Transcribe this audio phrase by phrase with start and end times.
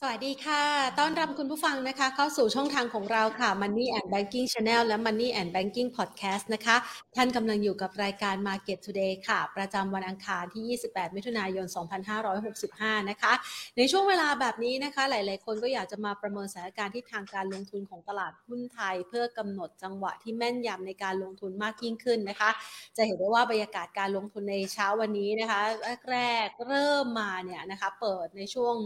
[0.00, 0.64] สวัสดีค่ะ
[0.98, 6.76] ต้อนรับคุณผู้ฟังนะคะ เข้าสู่ช่องทางของเราค่ะ Money and Banking Channel และ Money and Banking Podcast นะคะ
[7.16, 11.66] ท่านกำลังอยู่กับรายการ Market Today ค่ะ ประจำวันอังคารที่ 28 มิถุนายน
[12.38, 13.32] 2565 นะคะ
[13.76, 22.50] ในช่วงเวลาแบบนี้นะคะ หลาย ๆ คนก็อยากจะมาประเมินสถานการณ์ที่ทางการลงทุนของตลาดหุ้นไทย เพื่อกำหนดจังหวะที่แม่นยำในการลงทุนมากยิ่งขึ้นนะคะ
[22.96, 25.60] จะเห็นได้ว่าบรรยากาศการลงทุนในเช้าวันนี้นะคะ
[26.12, 28.76] แรกๆเริ่มมาเนี่ยนะคะ เปิดในช่วง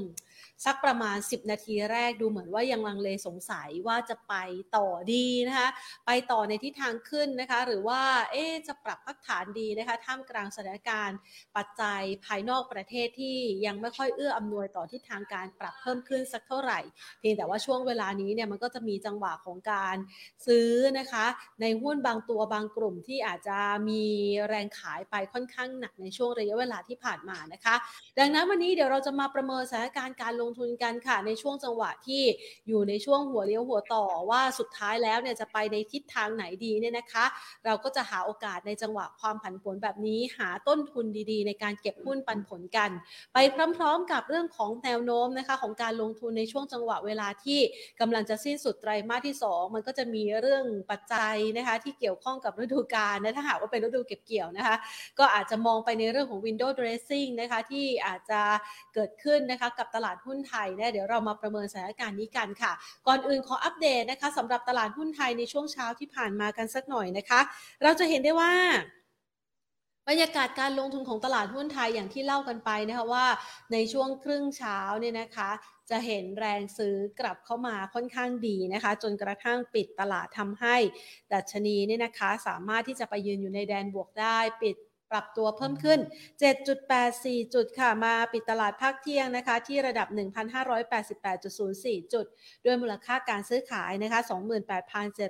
[0.64, 4.34] สักประมาณ 10 นาทีแรกดูเหมือนว่ายังลังเลสงสัยว่าจะไป
[4.76, 5.68] ต่อดีนะคะ
[6.06, 11.18] ไปต่อในทิศทางขึ้นนะคะ หรือว่าเอ๊จะปรับพักฐานดีนะคะ ท่ามกลางสถานการณ์
[11.56, 13.36] ปัจจัยภายนอกประเทศที่
[13.66, 16.80] ยังไม่ค่อยเอื้ออำนวยต่อทิศทางการปรับเพิ่มขึ้นสักเท่าไหร่
[17.20, 19.96] เพียงแต่ว่าช่วงเวลานี้เนี่ยมันก็จะมีจังหวะของการ
[20.46, 21.26] ซื้อนะคะ
[21.60, 24.02] ในหุ้นบางตัวบางกลุ่มที่อาจจะมี
[24.48, 27.74] แรงขายไปค่อนข้างหนักในช่วงระยะเวลาที่ผ่านมานะคะ
[28.18, 32.22] ดังนั้นวันนี้เดี๋ยวเราจะมาประเมินสถานการณ์การลงทุนกันค่ะ ในช่วงจังหวะที่
[32.68, 37.24] อยู่ในช่วงหัวเลี้ยวหัวต่อว่าสุดท้ายแล้วเนี่ยจะไปในทิศทางไหนดีเนี่ยนะคะ
[37.64, 42.90] เราก็จะหาโอกาสในจังหวะความผันผวนแบบนี้หาต้นทุนดีๆ ในการเก็บหุ้นปันผลกัน
[43.34, 43.38] ไป
[43.76, 47.60] พร้อมๆกับเรื่องของแนวโน้มนะคะของการลงทุนในช่วงจังหวะเวลาที่
[48.00, 54.76] กำลังจะสิ้นสุดไตรมาสที่ 2 มันก็จะมีเรื่องปัจจัยนะคะที่เกี่ยวข้องกับฤดูกาลนะถ้าหากว่าเป็นฤดูเก็บเกี่ยวนะคะ
[55.18, 58.40] ก็อาจจะมองไปในเรื่องของ window dressing นะคะที่อาจจะ
[58.94, 62.72] เกิดขึ้นนะคะกับตลาดหุ้นไทยเนี่ยเดี๋ยวเรามาประเมินสถานการณ์นี้กันค่ะ
[63.06, 67.40] ก่อนอื่นขออัปเดตนะคะสำหรับตลาดหุ้นไทยในช่วงเช้าที่ผ่านมากันสักหน่อยนะคะ
[67.82, 68.52] เราจะเห็นได้ว่า
[70.08, 73.26] บรรยากาศการลงทุนของตลาดหุ้นไทยอย่างที่เล่ากันไปนะคะว่า
[73.72, 75.50] ในช่วงครึ่งเช้าเนี่ยนะคะ
[75.90, 80.76] จะเห็นแรงซื้อกลับเข้ามาค่อนข้างดีนะคะ จนกระทั่งปิดตลาดทำให้
[81.32, 84.76] ดัชนีเนี่ยนะคะสามารถที่จะไปยืนอยู่ในแดนบวกได้ปิด
[85.10, 85.98] ปรับตัวเพิ่มขึ้น
[86.76, 90.08] 7.84 จุดค่ะ มาปิดตลาดภาคเที่ยงนะคะ ที่ระดับ
[90.90, 92.26] 1,588.04 จุด
[92.64, 94.20] ด้วยมูลค่าการซื้อขายนะคะ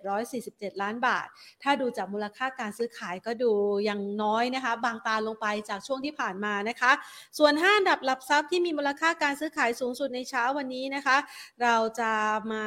[0.07, 1.27] 28,747 ล้านบาท
[1.63, 3.53] ถ้าดูจากมูลค่าการซื้อขายก็ดู
[3.89, 6.93] ยังน้อยนะคะ บางตาลงไปจากช่วงที่ผ่านมานะคะ
[7.39, 11.17] ส่วน 5 ดับหลับทรัพย์ที่มีมูลค่าการซื้อขายสูงสุดในเช้าวันนี้นะคะ
[11.63, 12.13] เราจะ
[12.53, 12.67] มา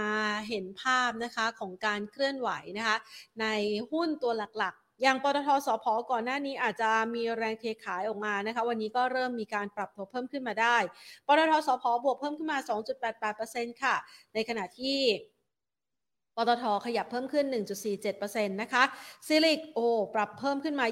[0.50, 2.98] เห็นภาพนะคะของการเคลื่อนไหวนะคะ
[3.42, 3.46] ใน
[3.92, 10.78] หุ้นตัวหลัก อย่างปตทสพก่อนหน้านี้อาจจะมีแรงเทขายออกมานะคะ วันนี้ก็เริ่มมีการปรับตัวเพิ่มขึ้นมาได้
[11.28, 12.60] ปตทสพบวกเพิ่มขึ้นมา
[13.20, 13.96] 2.88%ค่ะ
[14.34, 15.00] ในขณะที่
[16.36, 17.46] ปตทขยับเพิ่มขึ้น
[18.02, 18.84] 1.47%นะคะ
[19.28, 19.80] ซิลิกโอ
[20.16, 20.88] ปรับเพิ่มขึ้นมา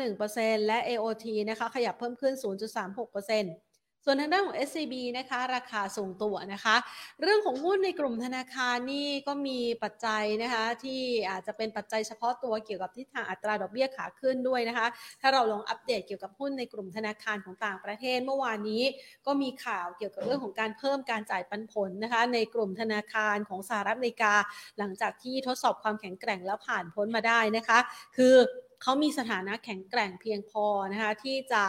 [0.00, 3.71] 20.51%และ AOT นะคะ ขยับเพิ่มขึ้น 0.36%
[4.04, 6.76] ส่วนทางด้านของ SCB นะคะ ราคาส่งตัวนะคะ
[7.22, 14.86] เรื่องของหุ้นในกลุ่มธนาคารนี่ก็มีปัจจัยนะคะที่อาจจะเป็นปัจจัยเฉพาะตัวเกี่ยวกับทิศทางอัตราดอกเบี้ยขาขึ้นด้วยนะคะ
[15.20, 18.82] ถ้าเราลองอัปเดตเกี่ยวกับหุ้นในกลุ่มธนาคารของต่างประเทศเมื่อวานนี้
[19.26, 24.34] ก็มีข่าวเกี่ยวกับเรื่องของการเพิ่มการจ่ายปันผลนะคะ ในกลุ่มธนาคารของสหรัฐอเมริกา
[24.78, 27.78] หลังจากที่ทดสอบความแข็งแกร่งแล้วผ่านพ้นมาได้นะคะ
[28.16, 28.36] คือ
[28.82, 31.64] เขามีสถานะแข็งแกร่งเพียงพอนะคะที่จะ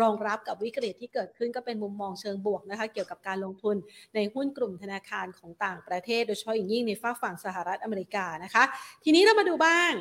[0.00, 3.76] รองรับกับวิกฤตที่เกิดขึ้นก็เป็นมุมมองเชิงบวกนะคะเกี่ยวกับการลงทุน
[4.14, 8.64] ในหุ้นกลุ่มธนาคารของต่างประเทศ โดยเฉพาะอย่างยิ่งในฝั่งฝั่งสหรัฐอเมริกานะคะ
[9.04, 9.92] ทีนี้เรามาดูบ้าง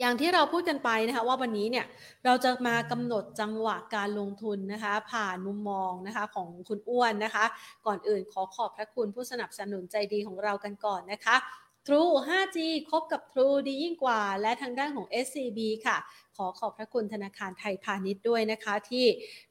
[0.00, 1.86] อย่างที่เราพูดกันไปนะคะว่าวันนี้เนี่ย
[2.24, 7.44] เราจะมากำหนดจังหวะการลงทุนนะคะ ผ่านมุมมองนะคะของคุณอ้วนนะคะ
[7.86, 11.36] ก่อนอื่นขอขอบพระคุณผู้สนับสนุนใจดีของเรากันก่อนนะคะ
[11.90, 12.58] True 5G
[12.90, 15.96] คบกับ True ดียิ่งกว่า และทางด้านของ SCB ค่ะ
[16.36, 19.04] ขอขอบพระคุณธนาคารไทยพาณิชย์ด้วยนะคะ ที่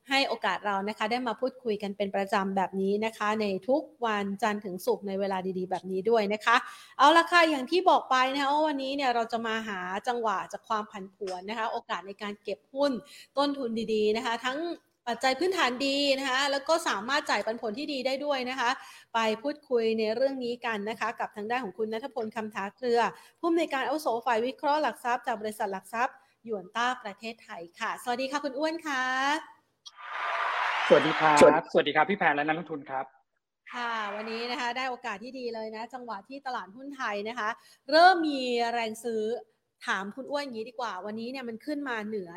[0.10, 6.56] ให้โอกาสเรานะคะ ได้มาพูดคุยกันเป็นประจำแบบนี้นะคะ ในทุกวันจันทร์ถึงศุกร์ในเวลาดีๆ แบบนี้ด้วยนะคะ
[6.98, 12.92] เอาละค่ะ อย่างที่บอกไปนะคะว่าวันนี้เนี่ยเราจะมาหาจังหวะจากความผันผวนนะคะ โอกาสในการเก็บหุ้น
[13.38, 14.58] ต้นทุนดีๆนะคะ ทั้ง
[15.08, 18.70] ปัจจัยพื้นฐานดีนะคะแล้วก็สามารถจ่ายปันผลที่ดีได้ด้วยนะคะ
[19.14, 23.00] ไปพูดคุยในเรื่องนี้กันนะคะ กับทางด้านของคุณนัทพลคำท้าเครือ
[23.40, 29.04] ผู้อำนวยการอาวุโสฝ่ายวิเคราะห์หลักทรัพย์จากบริษัทหลักทรัพย์หยวนต้าประเทศไทยค่ะ สวัสดีค่ะคุณอ้วนค่ะ
[30.88, 31.38] สวัสดีครับ
[31.72, 33.06] สวัสดีครับพี่แพนและนักลงทุนครับ
[33.74, 37.50] ค่ะวันนี้นะคะได้โอกาสที่ดีเลยนะ จังหวะที่ตลาดหุ้นไทยนะคะ
[37.92, 38.42] เริ่มมี
[38.74, 39.24] แรงซื้อ
[39.86, 42.30] ถามคุณอ้วนอย่างนี้ดีกว่า วันนี้เนี่ยมันขึ้นมาเหนือ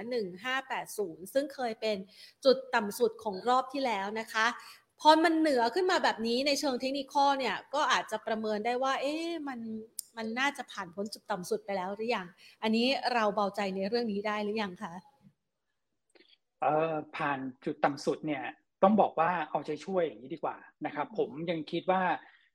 [0.63, 1.97] 1580 ซึ่งเคยเป็น
[2.45, 4.47] จุดต่ำสุดของรอบที่แล้วนะคะ
[5.01, 9.61] พอมันเหนือขึ้นมาแบบนี้ในเชิงเทคนิคเนี่ยก็อาจจะประเมินได้ว่า เอ๊ะมัน
[10.17, 12.27] มันน่าจะผ่านพ้นจุดต่ำสุดไปแล้วหรือยัง
[12.63, 14.95] อันนี้เราเบาใจในเรื่องนี้ได้หรือยังคะ
[16.63, 18.43] เออผ่านจุดต่ำสุดเนี่ย
[18.83, 20.57] ต้องบอกว่าเอาใจช่วยอย่างนี้ดีกว่า
[20.87, 22.03] นะครับ ผมยังคิดว่า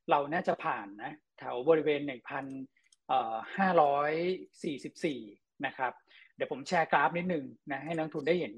[0.10, 2.46] เราน่าจะผ่านนะแถวบริเวณหนึ่งพัน
[3.14, 5.92] 544 นะครับ
[6.36, 8.54] เดี๋ยวผมแชร์กราฟนิดหนึ่งนะให้นักทุนได้เห็น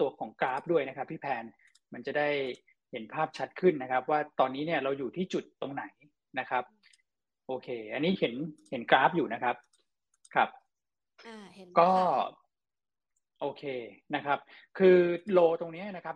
[0.00, 1.44] ตัวของกราฟด้วยนะครับ พี่แพน
[1.92, 2.28] มันจะได้
[2.92, 5.84] เห็นภาพชัดขึ้นนะครับ ว่าตอนนี้เนี่ยเราอยู่ที่จุดตรงไหน
[6.38, 6.64] นะครับ
[7.46, 8.34] โอเค อันนี้เห็น
[8.70, 9.56] เห็นกราฟอยู่นะครับ
[10.34, 10.48] ครับ
[11.80, 11.92] ก็
[13.40, 13.62] โอเค
[14.14, 14.38] นะครับ
[14.78, 14.98] คือ
[15.32, 16.14] โลตรงนี้นะครับ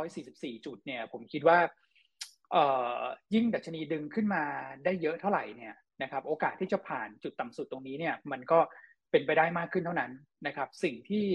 [0.00, 1.58] 1,544 จุดเนี่ย ผมคิดว่า
[3.34, 4.42] ยิ่งดัชนีดึงขึ้นมา
[4.84, 8.58] ได้เยอะเท่าไหร่เนี่ย นะครับโอกาสที่จะผ่านจุดต่ำสุดตรงนี้เนี่ยมันก็
[9.10, 10.12] เป็นไปได้มากขึ้นเท่านั้น
[10.46, 11.26] นะครับสิ่งที่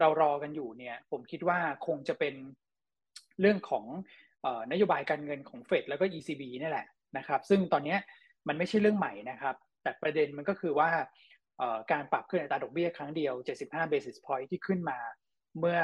[0.00, 2.34] เรารอกันอยู่เนี่ยผมคิดว่าคงจะเป็น
[3.40, 3.84] เรื่องของ
[4.72, 6.86] นโยบายการเงินของเฟดแล้วก็ ECB นี่แหละ
[7.18, 7.96] นะครับซึ่งตอนนี้
[8.48, 10.90] มันไม่ใช่เรื่องใหม่นะครับ แต่ประเด็นมันก็คือว่า
[11.92, 13.34] การปรับขึ้นอัตราดอกเบี้ยครั้งเดียว
[13.64, 14.98] 75 basis point ที่ขึ้นมา
[15.58, 15.78] เมื่อ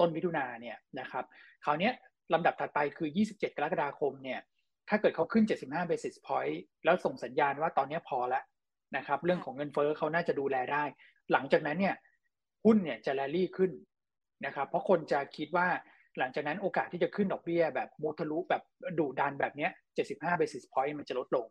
[0.00, 1.24] ต้นมิถุนาเนี่ยนะครับ
[1.64, 1.90] คราวนี้
[2.32, 4.40] ลำดับถัดไปคือ 27 กรกฎาคมเนี่ย
[4.88, 8.42] ถ้าเกิดเขาขึ้น 75 basis point แล้วส่งสัญญาณว่าตอนนี้พอแล้ว
[8.96, 10.84] นะครับ เรื่องของเงินเฟ้อเขาน่าจะดูแลได้
[11.32, 11.94] หลังจากนั้นเนี่ย
[12.64, 13.70] หุ้นเนี่ยจะแรลลี่ขึ้น
[14.46, 15.68] นะครับ เพราะคนจะคิดว่า
[16.18, 18.62] หลังจากนั้นโอกาสที่จะขึ้นดอกเบี้ยแบบมูทะลุแบบ
[18.98, 19.68] ดุดันแบบนี้
[20.04, 21.46] 75 basis point มันจะลดลง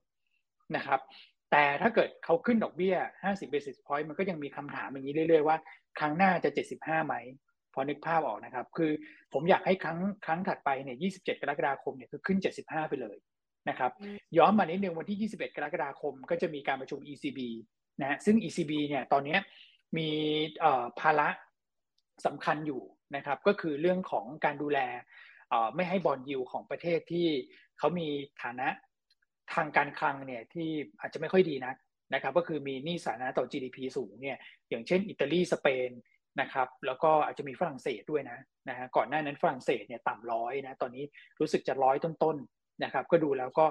[0.75, 0.99] นะครับ
[1.51, 5.57] แต่ถ้าเกิดเขาขึ้นดอกเบี้ย 50 basis point มันก็ยังมีคำถามอย่างนี้เรื่อยๆว่า
[5.99, 6.49] ครั้งหน้าจะ
[6.79, 7.15] 75 ไหม
[7.46, 7.46] พ
[7.79, 8.91] อนึกภาพออกนะครับ คือ
[9.33, 13.17] ผมอยากให้ครั้งครั้งถัดไปเนี่ย27 กรกฎาคมเนี่ยคือขึ้น 75 ไปเลย
[13.69, 13.91] นะครับ
[14.37, 17.39] ย้อนมานิดนึงวันที่ 21 กรกฎาคมก็จะมีการประชุม ECB
[18.01, 19.37] นะซึ่ง ECB เนี่ยตอนนี้
[19.97, 20.09] มี
[20.99, 21.29] ภาระ
[22.25, 22.81] สำคัญอยู่
[23.15, 24.79] นะครับ ก็คือเรื่องของการดูแล
[25.75, 27.27] ไม่ให้บอลยูของประเทศที่
[27.77, 28.07] เขามี
[28.43, 28.67] ฐานะ
[29.53, 30.69] ทางการคลังเนี่ยที่
[30.99, 31.73] อาจจะไม่ค่อยดีนะ
[32.13, 34.37] นะครับ ก็คือมีหนี้สาธารณะต่อ GDP สูงเนี่ย
[34.69, 35.89] อย่างเช่นอิตาลีสเปน
[36.41, 38.37] นะครับ แล้วก็อาจจะมีฝรั่งเศสด้วยนะ
[38.69, 41.03] นะฮะก่อนหน้านั้นฝรั่งเศสเนี่ยต่ำร้อยนะตอนนี้
[41.39, 43.65] รู้สึกจะร้อยต้นๆนะครับ ก็ดูแล้วก็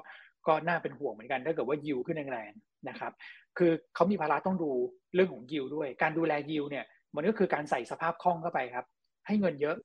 [0.47, 3.13] ก็น่าเป็นห่วงเหมือนกันถ้าเกิดว่ายิวขึ้นแรงๆนะครับ
[3.59, 4.71] คือเขามีภาระต้องดู
[5.15, 6.85] เรื่องของยิวด้วย การดูแลยิวเนี่ย
[7.17, 8.87] มันก็คือการใส่สภาพคล่องเข้าไปครับ
[9.27, 9.77] ให้เงินเยอะ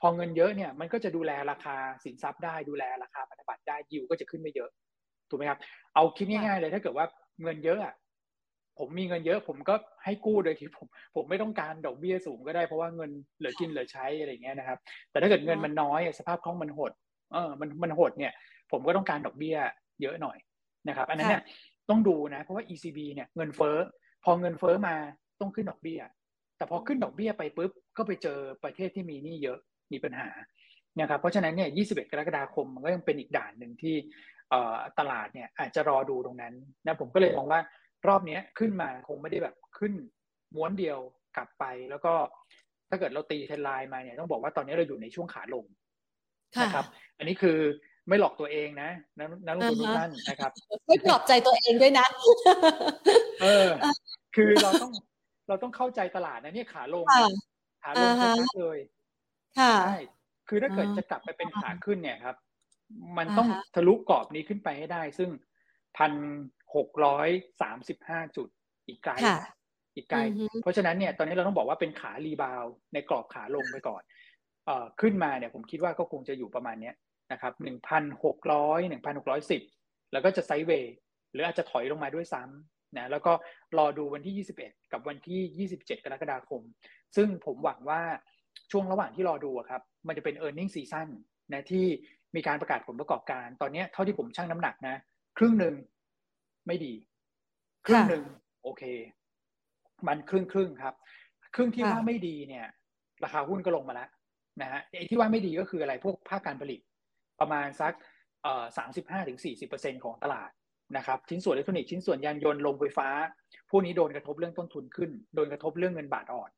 [0.00, 4.70] พอเงินเยอะเนี่ยมันก็จะดูแลราคาสินทรัพย์ได้ดูแลราคาพันธบัตรได้ยิวก็จะขึ้นไม่เยอะ
[5.28, 5.58] ถูกไหมครับ
[5.94, 7.06] เอาคิดง่ายๆเลยถ้าเกิดว่า
[7.42, 7.94] เงินเยอะอะ
[8.80, 9.74] ผมมีเงินเยอะ ผมก็
[10.04, 10.86] ให้กู้โดยที่ผม
[11.16, 14.78] ผมไม่ต้องการดอกเบี้ยสูงก็ได้เพราะว่าเงินเหลือกินเหลือใช้อะไรเงี้ยนะครับ
[15.10, 16.92] แต่ถ้าเกิดเงินมันน้อยสภาพคล่องมันหด
[17.32, 18.32] เออมันมันหดเนี่ย
[18.72, 19.56] ผมก็ต้องการดอกเบี้ย
[20.02, 20.38] เยอะหน่อย
[20.88, 21.42] นะครับ อันนั้นเนี่ย
[21.90, 23.76] ต้องดูนะ เพราะว่า ECB เนี่ยเงินเฟ้อ
[24.24, 24.94] พอเงินเฟ้อมา
[25.40, 26.00] ต้องขึ้นดอกเบี้ย
[26.56, 29.58] แต่พอขึ้นดอกเบี้ยไปปุ๊บก็ไปเจอประเทศที่มีหนี้เยอะ
[29.92, 30.28] มีปัญหา
[31.00, 33.96] นะครับเพราะฉะนั้นเนี่ย 21 กรกฎาคมมันก็ยังเป็นอีกด่านหนึ่งที่
[34.98, 36.54] ตลาดเนี่ยอาจจะรอดูตรงนั้น
[36.86, 37.60] นะผมก็เลยมองว่า
[38.08, 39.92] รอบนี้ขึ้นมาคงไม่ได้แบบขึ้น
[40.54, 40.98] ม้วนเดียว
[41.36, 42.12] กลับไป แล้วก็
[42.90, 45.64] ถ้าเกิดเราตีเทนไลน์มาเนี่ยต้องบอกว่าตอนนี้เราอยู่ในช่วงขาลง
[46.62, 46.86] นะครับ
[47.18, 47.58] อันนี้คือ
[48.08, 48.90] ไม่หลอกตัวเองนะ
[49.46, 50.52] นักลงทุนทุกท่านนะครับ
[50.86, 52.06] ไม่ปลอบใจตัวเองด้วยนะ
[53.42, 53.68] เออ
[54.36, 54.90] คือเราต้อง
[55.48, 57.06] เราต้องเข้าใจตลาดนะเนี่ยขาลง
[57.82, 58.78] ขาลงชัดเลย
[59.56, 59.98] ใช่
[60.48, 62.36] คือถ้าเกิดจะกลับไปเป็นขาขึ้นเนี่ยครับ
[63.18, 65.30] มันต้องทะลุกรอบนี้ขึ้นไปให้ได้ ซึ่ง
[65.96, 66.12] พัน
[66.76, 67.28] หกร้อย
[67.62, 68.48] สามสิบห้าจุด
[68.88, 69.12] อีกไกล
[69.96, 70.18] อีกไกล
[70.62, 72.64] เพราะฉะนั้นเนี่ยตอนนี้เราต้องบอกว่าเป็นขารีบาว
[72.94, 74.02] ในกรอบขาลงไปก่อน
[74.66, 76.94] เอ่อขึ้นมาเนี่ยผมคิดว่าก็คงจะอยู่ประมาณเนี้ย
[77.32, 79.62] นะครับหนึ่งพันหกร้อยหนึ่งพันหกร้อยสิบ
[80.12, 80.94] แล้วก็จะไซด์เวย์
[81.32, 83.32] หรืออาจจะถอยลงมาด้วยซ้ำนะแล้วก็
[83.78, 86.62] รอดูวันที่ 21 กับวันที่ 27 กรกฎาคม
[87.16, 88.00] ซึ่งผมหวังว่า
[88.70, 91.08] ช่วงระหว่างที่รอดูครับ มันจะเป็น e a r n i n g ็ season
[91.52, 91.86] นะที่
[92.36, 94.96] มีการประกาศผลประกอบการ ตอนนี้เท่าที่ผมชั่งน้ำหนักนะ
[95.38, 95.74] ครึ่งหนึ่ง
[96.66, 96.94] ไม่ดี
[97.86, 98.24] ครึ่งหนึ่ง
[98.62, 98.82] โอเค
[100.06, 100.94] มันครึ่งครึ่งครับ
[101.54, 102.66] ครึ่งที่ว่าไม่ดีเนี่ย
[103.24, 104.08] ราคาหุ้นก็ลงมาแล้ว
[104.62, 106.80] นะฮะไอ้ที่ว่าไม่ดีก็คืออะไรพวกภาคการผลิต
[107.40, 107.92] ประมาณสัก
[108.42, 110.50] เอ่อสามสิบห้าถึงสี่สิบเปอร์เซ็นของตลาด
[110.96, 113.08] นะครับ ชิ้นส่วนอิเล็กทรอนิกส์ชิ้นส่วนยานยนต์ลงไฟฟ้า
[113.70, 116.50] พวกนี้โดนกระทบเรื่องต้นทุนขึ้น โดนกระทบเรื่องเงินบาทอ่อน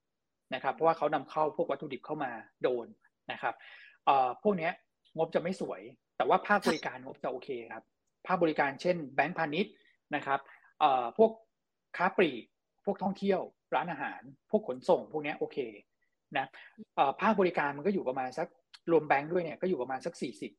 [0.55, 2.31] นะครับ เพราะว่าเขานำเข้าพวกวัตถุดิบเข้ามา
[2.63, 2.87] โดน
[3.33, 3.55] นะครับ
[4.07, 4.71] เอ่อพวกนี้
[5.17, 5.81] งบจะไม่สวย
[6.17, 7.85] แต่ว่าภาคบริการงบจะโอเคครับ
[8.27, 9.73] ภาคบริการเช่น แบงก์พาณิชย์
[10.17, 10.41] นะครับ
[11.19, 11.31] พวก
[11.97, 12.45] ค้าปลีก
[12.85, 13.41] พวกท่องเที่ยว
[13.75, 15.59] ร้านอาหาร พวกขนส่ง พวกนี้โอเค
[16.39, 16.47] นะ
[17.21, 18.49] ภาคบริการมันก็อยู่ประมาณสัก
[18.91, 20.53] รวมแบงก์ด้วยเนี่ยก็อยู่ประมาณสักสี่สิบ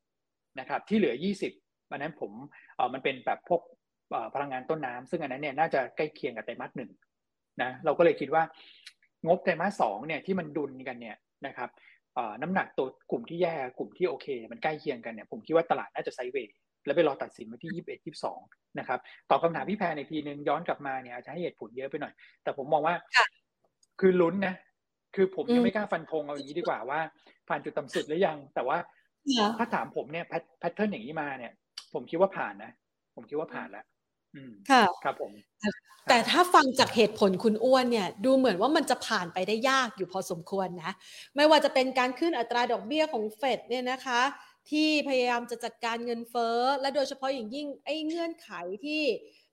[0.59, 1.53] นะครับที่เหลือยี่สิบ
[1.91, 2.31] วันนั้นผม
[2.93, 3.61] มันเป็นแบบพวก
[4.33, 6.91] พลังงานต้นน้ำซึ่งอันนั้นเนี่ยน่าจะใกล้เคียงกับไตรมาสหนึ่ง
[7.61, 8.43] นะเราก็เลยคิดว่า
[9.25, 11.17] งบไตรมาสสองเนี่ยที่มันดุลกันเนี่ย
[11.47, 11.69] นะครับ
[12.41, 18.39] น้ำหนักตัวกลุ่มที่แย่กลุ่มที่โอเค มันใกล้เคียงกันเนี่ยผมคิดว่าตลาดน่าจะไซเวย์ แล้วไปรอตัดสินมาที่ยี่สิบเอ็ดยี่สิบสอง
[18.79, 18.99] นะครับ
[19.29, 22.13] ตอบคาถามพี่แพรในทีนึงย้อนกลับมาเนี่ยอาจจะให้เหตุผลเยอะไปหน่อย
[22.43, 22.95] แต่ผมมองว่า
[23.99, 24.55] คือลุ้นนะ
[25.15, 26.99] คือผมยังไม่กล้าฟันธงเอาอย่างนี้ดีกว่าว่า
[27.47, 28.77] ผ่านจุดต่ำสุดหรือยัง แต่ว่า
[29.57, 30.25] ถ้าถามผมเนี่ย
[30.59, 31.51] แพทเทิร์นอย่างนี้มาเนี่ย
[31.93, 32.71] ผมคิดว่าผ่านนะ
[33.15, 33.85] ผมคิดว่าผ่านแล้ว
[34.69, 35.31] ค่ะครับผม
[36.09, 40.91] แต่ถ้าฟังจากเหตุผลคุณอ้วนเนี่ย ดูเหมือนว่ามันจะผ่านไปได้ยากอยู่พอสมควรนะ
[41.35, 44.21] ไม่ว่าจะเป็นการขึ้นอัตราดอกเบี้ยของเฟดเนี่ยนะคะ
[44.71, 48.49] ที่พยายามจะจัดการเงินเฟ้อ และโดยเฉพาะอย่างยิ่งไอ้เงื่อนไข
[48.85, 49.03] ที่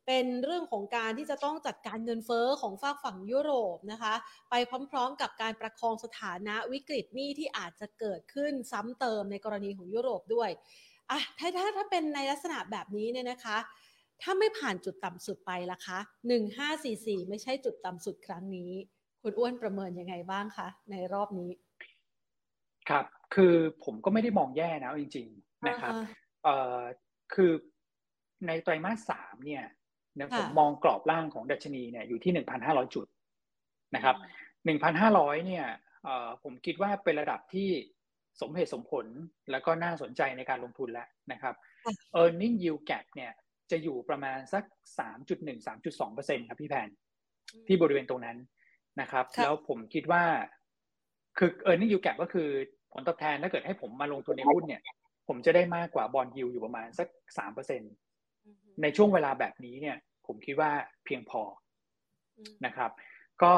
[0.07, 4.14] เป็นเรื่องของการที่จะต้องจัดการเงินเฟ้อของฝากฝั่งยุโรปนะคะ
[4.50, 4.55] ไป
[4.90, 10.50] พร้อมๆกับการประคองสถานะวิกฤตหนี้ที่อาจจะเกิดขึ้นซ้ำเติมในกรณีของยุโรปด้วย
[11.11, 13.59] อะถ้าถ้าถ้าเป็นในลักษณะแบบนี้เนี่ยนะคะ
[14.23, 15.99] ถ้าไม่ผ่านจุดต่ำสุดไปล่ะคะ
[16.29, 18.73] หนึ่งห้าสี่สี่ไม่ใช่จุดต่ำสุดครั้งนี้
[19.23, 21.50] คุณอ้วนประเมินยังไงบ้างคะในรอบนี้
[22.90, 23.04] ครับ
[23.35, 23.54] คือ
[23.85, 25.92] ผมก็ไม่ได้มองแย่นะจริง ๆ นะครับ
[26.44, 26.78] เอ่อ
[27.35, 27.52] คือ
[28.47, 29.64] ในไตรมาสสามเนี่ย
[30.18, 33.06] นะผมมองกรอบล่างของดัชนีเนี่ยอยู่ที่หนึ่งพันห้าร้อยจุด
[33.94, 34.16] นะครับ
[34.64, 35.66] หนึ่งพันห้าร้อยเนี่ย
[36.42, 37.68] ผมคิดว่าเป็นระดับที่
[38.40, 39.06] สมเหตุสมผล
[39.50, 41.54] แล้วก็น่าสนใจในการลงทุนแล้วนะครับ
[42.20, 43.32] e a r n i n g yield gap เนี่ย
[43.70, 44.64] จะอยู่ประมาณสัก
[44.99, 46.88] สามจุดหนึ่งสามจุดสองเปอร์เซ็นครับพี่แพน
[47.66, 48.37] ที่บริเวณตรงนั้น
[49.00, 50.25] นะครับ แล้วผมคิดว่า
[51.38, 52.49] คือ e a r n i n g yield gap ก็คือ
[52.92, 54.82] ผลตอบแทนถ้าเกิดให้ผมมาลงทุนในหุ้นเนี่ย
[55.28, 57.82] ผมจะได้มากกว่าบอลยิวอยู่ประมาณสักสามเปอร์เซ็น
[58.82, 60.70] ในช่วงเวลาแบบนี้เนี่ย ผมคิดว่า
[61.04, 61.42] เพียงพอ
[62.66, 62.90] นะครับ
[63.42, 63.52] ก็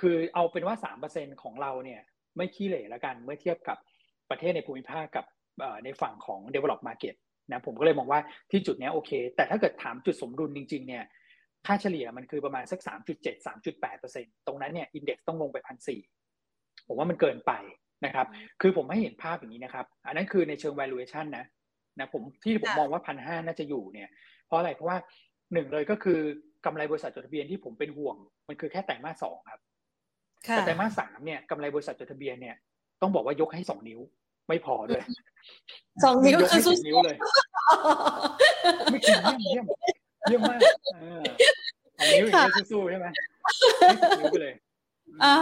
[0.00, 2.00] คือเอาเป็นว่าสามเปอร์เซ็นของเราเนี่ย
[2.36, 3.78] ไม่ขี้เหร่แล้วกัน เมื่อเทียบกับ
[4.30, 5.24] ประเทศในภูมิภาคกับ
[5.84, 7.16] ในฝั่งของ develop market
[7.50, 11.04] นะผมก็เลยมองว่าที่จุดนี้โอเค แต่ถ้าเกิดถามจุดสมดุลจริง ๆ เนี่ย
[11.66, 16.00] ค่าเฉลี่ยมันคือประมาณสักสามจุดเจ็ดสามจุดแปดเปอร์เซ็นตรงนั้นเนี่ยอินเด็กซ์ต้องลงไปพันสี่
[16.86, 17.52] ผมว่ามันเกินไป
[18.04, 18.26] นะครับ
[18.60, 21.44] คือผมให้เห็นภาพอย่างนี้นะครับ อันนั้นคือในเชิง valuation นะ
[21.98, 24.08] นะผมที่ผมมองว่าพันห้าน่าจะอยู่เนี่ย
[24.46, 24.98] เพราะอะไรเพราะว่า
[25.52, 26.20] หนึ่งเลยก็คือ
[26.64, 28.16] กำไรบริษัทจดทะเบียนที่ผมเป็นห่วง
[28.48, 29.60] มันคือแค่ไตรมาสสองครับ
[30.40, 32.56] แต่ไตรมาสสามเนี่ยกำไรบริษัทจดทะเบียนเนี่ย
[33.02, 34.00] ต้องบอกว่ายกให้สองนิ้ว
[34.48, 35.02] ไม่พอด้วย
[36.04, 37.16] สองนิ้วคือสุดนิ้วเลย
[38.92, 39.64] ไม่คิดเยี่ยมเยี่ยม
[40.28, 40.60] เยี่ยมมาก
[41.98, 43.06] สองนิ้วอย่างนี้สู้ๆใช่ไหม
[44.18, 44.54] นิ้วไปเลย
[45.22, 45.34] อ่า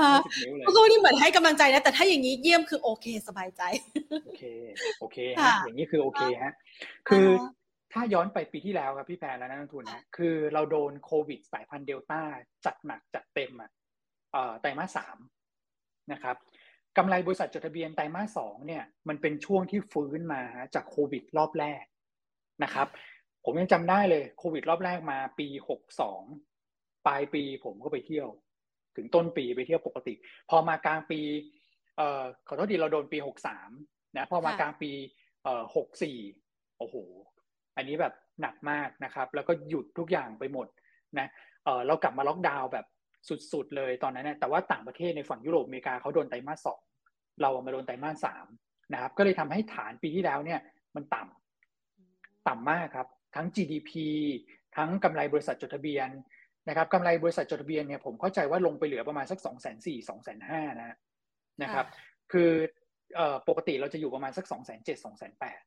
[0.77, 3.63] ก็นี่เหมือนให้กำลังใจนะ แต่ถ้าอย่างนี้เยี่ยมคือโอเคสบายใจ
[4.27, 4.43] โอเค
[5.01, 6.53] โอเคฮะอย่างนี้คือโอเคฮะ
[7.09, 7.27] คือ
[7.93, 12.23] ถ้าย้อนไปปีที่แล้วครับพี่แพรและนักลงทุนนะ คือเราโดนโควิดสายพันธุ์เดลต้า
[12.65, 13.71] จัดหนักจัดเต็มอะ
[14.61, 15.19] ไตรมาสสาม
[16.13, 16.37] นะครับ
[16.97, 20.43] กำไรบริษัทจดทะเบียนไตรมาสสองเนี่ย มันเป็นช่วงที่ฟื้นมา
[20.75, 21.85] จากโควิดรอบแรก
[22.65, 22.87] นะครับ
[23.45, 26.23] ผมยังจำได้เลยโควิดรอบแรกมาปีหกสอง
[27.07, 28.29] ปลายปีผมก็ไปเที่ยว
[28.97, 30.15] ถึงต้นปีไปเที่ยวปกติ
[30.51, 31.21] พอมากลางปี
[31.97, 33.71] เอ่อขอโทษดีเราโดนปีหกสาม
[34.17, 34.91] นะพอมากลางปี
[35.45, 36.19] เอ่อหกสี่
[36.79, 36.97] โอ้โห
[37.77, 40.69] อันนี้แบบหนักมากนะครับ แล้วก็หยุดทุกอย่างไปหมด
[41.19, 41.29] นะ
[41.65, 42.87] เออเรากลับมาล็อกดาวน์แบบ
[43.53, 46.81] สุดๆเลยตอนนั้นนะแต่ว่าต่างประเทศในฝั่งยุโรปอเมริกาเขาโดนไตรมาสสอง
[47.43, 48.47] เรามาโดนไตรมาสสาม
[48.93, 50.61] นะครับ ก็เลยทำให้ฐานปีที่แล้วเนี่ย
[50.97, 53.91] มันต่ำต่ำมากครับ ทั้ง GDP
[54.77, 56.09] ทั้งกำไรบริษัทจดทะเบียน
[56.69, 60.97] นะครับกำไรบริษัทจดทะเบียนเนี่ยผมเข้าใจว่าลงไปเหลือประมาณสักสองแสนสี่สองแสนห้านะ
[61.63, 61.87] นะครับ
[62.33, 62.51] คือ
[63.17, 65.61] เอ่อปกติเราจะอยู่ประมาณสักสองแสนเจ็ดสองแสนแปด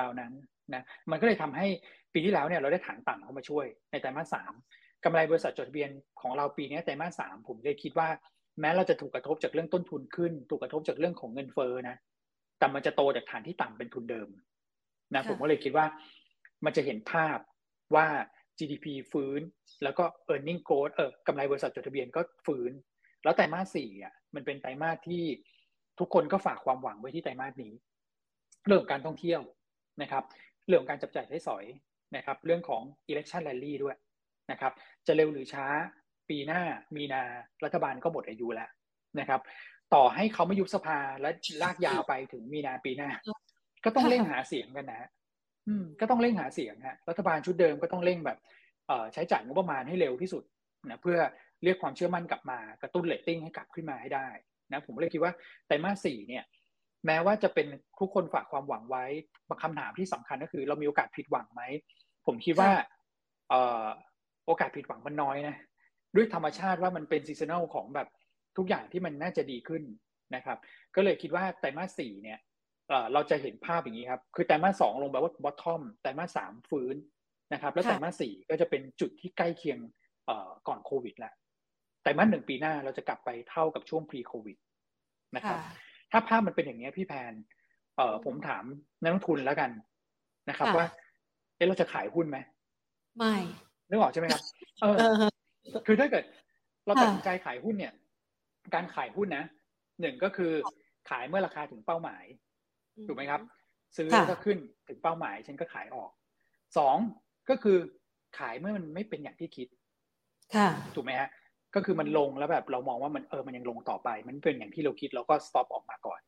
[0.00, 0.32] ราวๆนั้น
[0.74, 1.66] นะมันก็เลยทำให้
[2.12, 4.52] ปีที่แล้วเนี่ยเราได้ฐานต่ำเข้ามาช่วยในไตรมาสสาม
[5.04, 8.08] กำไรบริษัทจดทะเบียนของเราปีนี้ไตรมาสสามผมเลยคิดว่า
[8.60, 11.96] แม้เราจะถูกกระทบจากเรื่องต้นทุนขึ้น ถูกกระทบจากเรื่องของเงินเฟ้อนะ
[12.58, 14.28] แต่มันจะโตจากฐานที่ต่ำเป็นทุนเดิม
[15.14, 15.86] นะผมก็เลยคิดว่า
[16.64, 17.38] มันจะเห็นภาพ
[17.94, 18.06] ว่า
[18.58, 19.40] GDP ฟื้น
[19.82, 22.72] แล้วก็ e a r n i n g growth เออกำไรบริษัทจดทะเบียนก็ฟื้น
[23.24, 25.22] แล้วไตรมาสสี่อะมันเป็นไตรมาสที่
[26.00, 27.72] ทุกคนก็ฝากความหวังไว้ที่ไตรมาสนี้
[28.66, 29.40] เรื่องการท่องเที่ยว
[30.02, 30.24] นะครับ
[30.66, 31.64] เรื่องการจับจ่ายใช้สอย
[32.16, 33.96] นะครับ เรื่องของ election rally ด้วย
[34.50, 34.72] นะครับ
[35.06, 35.66] จะเร็วหรือช้า
[36.28, 36.60] ปีหน้า
[36.96, 37.22] มีนา
[37.64, 38.70] รัฐบาลก็หมดอายุแล้ว
[39.20, 39.40] นะครับ
[39.94, 41.30] ต่อให้เขาไม่ยุบสภาและ
[41.62, 43.10] ลากยาวไปถึงมีนาปีหน้า
[43.84, 45.08] ก็ต้องเร่งหาเสียงกันนะ
[46.00, 48.38] ก็ต้องเร่งหาเสียงฮะรัฐบาลชุดเดิมก็ต้องเร่งแบบ
[49.12, 50.42] ใช้จ่ายงบประมาณให้เร็วที่สุด
[50.90, 51.18] นะเพื่อ
[51.64, 54.28] เรียกความเชื่อมั่นกลับมากระตุ้นเรตติ้งให้กลับขึ้นมาให้ได้
[54.72, 55.32] นะผมเลยคิดว่า
[55.66, 56.44] ไตรมาสสี่เนี่ย
[57.06, 57.66] แม้ว่าจะเป็น
[58.00, 59.04] ทุกคนฝากความหวังไว้
[59.62, 61.62] คำถามที่สำคัญก็คือ เรามีโอกาสผิดหวังไหม
[62.26, 62.70] ผมคิดว่า
[63.52, 63.54] อ
[64.46, 65.56] โอกาสผิดหวังมันน้อยนะ
[66.16, 68.08] ด้วยธรรมชาติว่ามันเป็น seasonal ของแบบ
[68.56, 69.82] ทุกอย่างที่มันน่าจะดีขึ้น
[70.34, 70.58] นะครับ
[70.94, 72.38] ก็เลยคิดว่าไตรมาสสี่เนี่ย
[73.12, 76.96] เราจะเห็นภาพอย่างนี้ครับ คือไตรมาสสองลงแบบว่า bottom ไตรมาสสามฟื้น
[77.52, 79.78] นะครับ แล้วไตรมาสสี่ก็จะเป็นจุดที่ใกล้เคียง
[80.68, 81.32] ก่อนโควิดแหละ
[82.02, 84.56] ไตรมาสหนึ่งปีหน้าเราจะกลับไปเท่ากับช่วง pre โควิด
[85.36, 85.58] นะครับ
[86.12, 87.32] ถ้าภาพมันเป็นอย่างนี้พี่แพน
[87.96, 88.64] เอ่อผมถาม
[89.02, 89.70] นักลงทุนแล้วกัน
[90.48, 90.86] นะครับ ว่า
[91.56, 92.38] เอ๊ะเราจะขายหุ้นไหม
[93.18, 93.34] ไม่
[93.88, 94.42] นึกออกใช่ไหมครับ
[94.82, 94.96] เออ
[95.86, 96.24] คือถ้าเกิด
[96.86, 97.92] เราตัดสินใจขายหุ้นเนี่ย
[98.74, 99.44] การขายหุ้นนะ
[100.00, 100.52] หนึ่งก็คือ
[101.10, 102.24] ขายเมื่อราคาถึงเป้าหมาย
[103.06, 103.40] ถูกไหมครับ
[103.96, 104.58] ซื้อก็ขึ้น
[104.88, 106.10] ถึงเป้าหมาย ฉันก็ขายออก
[106.76, 106.96] สอง
[107.50, 107.78] ก็คือ
[108.38, 109.68] ขายเมื่อมันไม่เป็นอย่างที่คิด
[110.54, 111.28] ค่ะ ถูกไหมฮะ
[111.74, 116.20] ก็คือมันลงแล้วแบบเรามองว่ามันเออมันยังลงต่อไป มันเป็นอย่างที่เราคิดเราก็สต็อปออกมาก่อน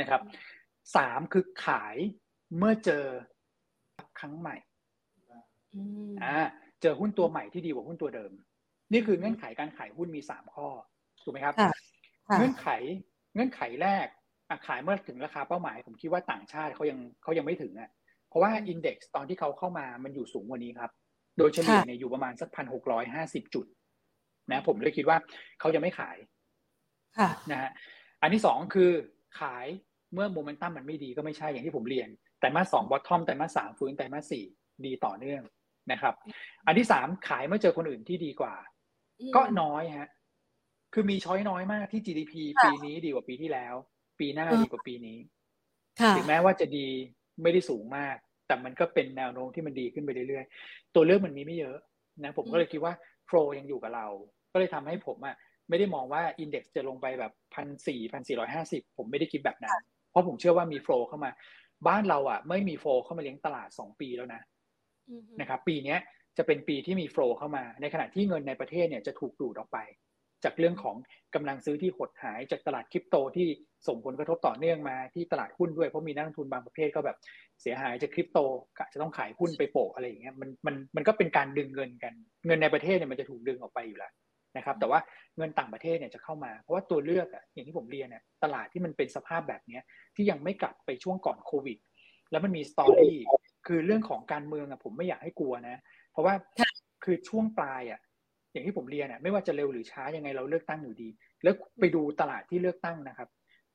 [0.00, 0.20] นะครับ
[0.96, 1.96] สามคือขาย
[2.58, 3.04] เมื่อเจอ
[4.18, 4.56] ครั้งใหม่
[6.22, 6.36] อ่า
[6.82, 8.32] เจอหุ้นตัวใหม่ที่ดีกว่าหุ้นตัวเดิม
[8.92, 10.68] นี่คือเงื่อนไขการขายหุ้นมีสามข้อ
[11.24, 11.54] ถูกไหมครับ
[12.38, 12.68] เงื่อนไข
[13.34, 14.06] เงื่อนไขแรก
[14.66, 17.90] ขายเมื่อถึงราคาเป้าหมาย ผมคิดว่าต่างชาติเขายังเขายังไม่ถึงอะ
[18.28, 20.90] เพราะว่าอินเด็กซ์ตอนที่เขาเข้ามามันอยู่สูงกว่านี้ครับ
[21.38, 23.66] โดยเฉลี่ยเนี่ยอยู่ประมาณสักพันหกร้อยห้าสิบจุด
[24.52, 25.16] นะ ผมเลยคิดว่า
[25.60, 26.16] เขาจะไม่ขาย
[27.50, 27.70] นะฮะ
[28.22, 28.90] อันที่สองคือ
[29.40, 29.66] ขาย
[30.14, 32.08] เมื่อโมเมนตัมมันไม่ดีก็ไม่ใช่อย่างที่ผมเรียน
[32.40, 34.44] แต่มาสองบอททอมแต่มาสามฟื้นแต่มาสี่
[34.84, 35.42] ดีต่อเนื่อง
[35.92, 36.14] นะครับ
[36.66, 38.54] อันที่สามขายเมื่อเจอคนอื่นที่ดีกว่า
[39.36, 40.08] ก็น้อยฮะ
[40.94, 43.74] คือมีช้อยน้อยมากที่ GDP ปีนี้ดีกว่าปีที่แล้ว
[44.20, 45.18] ปีหน้าดีกว่าปีนี้
[46.16, 46.86] ถึงแม้ว่าจะดี
[47.42, 51.76] ไม่ได้สูงมาก แต่มันก็เป็นแนวโน้มที่มันดีขึ้นไปเรื่อยๆ ตัวเลือกมันมีไม่เยอะ
[52.24, 52.92] นะ ผมก็เลยคิดว่า
[53.26, 54.06] โฟลยังอยู่กับเรา
[54.52, 55.36] ก็เลยทำให้ผมอะ
[55.68, 59.78] ไม่ได้มองว่าอินเด็กซ์จะลงไปแบบพันสี่พันสี่ร้อยห้าสิบผมไม่ได้คิดแบบนั้น
[60.10, 61.30] เพราะผมเชื่อว่ามีโฟลเข้ามา
[61.88, 64.42] บ้านเราอะ ไม่มีโฟลเข้ามาเลี้ยงตลาดสองปีแล้วนะ
[65.40, 65.96] นะครับ ปีนี้
[66.36, 69.78] จะเป็นปีที่มีโฟลเข้ามา ในขณะที่เงินในประเทศเนี่ยจะถูกดูดออกไป
[70.44, 70.96] จากเรื่องของ
[71.34, 73.48] กำลังซื้อที่หดหายจากตลาดคริปโตที่
[73.86, 77.16] ส่งผลกระทบต่อเนื่องมาที่ตลาดหุ้นด้วยเพราะมีนักลงทุนบางประเภทก็แบบ
[77.62, 78.38] เสียหายจากคริปโต
[78.92, 82.12] จะต้องขายหุ้นไปโปะอะไรอย่างเงี้ยมันมันมันก็เป็นการดึงเงินกัน
[82.46, 84.12] เงินในประเทศเนี่ยมันจะถูกดึงออกไปอยู่แล้ว
[84.56, 85.00] นะครับ แต่ว่า
[85.36, 89.82] เงินต่างประเทศเนี่ยจะเข้ามาเพราะว่าตัวเลือกอะอย่างที่ผมเรียนเนี่ยตลาดที่มันเป็นสภาพแบบเนี้ย
[90.16, 91.78] ที่ยังไม่กลับไปช่วงก่อนโควิด
[92.30, 93.18] แล้วมันมีสตอรี่
[93.66, 95.76] คือเรื่องของการเมืองอะผมไม่อยากให้กลัวนะ
[96.12, 96.34] เพราะว่า
[97.04, 98.00] คือช่วงปลายอะ
[98.52, 101.08] อย่างที่ผมเรียนอะไม่ว่าจะเร็วหรือช้ายังไงเราเลือกตั้งอยู่ดี
[101.42, 103.28] แล้วไปดูตลาดที่เลือกตั้งนะครับ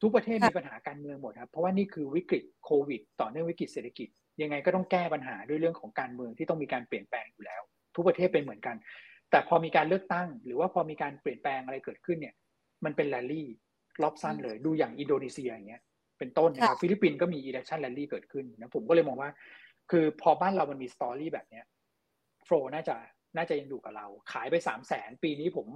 [0.04, 4.08] ทุกประเทศมีปัญหาการเมืองหมดครับ เพราะว่านี่คือวิกฤตโควิด ต่อเนื่องวิกฤตเศรษฐกิจ
[4.42, 7.62] ยังไงก็ต้องแก้ปัญหาด้วยเรื่องของการเมืองที่ต้องมีการเปลี่ยนแปลงอยู่แล้ว
[7.96, 8.76] ทุกประเทศเป็นเหมือนกัน
[9.32, 12.36] แต่พอมีการเลือกตั้ง หรือว่าพอมีการเปลี่ยนแปลงอะไรเกิดขึ้นเนี่ย
[12.86, 13.48] มันเป็นแรลลี่
[14.02, 15.84] รอบสั้นเลยดูอย่างอินโดนีเซียอย่างเงี้ย
[16.20, 19.30] เป็นต้นนะครับฟิลิปปินส์ก็มี election rally เกิดขึ้นนะผมก็เลยมองว่า
[19.92, 21.66] คือพอบ้านเรามันมี story แบบเนี้ย
[22.46, 22.96] flow น่าจะ
[23.38, 25.68] น่าจะยังอยู่กับเรา ขายไปสามแสนปีนี้ผม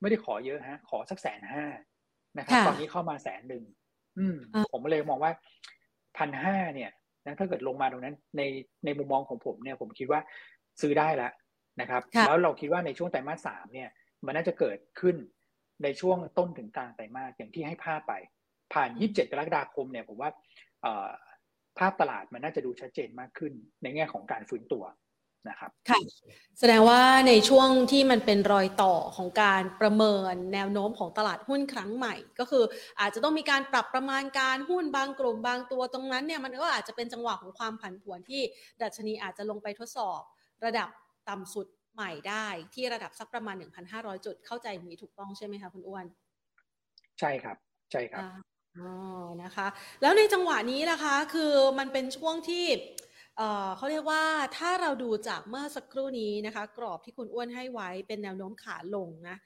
[0.00, 1.64] ไม่ได้ขอเยอะฮะ ขอสักแสนห้า
[2.38, 3.64] นะครับตอนนี้เข้ามาแสนหนึ่ง
[4.18, 4.36] อืม
[4.72, 5.32] ผมเลยมองว่า
[6.16, 6.90] พันห้าเนี่ย
[7.24, 8.42] นะถ้าเกิดลงมาตรงนั้นใน
[8.84, 10.20] ในมุมมองของผมเนี่ยผมคิดว่า
[10.80, 11.32] ซื้อได้แล้ว
[11.80, 13.88] นะครับ แล้วเราคิดว่าในช่วงไตรมาสสามเนี่ย
[14.26, 15.16] มันน่าจะเกิดขึ้น
[15.82, 18.12] ในช่วงต้นถึงกลางไตรมาสอย่างที่ให้ภาพไป
[18.72, 20.30] ผ่านยี่สิบเจ็ดกรกฎาคมเนี่ยผมว่า
[21.78, 24.84] ภาพตลาดมันน่าจะดูชัดเจนมากขึ้นในแง่ของการฟื้นตัว
[25.48, 25.98] นะครับค่ะ
[26.58, 32.64] แสดงว่าในช่วงที่มันเป็นรอยต่อของการประเมินแนวโน้มของตลาดหุ้นครั้งใหม่ ก็คือ
[33.00, 38.42] อาจจะต้องมีการปรับประมาณการหุ้นบางกลุ่มบางตัวตรงนั้นเนี่ยมันก็อาจจะเป็นจังหวะของความผันผวนที่
[38.82, 40.20] ดัชนีอาจจะลงไปทดสอบ
[40.64, 40.88] ระดับ
[41.28, 43.54] ต่ำสุดใหม่ได้ที่ระดับสักประมาณ
[43.90, 46.06] 1,500 จุดเข้าใจมีถูกต้องใช่ไหมคะคุณอ้วน
[47.20, 47.56] ใช่ครับ
[47.92, 48.22] ใช่ครับ
[48.78, 48.90] อ๋อ
[49.42, 49.66] นะคะ
[50.02, 52.64] แล้วในจังหวะนี้ล่ะคะ คือมันเป็นช่วงที่
[53.76, 54.22] เขาเรียกว่า
[54.56, 59.36] ถ้าเราดูจากเมื่อสักครู่นี้นะคะ กรอบที่คุณอ้วนให้ไว้เป็นแนวโน้มขาลงนะ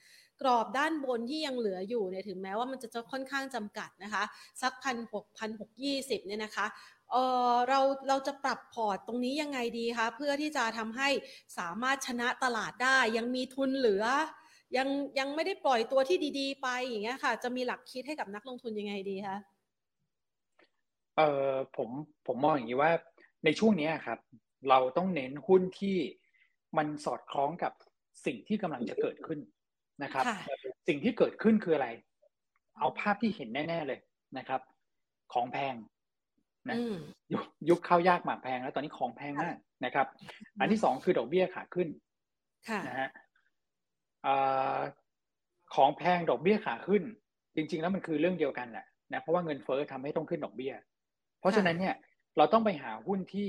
[0.40, 4.24] กรอบด้านบนที่ยังเหลืออยู่เนี่ยถึงแม้ว่ามันจะค่อนข้างจำกัดนะคะ
[4.62, 6.66] สักพันหกพันหกยี่สิบเนี่ยนะคะ
[7.10, 7.16] เอ
[7.50, 11.08] อเราเราจะปรับพอร์ตตรงนี้ยังไงดีคะเพื่อที่จะทำให้
[11.58, 14.04] สามารถชนะตลาดได้ ยังมีทุนเหลือ
[14.76, 19.36] ยังยังไม่ได้ปล่อยตัวที่ดี ๆ ไปอย่างเงี้ยค่ะ จะมีหลักคิดให้กับนักลงทุนยังไงดีคะ
[21.16, 21.20] เอ
[21.50, 21.90] อผม
[22.26, 22.92] ผมมองอย่างนี้ว่า
[23.44, 24.18] ในช่วงนี้ครับ
[24.68, 25.96] เราต้องเน้นหุ้นที่
[26.76, 27.72] มันสอดคล้องกับ
[28.26, 29.40] สิ่งที่กำลังจะเกิดขึ้น
[30.02, 30.24] นะครับ
[30.88, 31.88] สิ่งที่เกิดขึ้นคืออะไร
[32.78, 34.00] เอาภาพที่เห็นแน่ ๆเลย
[34.38, 34.60] นะครับ
[35.32, 35.74] ของแพง
[36.68, 36.76] นะ
[37.68, 40.06] ยุคเข้ายากหมากแพงแล้วตอนนี้ของแพงมากนะครับ
[40.60, 41.88] อันที่สองคือดอกเบี้ยขาขึ้น
[42.88, 43.08] นะฮะ
[45.74, 47.02] ของแพงดอกเบี้ยขาขึ้น
[47.56, 50.72] จริง ๆ แล้วมันคือเรื่องเดียวกันแหละนะเพราะว่าเงินเฟ้อทำให้ต้องขึ้นดอกเบี้ย
[51.40, 51.94] เพราะฉะนั้นเนี่ย
[52.36, 53.48] เราต้องไปหาหุ้นที่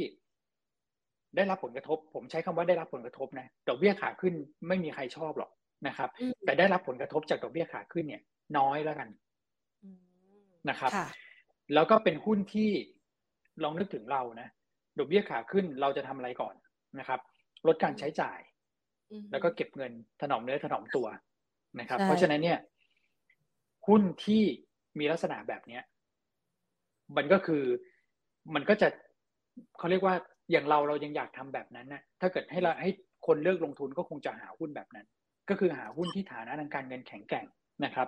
[1.36, 4.34] ได้รับผลกระทบ ผมใช้คำว่าได้รับผลกระทบนะดอกเบี้ยขาขึ้น
[4.68, 5.52] ไม่มีใครชอบหรอก
[5.88, 6.10] นะครับ
[6.46, 8.22] แต่ได้รับผลกระทบจากดอกเบี้ยขาขึ้นเนี่ย
[8.58, 9.10] น้อยแล้วกัน
[10.70, 10.92] นะครับ
[11.74, 12.70] แล้วก็เป็นหุ้นที่
[13.64, 14.48] ลองนึกถึงเรานะ
[14.98, 16.56] ดอกเบี้ยขาขึ้นเราจะทำอะไรก่อน
[17.00, 17.20] นะครับ
[17.68, 18.40] ลดการใช้จ่าย
[19.32, 21.08] แล้วก็เก็บเงินถนอมเนื้อถนอมตัว
[21.80, 22.60] นะครับ เพราะฉะนั้นเนี่ย
[23.88, 24.44] หุ้นที่
[25.00, 25.84] มีลักษณะแบบเนี้ย
[27.16, 27.64] มันก็คือ
[28.56, 28.88] มันก็จะ
[29.78, 30.16] เขาเรียกว่า
[30.52, 32.90] อย่างเราเรายังอยากทำแบบนั้นนะถ้าเกิดให้เราให้
[33.28, 35.08] คนเลือกลงทุนก็คงจะหาหุ้นแบบนั้น
[35.50, 37.46] ก็คือหาหุ้นที่ฐานะทางการเงินแข็งแกร่ง
[37.86, 38.08] นะครับ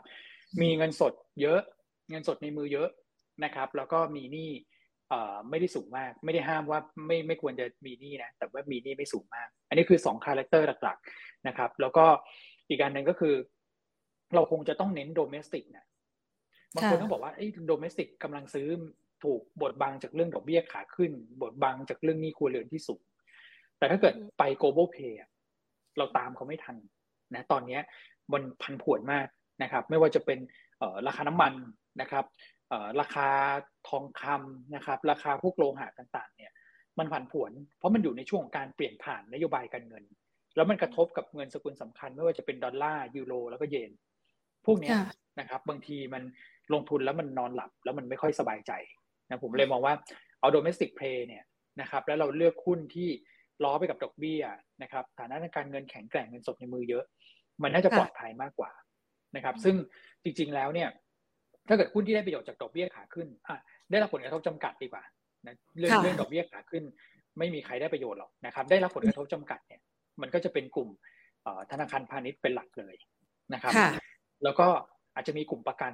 [0.62, 1.60] มีเงินสดเยอะ
[2.10, 2.90] เงินสดในมือเยอะ
[3.44, 4.50] นะครับ แล้วก็มีหนี้
[5.50, 12.06] ไม่ได้สูงมาก ไม่ได้ห้ามว่าไม่ไม่ควรจะมีหนี้นะ แต่ว่ามีหนี้ไม่สูงมาก อันนี้คือสอง character หลักๆนะครับ แล้วก็
[12.68, 13.36] อีกประการหนึ่งก็คือ
[14.36, 15.86] เราคงจะต้องเน้น domestic นะ
[16.74, 18.68] บางคนต้องบอกว่าไอ้ domestic กำลังซื้อ
[19.24, 23.02] ถูกบดบังจากเรื่องดอกเบี้ยขาขึ้น บดบังจากเรื่องหนี้ครัวเรือนที่สูง
[23.78, 25.14] แต่ถ้าเกิดไป global play
[25.98, 26.76] เราตามเขาไม่ทัน
[27.34, 27.80] นะตอนนี้
[28.34, 29.28] มันพันผวนมาก
[29.64, 30.40] นะครับ ไม่ว่าจะเป็น
[31.08, 31.54] ราคาน้ำมัน
[32.02, 32.26] นะครับ
[33.02, 33.28] ราคา
[33.90, 36.52] ทองคำนะครับ ราคาพวกโลหะต่างๆ เนี่ย
[37.00, 40.04] มันผันผวน เพราะมันอยู่ในช่วงของการเปลี่ยนผ่านนโยบายการเงิน
[40.56, 43.92] แล้วมันกระทบกับเงินสกุลสำคัญ ไม่ว่าจะเป็นดอลลาร์ยูโรแล้วก็เยน
[44.66, 44.96] พวกนี้
[45.40, 46.24] นะครับ บางทีมัน
[46.74, 48.72] ลงทุนแล้วมันนอนหลับ แล้วมันไม่ค่อยสบายใจ
[49.30, 49.94] นะผมเลยมองว่า
[50.40, 51.44] เอาโดเมสติกเพลย์เนี่ย
[51.82, 53.10] นะครับแล้วเราเลือกหุ้นที่
[53.64, 54.42] ล้อไปกับดอกเบี้ย
[54.84, 57.04] นะครับฐานะทางการเงินแข็งแกร่งเงินสดในมือเยอะ
[57.64, 58.72] มันน่าจะปลอดภัยมากกว่า
[59.36, 59.76] นะครับ ซึ่ง
[60.24, 60.90] จริง ๆแล้วเนี่ย
[61.68, 63.58] ถ้าเกิดหุ้นที่ได้ประโยชน์จากดอกเบี้ยขาขึ้นอะ
[63.92, 65.04] ได้รับผลกระทบจำกัดดีกว่า
[65.46, 66.84] นะเรื่องเรื่องดอกเบี้ยขาขึ้น
[67.40, 69.82] ไม่มีใครได้ประโยชน์หรอกนะครับ ได้รับผลกระทบจำกัดเนี่ย
[70.22, 70.90] มันก็จะเป็นกลุ่ม
[71.72, 72.96] ธนาคารพาณิชย์เป็นหลักเลย
[73.54, 73.74] นะครับ
[74.44, 74.68] แล้วก็
[75.16, 75.94] อาจจะมีกลุ่มประกัน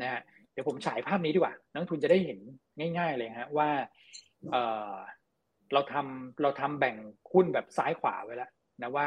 [0.00, 2.38] นะฮะเดี๋ยวผมฉายภาพนี้ดีกว่า นักทุนจะได้เห็น
[2.98, 3.70] ง่าย ๆ เลยฮะว่า
[4.50, 6.96] เเราทำเราทำแบ่ง
[7.32, 8.50] หุ้นแบบซ้ายขวาไว้แล้ว
[8.82, 9.06] นะว่า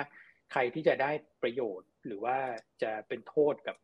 [0.52, 1.12] ใครที่จะได้
[1.44, 2.38] ประโยชน์หรือว่า
[2.82, 3.76] จะเป็นโทษกับ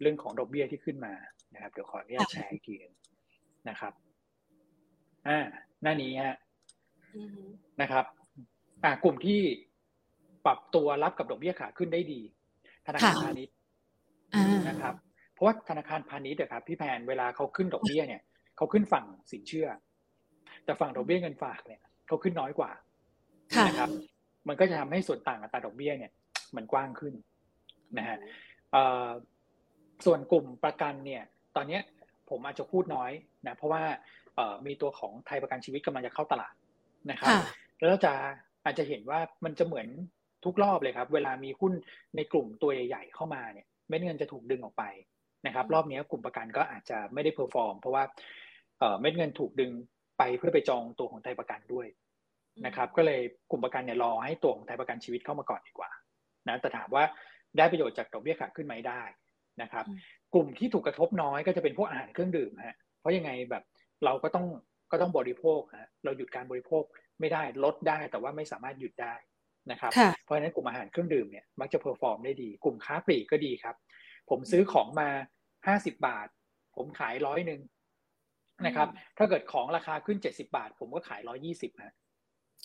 [0.00, 1.14] เรื่องของดอกเบี้ยที่ขึ้นมา
[1.54, 2.94] นะครับ เดี๋ยวขออนุญาตแชร์อีกทีนึง
[3.68, 3.92] นะครับ
[5.28, 5.38] อ่า
[5.82, 6.36] หน้านี้ฮะ
[7.80, 8.04] นะครับ
[8.84, 9.40] อ่ากลุ่มที่
[10.46, 12.20] ปรับตัวรับกับดอกเบี้ยขาขึ้นได้ดี
[12.86, 13.54] ธนาคารพาณิชย์
[14.68, 14.94] นะครับ
[15.36, 18.22] เพราะว่าธนาคารพาณิชย์ครับพี่แพนเวลาเขาขึ้นดอกเบี้ยเนี่ย
[18.56, 19.68] เขาขึ้นฝั่งสินเชื่อ
[20.64, 22.70] แต่ฝั่งดอกเบี้ยเงินฝากเนี่ยเขาขึ้นน้อยกว่า
[23.68, 23.90] นะครับ
[24.48, 26.12] มันก็จะทำให้ส่วนต่างอัตราดอกเบี้ยเนี่ย
[26.56, 27.14] มันกว้างขึ้น
[27.98, 28.18] นะฮะ
[30.06, 31.22] ส่วนกลุ่มประกันเนี่ย
[31.56, 31.78] ตอนนี้
[32.30, 33.10] ผมอาจจะพูดน้อย
[33.46, 33.82] นะเพราะว่า
[34.66, 36.54] มีตัวของไทยประกันชีวิตกำลังจะเข้าตลาด
[37.10, 37.30] นะครับ
[37.78, 38.12] แล้วจะ
[38.64, 39.88] อาจจะเห็นว่ามันจะเหมือน
[40.44, 41.72] ทุกรอบเลยครับ เวลามีหุ้น
[42.16, 44.84] ในกลุ่มตัวใหญ่ ๆ เข้ามาเนี่ยเม็ดเงินจะถูกดึงออกไป
[45.46, 48.04] นะครับ รอบนี้กลุ่มประกันก็อาจจะไม่ได้ perform เพราะว่า
[49.00, 49.70] เม็ดเงินถูกดึง
[50.18, 51.86] ไปเพื่อไปจองตัวของไทยประกันด้วย
[52.66, 55.90] นะครับ ก็เลยกลุ่มประกันเนี่ยรอให้ตัวของไทยประกันชีวิตเข้ามาก่อนดีกว่า
[56.48, 57.04] นะแต่ถามว่า
[57.56, 59.02] ได้ประโยชน์จากดอกเบี้ยขาขึ้นไหมได้
[59.62, 59.84] นะครับ
[60.34, 63.64] กลุ่มที่ถูกกระทบน้อยก็จะเป็นพวกอาหารเครื่องดื่มฮะเพราะยังไงแบบ
[64.04, 64.46] เราก็ต้อง
[64.90, 66.82] ก็ต้องบริโภคฮะเราหยุดการบริโภค
[67.20, 69.14] ไม่ได้ลดได้แต่ว่าไม่สามารถหยุดได้
[69.70, 69.92] นะครับ
[70.24, 73.76] เพราะฉะนั้นกลุ่มอาหารเครื่องดื่มเนี่ยมักจะ perform ได้ดี กลุ่มค้าปลีกก็ดีครับ
[74.30, 75.08] ผมซื้อของมา
[75.66, 76.28] ห้าสิบบาท
[76.76, 77.60] ผมขายร้อยหนึ่ง
[78.66, 81.94] นะครับ ถ้าเกิดของราคาขึ้นเจ็ดสิบบาท ผมก็ขายร้อยยี่สิบฮะ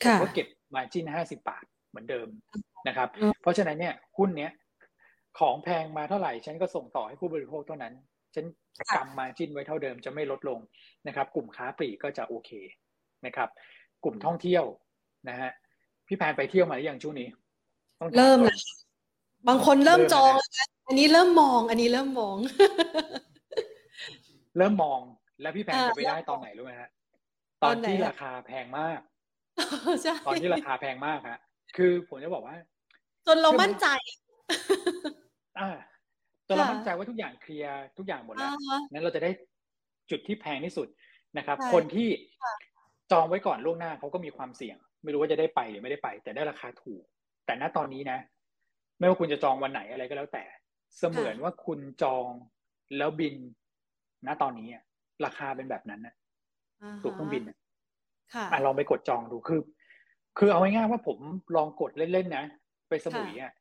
[0.02, 2.28] ผมก็เก็บ margin ห้าสิบบาทเหมือนเดิม
[2.88, 3.10] นะครับ
[3.42, 4.52] เพราะฉะนั้นเนี่ยหุ้นเนี้ย
[5.40, 7.94] ของแพงมาเท่าไหร่ ฉันก็ส่งต่อให้ผู้บริโภคเท่านั้น
[8.36, 8.46] ฉัน
[8.96, 10.60] กำ margin ไว้เท่าเดิมจะไม่ลดลง
[11.08, 12.52] นะครับ กลุ่มค้าปลีกก็จะโอเค
[13.26, 13.50] นะครับ
[14.04, 14.64] กลุ่มท่องเที่ยว
[15.30, 15.52] นะฮะ
[16.08, 17.28] พี่แพนไปเที่ยวมาหรือยังช่วงนี้
[18.18, 18.58] เริ่มแล้ว
[19.48, 20.34] บางคนเริ่มจอง
[20.92, 22.38] อันนี้เริ่มมอง อันนี้เริ่มมอง
[24.58, 25.00] เริ่มมอง
[25.42, 26.90] แล้วพี่แพนจะไปได้ตอนไหนรู้ไหมฮะ
[27.64, 29.00] ตอนที่ราคาแพงมาก
[30.28, 31.40] ตอนที่ราคาแพงมากฮะ
[31.78, 32.56] คือผมจะบอกว่า
[33.28, 33.88] จนเรามั่นใจ
[35.60, 35.70] อ่า
[36.48, 38.54] จนเรามั่นใจว่าทุกอย่างเคลียร์ทุกอย่างหมดแล้ว
[38.92, 39.32] นั้นเราจะได้
[40.12, 40.88] จุดที่แพงที่สุด
[41.38, 42.10] นะครับ คนที่
[43.12, 47.04] จองไว้ก่อนล่วงหน้าเขาก็มีความเสี่ยง ไม่รู้ว่าจะได้ไปหรือไม่ได้ไป แต่ได้ราคาถูก
[47.46, 48.18] แต่ณตอนนี้นะ
[49.00, 50.44] ไม่ว่าคุณจะจองวันไหนอะไรก็แล้วแต่
[50.98, 52.28] เสมือนว่าคุณจอง
[52.98, 53.36] แล้วบิน
[54.26, 54.68] ณตอนนี้
[55.26, 56.16] ราคาเป็นแบบนั้นนะ
[57.02, 59.62] ถูกเครื่องบินอะลองไปกดจองดูคือ
[60.38, 61.18] คือเอาง่ายๆว่าผม
[61.56, 62.46] ลองกดเล่นๆนะ
[62.90, 63.54] ไปสมุยอะ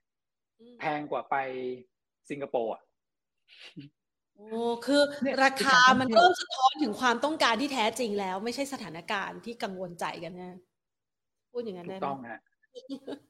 [0.80, 1.36] แพงกว่าไป
[2.30, 2.82] สิงคโปร์อะ
[4.36, 5.02] โอ้คือ
[5.44, 10.52] ราคามันเริ่มสะท้อนถึงความต้องการที่แท้จริงแล้ว ไม่ใช่สถานการณ์ที่กังวลใจกันนะ
[11.52, 12.40] พูดอย่างนั้นได้ไหมถูกต้องฮะ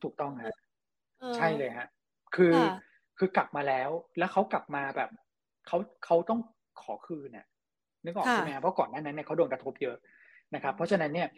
[0.02, 0.54] ถูกต้องฮะ
[1.36, 1.86] ใช่เลยฮะ
[2.36, 2.54] คือ
[3.20, 5.10] คือกลับมาแล้ว แล้วเขากลับมาแบบ
[5.66, 6.40] เขาเขาต้อง
[6.82, 7.46] ขอคืนเนี่ย
[8.04, 9.96] นึกออกใช่ไหมเพราะก่อนหน้านั้นเนี่ยเขาโดนกระทบเยอะ
[10.54, 11.28] นะครับ เพราะฉะนั้นเนี่ย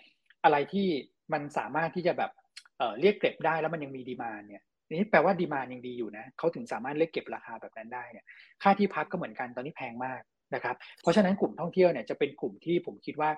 [0.45, 0.87] อะไรที่
[1.33, 2.31] มันสามารถที่จะแบบ
[2.79, 4.63] เอ่อเรียกเก็บได้แล้วมันยังมีดีมาเนี่ย
[4.99, 8.27] นี่แปลว่าดีมายังดีอยู่นะเขาถึงสามารถเรียกเก็บราคาแบบนั้นได้เนี่ย
[8.63, 10.21] ค่าที่พักก็เหมือนกันตอนนี้แพงมาก
[10.55, 13.31] นะครับ เพราะฉะนั้นกลุ่มท่องเที่ยวเนี่ยจะเป็นกลุ่มที่ผมคิดว่า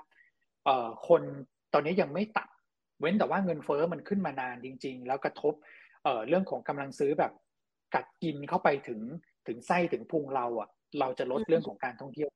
[0.64, 1.22] เอ่อคน
[1.74, 2.48] ตอนนี้ยังไม่ตัด
[3.00, 5.54] เว้นแต่ว่าเงินเฟอ้อมันขึ้นมานานจริง ๆ แล้วกระทบ
[6.04, 7.32] เอ่อเรื่องของกำลังซื้อแบบ
[7.94, 9.00] กัดกินเข้าไปถึง
[9.46, 10.68] ถึงไส้ถึงพุงเราอะ
[11.00, 12.28] เราจะลดเรื่องของการท่องเที่ยว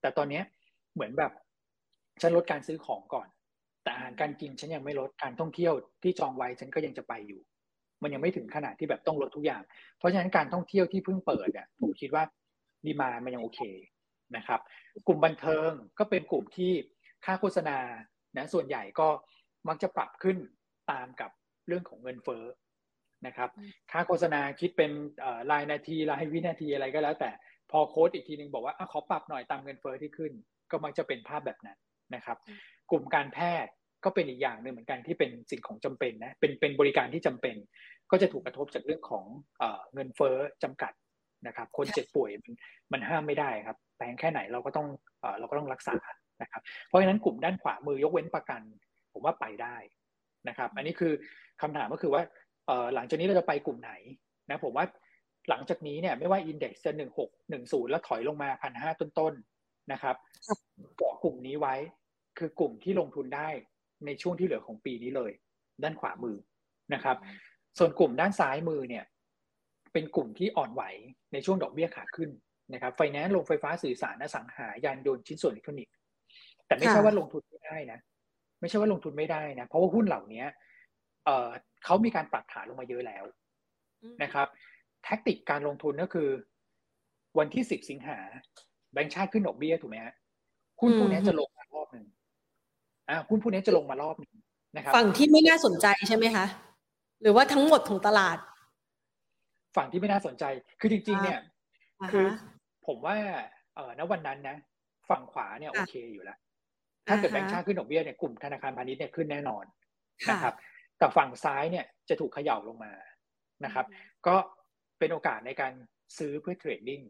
[0.00, 0.40] แต่ตอนนี้
[0.94, 1.32] เหมือนแบบ
[2.20, 3.28] ฉันลดการซื้อของก่อน
[3.82, 7.40] แต่อาหารการกินฉันยังไม่ลดการท่องเที่ยวที่จองไว้ฉันก็ยังจะไปอยู่
[8.02, 9.62] มันยังไม่ถึงขนาดที่แบบต้องลดทุกอย่าง
[9.98, 12.24] เพราะฉะนั้นการท่องเที่ยวที่เพิ่งเปิดเนี่ยผมคิดว่า
[12.86, 13.60] ดีมามันยังโอเค
[14.36, 14.60] นะครับ
[15.06, 16.72] กลุ่มบันเทิงก็เป็นกลุ่มที่
[17.24, 17.78] ค่าโฆษณา
[18.36, 19.08] นะส่วนใหญ่ก็
[19.68, 20.36] มักจะปรับขึ้น
[20.90, 21.30] ตามกับ
[21.68, 22.44] เรื่องของเงินเฟ้อ
[23.26, 23.50] นะครับ
[23.90, 24.90] ค่าโฆษณาคิดเป็น
[25.50, 27.30] รายนาทีรายวินาทีอะไรก็แล้วแต่
[27.70, 30.32] พอโค้ดอีกทีหนึ่งบอกว่าอขอปรับหน่อยตามเงินเฟ้อที่ขึ้น
[30.70, 31.78] ก็มักจะเป็นภาพแบบนั้น
[32.14, 32.36] นะครับ
[32.90, 33.72] กลุ่มการแพทย์
[34.04, 37.56] ก็เป็นอีกอย่างหนึ่งเหมือนกันที่เป็นสิ่งของจำเป็นนะเป็นเป็นบริการที่จำเป็น
[38.10, 39.24] ก็จะถูกกระทบจากเรื่องของ
[39.94, 40.92] เงินเฟ้อจำกัด
[41.46, 42.54] นะครับ คนเจ็บป่วยมัน
[42.92, 44.86] มันห้ามไม่ได้ครับแพงแค่ไหนเราก็ต้อง
[45.38, 45.96] เราก็ต้องรักษา
[46.42, 48.60] นะครับ เพราะฉะนั้นกลุ่มด้านขวามือยกเว้นประกัน
[49.12, 49.76] ผมว่าไปได้
[50.48, 51.12] นะครับ อันนี้คือ
[51.62, 52.22] คำถามก็คือว่า
[52.94, 53.92] หลังจากนี้เราจะไปกลุ่มไหน
[54.50, 54.84] นะผมว่า
[55.50, 60.16] หลังจากนี้เนี่ยไม่ว่า index จะหนึ่งหกหนึ่งศูนย์แล้วถอยลงมาพันห้าต้นๆนะครับ
[60.96, 61.74] เกาะกลุ่มนี้ไว้
[62.38, 63.48] คือกลุ่มที่ลงทุนได้
[64.06, 65.32] ในช่วงที่เหลือของปีนี้เลย
[65.82, 66.36] ด้านขวามือ
[66.94, 67.16] นะครับ
[67.78, 69.04] ส่วนกลุ่มด้านซ้ายมือเนี่ย
[69.92, 70.82] เป็นกลุ่มที่อ่อนไหว
[71.32, 72.30] ในช่วงดอกเบี้ยขาขึ้น
[72.72, 75.94] นะครับไฟแนนซ์ลงไฟฟ้าสื่อสารอสังหายานยนต์ชิ้นส่วนอิเล็กทรอนิกส์
[76.66, 77.98] แต่ไม่ใช่ว่าลงทุนไม่ได้นะ
[78.60, 80.44] ไม่ใช่ว่าลงทุนไม่ได้นะ เพราะว่าหุ้นเหล่านี้
[81.24, 81.48] เอ่อ
[81.84, 83.24] เขามีการปรับฐานลงมาเยอะแล้ว
[84.22, 84.46] นะครับ
[85.04, 86.28] แท็กติกการลงทุนก็คือ
[87.38, 88.18] วันที่สิบสิงหา
[88.92, 90.14] แบงก์ชาติขึ้นดอกเบี้ยถูกไหมฮะ
[90.80, 92.06] หุ้นพวกนี้จะลงมารอบหนึ่ง
[93.08, 94.34] อ่าหุ้นพวกนี้จะลงมารอบนึง
[94.76, 96.46] นะครับ ฝั่งที่ไม่น่าสนใจใช่ไหมคะ
[97.22, 98.38] หรือว่าทั้งหมดของตลาด
[99.76, 100.44] ฝั่งที่ไม่น่าสนใจ
[100.80, 101.40] คือจริง ๆ เนี่ย
[102.10, 102.26] คือ
[102.86, 103.16] ผมว่า
[103.74, 104.56] เออณวันนั้นนะ
[105.10, 106.38] ฝั่งขวาเนี่ยโอเคอยู่แล้ว
[107.08, 109.64] ถ้าเกิดแบงค์ชาติขึ้นดอกเบี้ยเนี่ยกลุ่มธนาคารพาณิชย์เนี่ยขึ้นแน่นอน
[110.30, 110.54] นะครับ
[111.04, 112.92] แต่ฝั่งซ้ายเนี่ยจะถูกเขย่าลงมา
[113.64, 113.86] นะครับ
[114.26, 114.36] ก็
[114.98, 115.72] เป็นโอกาสในการ
[116.18, 117.00] ซื้อเพื่อเทรดดิ้ง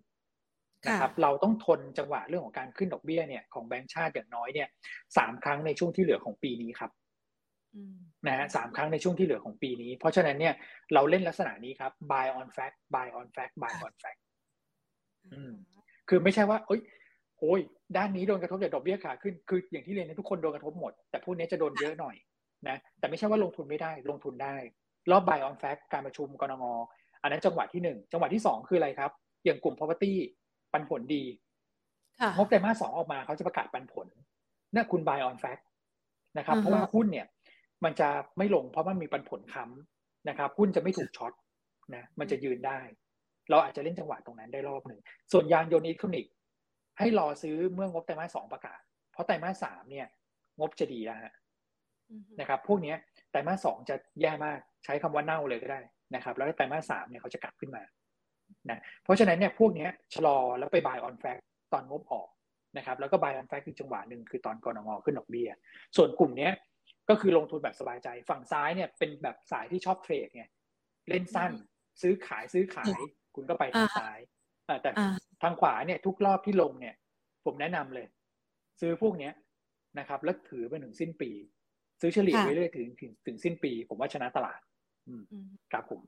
[0.86, 4.68] นะครับเราต้องทนจังหวะเรื่องของการขึ้นดอกเบี้ยเนี่ยของแบงก์ชาติอย่างน้อยเนี่ย
[5.16, 6.90] สามครั้งในช่วงที่เหลือของปีนี้ครับ
[8.26, 10.54] นะฮะสามครั้งในช่วงที่เหลือของปีนี้ เพราะฉะนั้นเนี่ย
[10.94, 14.20] เราเล่นลักษณะนี้ครับ buy on fact buy on fact buy on fact
[16.08, 16.80] คือไม่ใช่ว่าโอ้ย
[17.38, 17.60] โอ้ย
[17.96, 22.16] ด้านนี้โดนกระทบจากดอกเบี้ยขาขึ้นคืออย่างที่เรียนทุกคนโดนกระทบหมด แต่พวกนี้จะโดนเยอะหน่อย
[22.70, 24.56] นะแต่ไม่ใช่ว่าลงทุนไม่ได้ลงทุนได้
[25.10, 26.64] รอบ buy on fact การประชุมกรงง
[27.22, 29.10] อันนั้นจังหวะที่หนึ่งจังหวะที่สองคืออะไรครับ
[29.44, 30.12] อย่างกลุ่ม property
[30.72, 31.24] ปันผลดี
[32.36, 34.06] งบไตรมาสสองออกมาเขาจะประกาศปันผล
[34.74, 35.64] นี่คุณ buy on fact
[36.38, 37.26] นะครับเพราะว่าหุ้นเนี่ย
[37.84, 41.32] มันจะไม่ลงเพราะมันมีปันผลค้ำนะครับหุ้นจะไม่ถูกช็อต
[41.94, 42.80] นะมันจะยืนได้
[43.50, 45.00] เราอาจจะเล่นจังหวะตรงนั้นได้รอบหนึ่ง
[45.32, 46.32] ส่วนยานยนต์อิเล็กทรอนิกส์
[46.98, 48.80] ให้รอซื้อเมื่องบไตรมาสสองประกาศ
[49.12, 50.06] เพราะไตรมาสสามเนี่ย
[50.58, 51.32] งบจะดีแล้วฮะ
[52.40, 52.94] นะครับ พวกนี้
[53.30, 55.80] ไตรมาสสองจะแย่มากใช้คำว่าเน่าเลยก็ได้
[56.14, 57.82] นะครับ แล้วไตรมาสสามเนี่ยเขาจะกลับขึ้นมา
[58.70, 62.28] นะเพราะฉะนั้นเนี่ยพวกนี้ชะลอแล้วไป buy on fact ตอนงบออก
[62.76, 65.50] นะครับแล้วก็ buy on fact อีกจังหวะหนึ่งคือตอนกรงงขึ้นดอกเบี้ย
[65.96, 66.50] ส่วนกลุ่มนี้
[67.08, 70.44] ก็คือลงทุนแบบสบายใจฝั่งซ้ายเนี่ยเป็นแบบสายที่ชอบเทรดไง
[71.08, 71.52] เล่นสั้น
[72.02, 72.98] ซื้อขายซื้อขาย
[73.34, 74.18] คุณก็ไปทางซ้าย
[74.82, 74.90] แต่
[75.42, 76.94] ทางขวาเนี่ยทุกรอบที่ลงเนี่ย
[77.44, 78.06] ผมแนะนำเลย
[78.80, 79.32] ซื้อพวกเนี้ย
[79.98, 81.30] นะครับ แล้วถือไปถึงสิ้นปี
[82.04, 84.60] ซื้อเฉลี่ยไปเรื่อยถึงถึงถึงสิ้นปี ผมว่าชนะตลาด
[85.08, 85.22] อืม
[85.72, 86.00] ครับผม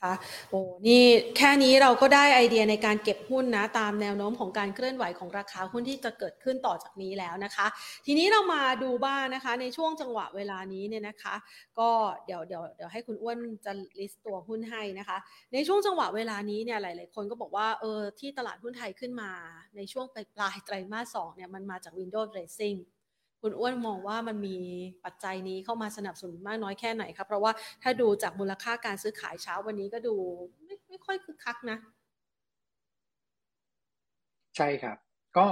[0.00, 0.14] คะ
[0.50, 1.02] โอ้นี่
[1.36, 7.66] แค่นี้เราก็ได้ไอเดียในการเก็บหุ้นนะตามแนวโน้มของการเคลื่อนไหวของราคาหุ้นที่จะเกิดขึ้นต่อจากนี้แล้วนะคะ
[8.06, 11.34] ทีนี้เรามาดูบ้างนะคะ ในช่วงจังหวะเวลานี้เนี่ยนะคะ
[11.78, 11.88] ก็
[12.26, 15.18] เดี๋ยวเดี๋ยวเดี๋ยวให้คุณอ้วนจะลิสต์ตัวหุ้นให้นะคะ
[15.52, 19.30] ในช่วงจังหวะเวลานี้เนี่ยหลาย ๆ คนก็บอกว่าเออที่ตลาดหุ้นไทยขึ้นมา
[19.76, 22.78] ในช่วงปลายไตรมาสสองเนี่ยมันมาจาก Windows Dressing
[23.42, 24.56] คุณอ้วนมองว่ามันมี
[25.04, 27.52] ปัจจัยนี้เข้ามาสนับสนุนมากน้อยแค่ไหนครับ เพราะว่า
[27.82, 30.14] ถ้าดูจากมูลค่าการซื้อขายเช้าวันนี้ก็ดู
[30.64, 31.78] ไม่ไม่ค่อยคึกคักนะ
[34.56, 34.96] ใช่ครับ
[35.36, 35.46] ก็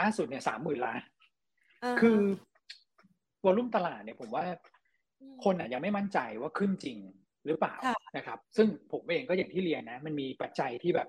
[0.00, 1.00] ล่าสุดเนี่ยสามหมื่นล้าน
[2.00, 2.18] คือ
[3.44, 4.44] วอลุ่มตลาดเนี่ยผมว่า
[5.44, 6.98] คนอะยังไม่มั่นใจว่าขึ้นจริง
[7.46, 7.74] หรือเปล่า
[8.16, 11.08] นะครับ ซึ่งผมเองก็อย่างที่เรียนนะ มันมีปัจจัยที่แบบ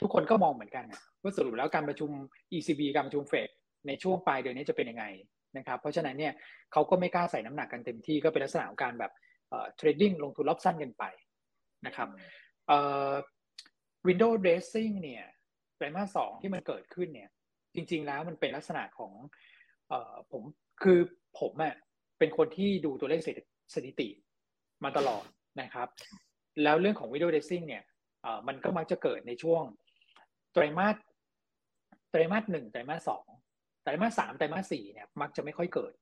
[0.00, 0.84] ทุกคนก็มองเหมือนกัน
[1.22, 2.10] ว่าสรุปแล้วการประชุม
[2.52, 3.48] ECB การประชุมเฟด
[3.86, 5.04] ในช่วงปลายเดือนนี้จะเป็นยังไง
[5.58, 6.32] นะครับ เพราะฉะนั้นเนี่ย
[6.72, 9.12] เขาก็ไม่กล้าใส่น้ำหนักกันเต็มที่ก็เป็นลักษณะของการแบบ
[9.50, 11.04] trading ลงทุนรอบสั้นกันไป
[11.86, 12.08] นะครับ
[14.06, 15.24] window dressing เนี่ย
[15.76, 17.30] ไตรมาสสองที่มันเกิดขึ้นเนี่ย
[17.74, 19.12] จริง ๆ แล้วมันเป็นลักษณะของ
[19.92, 20.42] ออผม
[20.82, 20.98] คือ
[21.40, 21.74] ผมอะ่ะ
[22.18, 23.20] เป็นคนที่ดูตัวเลข
[23.74, 24.08] สถิติ
[24.84, 25.24] มาตลอด
[25.60, 25.88] นะครับ
[26.62, 27.82] แล้วเรื่องของ window dressing เนี่ย
[28.46, 29.62] มันก็มักจะเกิดในช่วง
[30.52, 30.96] ไตรมาส
[32.10, 33.24] ไตรมาสหนึ่งไตรมาสสอง
[33.82, 35.92] ไตรมาสสามไตรมาสสี่เนี่ยมักจะไม่ค่อยเกิด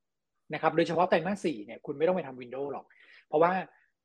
[0.55, 2.87] นะครับโดยเฉพาะไตรมาสสี่เนี่ยคุณไม่ต้องไปทำวินโดว์หรอก
[3.29, 3.53] เพราะว่า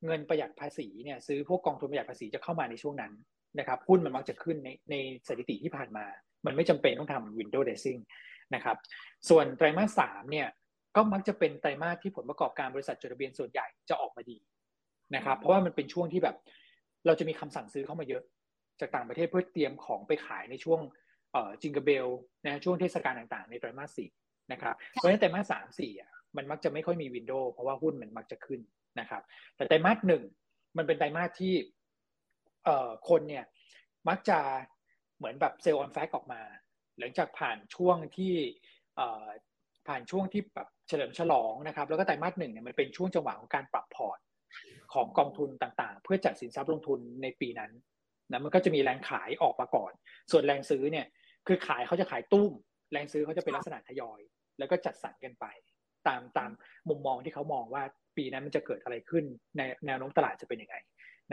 [0.05, 3.13] เงินประหยัดภาษีเนี่ยซื้อพวกกองทุนประหยัดภาษีจะเข้ามาในช่วงนั้น
[3.59, 4.95] นะครับหุ้นมันมักจะขึ้นในใน
[5.27, 6.05] สถิติที่ผ่านมา
[6.45, 7.97] มันไม่จำเป็นต้องทำวินโดว์เดซิ่ง
[8.55, 8.77] นะครับ
[9.29, 10.47] ส่วนไตรมาสสามเนี่ย
[10.95, 14.37] ก็มักจะเป็นไตรมาสที่ผลประกอบการบริษัทจดทะเบียนส่วนใหญ่จะออกมาดี
[15.15, 16.35] นะครับเพราะว่ามันเป็นช่วงที่แบบ
[17.05, 18.23] เราจะมีคำสั่งซื้อเข้ามาเยอะ
[18.79, 20.79] จากต่างประเทศเพื่อเตรียมของไปขายในช่วง
[21.61, 22.07] jingle bell
[22.45, 24.09] นะช่วงเทศกาลต่างๆ ในไตรมาสสี่
[24.51, 28.61] นะครับเพราะฉะนั้นไตรมาสสามสี่อะมันมักจะไม่ค่อยมี window เพราะว่าหุ้นมันมักจะขึ้น
[28.99, 29.21] นะครับ
[29.55, 30.23] แต่ไตรมาสหนึ่ง
[30.77, 31.53] มันเป็นไตรมาสที่
[32.65, 33.45] เอ่อคนเนี่ย
[34.09, 34.39] มักจะ
[35.17, 36.41] เหมือนแบบ sell on fact ออกมา
[36.99, 38.33] หลังจากผ่านช่วงที่
[39.87, 44.19] ผ่านช่วงที่แบบเฉลิมฉลองนะครับ แล้วก็ไตรมาสหนึ่งเนี่ยมันเป็นช่วงจังหวะของการปรับพอร์ต
[44.93, 47.71] ของกองทุนต่างๆ เพื่อจัดสินทรัพย์ลงทุนในปีนั้น
[48.31, 49.91] นะมันก็จะมีแรงขายออกมาก่อน
[50.31, 51.05] ส่วนแรงซื้อเนี่ย
[51.47, 52.51] คือขายเขาจะขายตุ้ม
[52.91, 54.21] แรงซื้อเขาจะเป็นลักษณะทยอย
[54.59, 55.45] แล้วก็จัดสรรกันไป
[56.07, 56.51] ตามตาม
[56.89, 57.83] มุมมองที่เขามองว่า
[58.17, 59.23] ปีนั้นมันจะเกิดอะไรขึ้น
[59.57, 60.75] ในแนวโน้มตลาดจะเป็นยังไง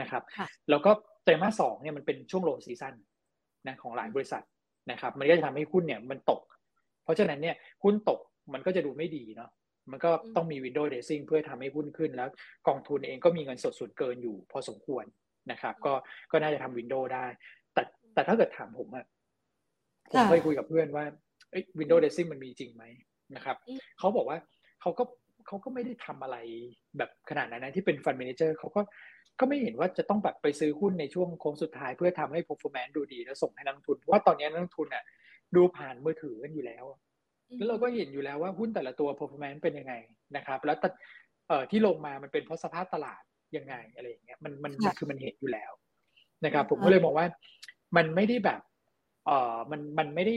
[0.01, 0.23] นะครับ
[0.69, 0.91] แล้วก็
[1.23, 2.95] ไตรมาสสองเนี่ยมันเป็นช่วงโลซีซัน
[3.67, 4.43] นะของหลายบริษัท
[4.91, 6.41] นะครับ มันก็จะทำให้หุ้นเนี่ยมันตก
[7.03, 8.19] เพราะฉะนั้นเนี่ยหุ้นตก
[8.53, 9.49] มันก็จะดูไม่ดีเนาะ
[9.91, 12.29] มันก็ต้องมี window dressing เพื่อทำให้หุ้นขึ้นแล้ว
[12.67, 15.05] กองทุนเองก็มีเงินสดส่วนเกินอยู่ พอสมควร
[15.51, 15.93] นะครับ ก็
[16.31, 17.25] ก็น่าจะทำ window ได้
[17.73, 19.05] แต่แต่ถ้าเกิดถามผมอะ
[20.13, 21.05] ผมเคยคุยกับเพื่อนว่า
[21.79, 22.83] window dressing มันมีจริงไหม
[23.35, 23.57] นะครับ
[23.99, 24.37] เขาบอกว่า
[24.81, 25.03] เขาก็
[25.47, 26.37] เขาก็ไม่ได้ทำอะไร
[26.97, 28.81] แบบขนาดนั้นนะที่เป็น fund manager เขาก็
[29.39, 35.03] ก็ไม่เห็นว่าจะต้องแบบไปซื้อหุ้นในช่วงโค้งสุดท้ายเพื่อทำให้ performance ดูดีแล้วส่งให้นักลงทุนเพราะว่าตอนนี้นักลงทุนอะ
[35.55, 36.85] ดูผ่านมือถือกันอยู่แล้ว
[37.57, 39.93] แล้วเราก็เห็นอยู่แล้วว่าหุ้นแต่ละตัว performance เป็นยังไง
[40.35, 40.77] นะครับ แล้ว
[41.47, 43.23] เอ่อที่ลงมามันเป็นเพราะสภาพตลาด
[43.57, 45.71] ยังไงอะไรอย่างเงี้ยมันมันคือมันเห็นอยู่แล้ว
[46.45, 47.27] นะครับ ผมก็เลยมองว่า
[47.97, 48.61] มันไม่ได้แบบ
[49.25, 50.35] เอ่อมันมันไม่ได้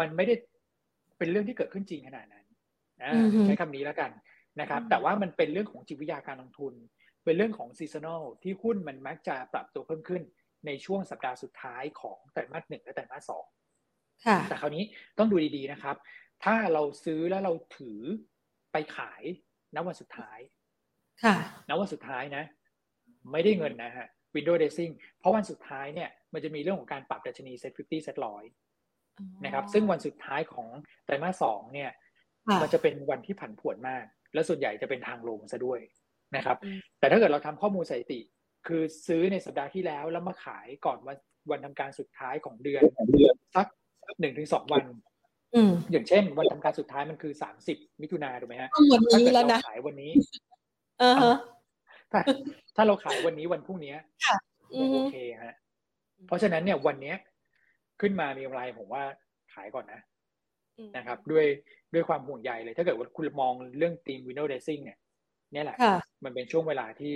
[0.00, 0.34] มันไม่ได้
[1.18, 2.46] เป็นเรื่องที่เกิดขึ้นจริงขนาดนั้น
[3.46, 4.10] ใช้คำนี้แล้วกัน
[4.60, 6.74] นะครับ แต่ว่ามันเป็นเรื่องของจิตวิทยาการลงทุน
[7.24, 10.22] เป็นเรื่องของซีซันอลที่หุ้นมันมักจะปรับตัวเพิ่มขึ้น
[10.66, 13.44] ในช่วงสัปดาห์สุดท้ายของไตรมาสหนึ่งและไตรมาสสอง
[14.48, 14.84] แต่คราวนี้
[15.18, 15.96] ต้องดูดีๆนะครับ
[16.44, 18.00] ถ้าเราซื้อแล้วเราถือ
[18.72, 19.22] ไปขาย
[19.74, 20.38] ณวันสุดท้าย
[21.24, 21.34] ค่ะ
[21.68, 22.44] ณวันสุดท้ายนะ
[23.32, 28.44] ไม่ได้เงินนะฮะ window dressing เพราะวันสุดท้ายเนี่ย มันจะมีเรื่องของการปรับดัชนี set 50 set ร้อย
[29.44, 30.68] นะครับซึ่งวันสุดท้ายของ
[31.04, 31.90] ไตรมาสสองเนี่ย
[32.62, 35.80] มันจะเป็นวันที่ผันผวนมาก และส่วนใหญ่จะเป็นทางลงซะด้วย
[36.36, 36.56] นะครับ
[36.98, 38.20] แต่ถ้าเกิดเราทำข้อมูลสถิติ
[38.66, 41.16] คือซื้อในสัปดาห์ที่แล้วแล้วมาขายก่อนวัน
[41.50, 42.82] วันทำการสุดท้ายของเดือน
[43.56, 43.66] สัก
[44.20, 44.84] หนึ่งถึงสองวัน
[45.90, 48.70] อย่างเช่น วันทำการสุดท้ายมันคือสามสิบมิถุนาถูกไหมฮะ
[49.12, 50.12] ถ้าเกิดเราขายวันนี้
[51.00, 51.36] เออ
[52.12, 52.20] ถ้า
[52.76, 53.94] ถ้าเราขายวันนี้วันพรุ่งนี้
[54.92, 55.54] โอเคฮะ
[56.26, 57.16] เพราะฉะนั้นเนี่ยวันเนี้ย
[58.00, 59.02] ขึ้นมามีกำไรผมว่า
[59.54, 60.00] ขายก่อนนะ
[60.96, 61.46] นะครับ ด้วย
[61.94, 64.98] ด้วยความห่วงใยเลย ถ้าเกิดว่าคุณมองเรื่อง theme window dressing เนี่ย
[65.54, 65.76] นี่แหละ
[66.24, 67.14] มันเป็นช่วงเวลาที่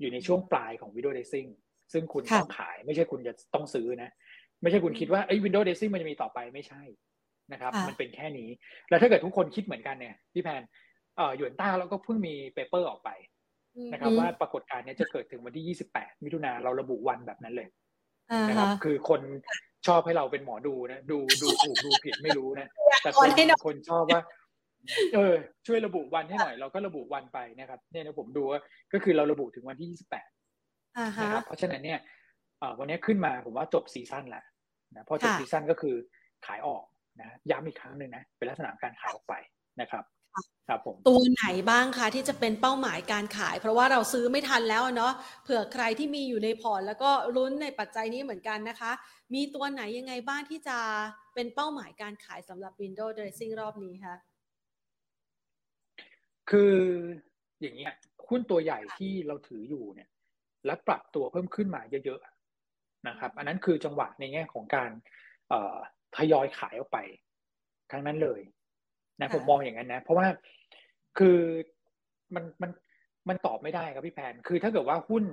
[0.00, 1.46] อยู่ในช่วงปลายของ window dressing
[1.92, 4.10] ซึ่งคุณต้องขายไม่ใช่คุณจะต้องซื้อนะ
[4.62, 6.82] ไม่ใช่คุณคิดว่าไอ้ window dressing มันจะมีต่อไปไม่ใช่
[7.52, 8.48] นะครับ มันเป็นแค่นี้
[8.88, 10.62] แล้วถ้าเกิดทุกคนคิดเหมือนกันเนี่ยพี่แพน
[11.16, 13.10] เอ่อหยวนต้าแล้วก็เพิ่งมี paper ออกไป
[13.92, 17.68] นะครับ ว่าปรากฏการณ์นี้จะเกิดถึงวันที่ 28 มิถุนาเราระบุวันแบบนั้นเลย
[18.48, 19.20] นะครับ คือคน
[19.86, 22.68] ชอบให้เราเป็นหมอดูนะ ดูดูถูกดูผิดไม่รู้นะ
[23.02, 23.28] แต่คน
[23.66, 24.22] คนชอบว่า
[25.14, 25.34] เออ
[25.66, 28.60] ช่วยระบุวันให้หน่อยเราก็ระบุวันไปนะครับ เนี่ยนะผมดูว่า
[28.92, 31.98] ก็คือเราระบุถึงวันที่28นะครับเพราะฉะนั้นเนี่ย
[32.78, 34.44] วันนี้ขึ้นมาผมว่าจบซีซั่นแล้ว
[34.94, 35.94] นะพอจบซีซั่นก็คือ
[36.46, 36.84] ขายออก
[37.20, 39.34] นะย้ำอีกครั้งหนึ่งนะเป็นลักษณะการขายออกไป
[39.80, 40.04] นะครับ
[40.68, 45.12] ครับผมตัวไหนบ้างคะที่จะเป็นเป้าหมายการขาย เพราะว่าเราซื้อไม่ทันแล้วเนาะ
[45.44, 48.92] เผื่อใครที่มีอยู่ในพอร์ตแล้วก็ลุ้นในปัจจัยนี้เหมือนกันนะคะ
[49.34, 50.78] มีตัวไหนยังไงบ้างที่จะ
[51.34, 54.16] เป็นเป้าหมายการขายสำหรับ Windows Dressing รอบนี้คะ
[56.50, 56.74] คือ
[57.60, 57.92] อย่างเงี้ย
[58.28, 60.08] หุ้นตัวใหญ่ที่เราถืออยู่เนี่ย
[60.66, 64.90] และปรับตัวเพิ่มขึ้นมาเยอะๆนะครับ อันนั้นคือจังหวะในแง่ของการ
[66.16, 66.98] ทยอยขายออกไป
[67.90, 68.40] ทั้งนั้นเลย
[69.20, 70.26] นะผมมองอย่างนั้นนะ เพราะว่า
[71.18, 71.38] คือ
[72.34, 72.70] มันมัน
[73.28, 75.24] มันตอบไม่ได้ครับพี่แพน คือถ้าเกิดว่าหุ้น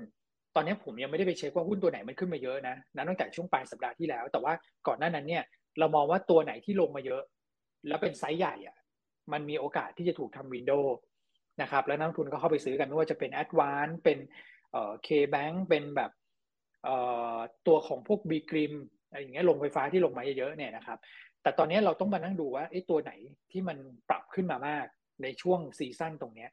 [0.55, 4.53] ตอนนี้ผมยังไม่ได้ไปเช็คว่าหุ้นตัวไหนมันขึ้นมาเยอะนะนะตั้งแต่ช่วงปลายสัปดาห์ที่แล้ว แต่ว่า
[4.87, 5.43] ก่อนหน้านั้นเนี่ย
[5.79, 7.21] เรามองว่าตัวไหนที่ลงมาเยอะ
[7.87, 8.77] แล้วเป็นไซส์ใหญ่อะ
[9.33, 10.97] มันมีโอกาสที่จะถูกทำวินโดว์
[11.61, 14.17] นะครับ แล้วนักทุนก็เข้าไปซื้อกันไม่ว่าจะเป็น a d v a n c e เป็น
[14.71, 16.11] เอ่อ K-Bank เป็นแบบ
[16.83, 16.95] เอ่
[17.35, 18.73] อตัวของพวก B g r i m
[19.09, 20.97] อะไรอย่างเงี้ยลงไฟฟ้าที่ลงมาเยอะๆเนี่ยนะครับ
[21.47, 23.11] แต่ตอนนี้เราต้องมานั่งดูว่าไอ้ตัวไหน
[23.51, 23.77] ที่มัน
[24.09, 24.85] ปรับขึ้นมามาก
[25.23, 26.47] ในช่วง season ตรงนี้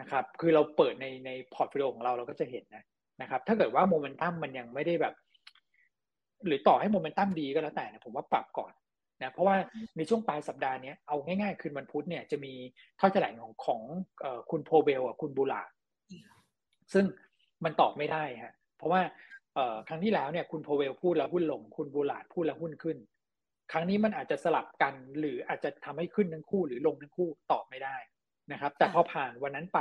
[0.00, 2.84] นะครับ คือเราเปิดในใน portfolio ของเราเราก็จะเห็นนะ
[3.22, 5.14] นะครับ ถ้าเกิดว่าโมเมนตัมมันยังไม่ได้แบบ
[6.46, 8.72] หรือต่อให้โมเมนตัมดีก็แล้วแต่นะผมว่าปรับก่อน
[9.22, 9.56] นะเพราะว่า
[9.96, 12.52] ในช่วงปลายสัปดาห์นี้เอาง่ายๆ คืนวันพุธเนี่ยจะมี
[13.00, 13.80] ถ้อยแถลงของของ
[14.50, 15.62] คุณพาวเวลกับคุณบูลลาร์ด
[16.92, 17.04] ซึ่ง
[17.64, 19.00] มันตอบไม่ได้ฮะเพราะว่า
[19.88, 22.98] ครั้งที่แล้วเนี่ยคุณโพเวลพูดแล้วหุ้นลง คุณบูลาดพูดแล้วหุ้นขึ้น
[23.72, 27.96] ครั้งนี้มันอาจจะสลับกัน หรืออาจจะทำให้ขึ้นทั้งคู่ หรือลงทั้งคู่ตอบไม่ได้
[28.52, 29.80] นะครับ แต่พอผ่านวันนั้นไป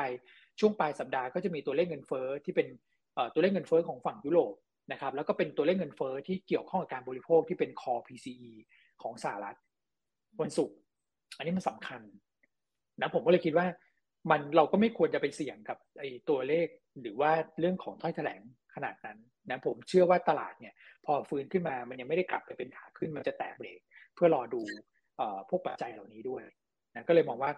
[0.59, 2.67] ช่วงปลายสัปดาห์ก็จะมีตัวเลขเงินเฟ้อที่เป็น
[3.33, 4.53] ตัวเลขเงินเฟ้อของฝั่งยุโรป
[4.91, 8.51] นะครับ แล้วก็เป็นตัวเลขเงินเฟ้อที่เกี่ยวข้องกับการบริโภคที่เป็น core PCE
[9.01, 9.57] ของสหรัฐ
[10.41, 10.77] วันศุกร์
[11.37, 12.01] อันนี้มันสำคัญ
[13.01, 13.67] นะผมก็เลยคิดว่า
[14.31, 16.67] มันเราก็ไม่ควรจะไปเสี่ยงกับไอ้ตัวเลข
[17.01, 18.41] หรือว่าเรื่องของถ้อยแถลง
[18.75, 19.17] ขนาดนั้น
[19.49, 20.73] นะผมเชื่อว่าตลาดเนี่ย
[21.05, 23.79] พอฟื้นขึ้นมามันยังไม่ได้กลับไปเป็นขาขึ้นมันจะแตะเบรก
[24.15, 24.61] เพื่อรอดู
[25.49, 26.43] พวกปัจจัยเหล่านี้ด้วย
[26.95, 27.51] นะก็เลยมองว่า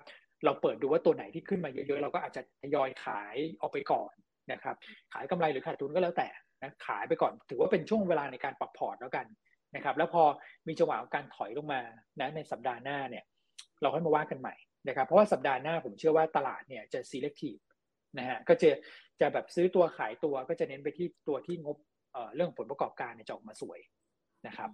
[0.46, 4.14] เราเปิดดูว่าตัวไหนที่ขึ้นมาเยอะๆเราก็อาจจะทยอยขายออกไปก่อน
[4.52, 4.76] นะครับ
[5.14, 6.28] ขายกำไรหรือขาดทุนก็แล้วแต่
[6.62, 9.26] นะขายไปก่อนถือว่าเป็นช่วงเวลาในการปรับพอร์ตแล้วกัน
[9.76, 10.24] นะครับแล้วพอ
[10.68, 11.82] มีจังหวะของการถอยลงมา
[12.22, 13.24] นะในสัปดาห์หน้าเนี่ย
[13.82, 14.56] เราค่อยมาว่ากันใหม่
[14.88, 17.62] นะครับเพราะว่าสัปดาห์หน้าผมเชื่อว่าตลาดเนี่ยจะ selective
[18.18, 18.70] นะฮะก็จะ
[19.22, 21.78] จะแบบซื้อตัวขายตัวก็จะเน้นไปที่ตัวที่งบ
[22.36, 23.80] เรื่องผลประกอบการเนี่ยจะออกมาสวย
[24.48, 24.70] นะครับ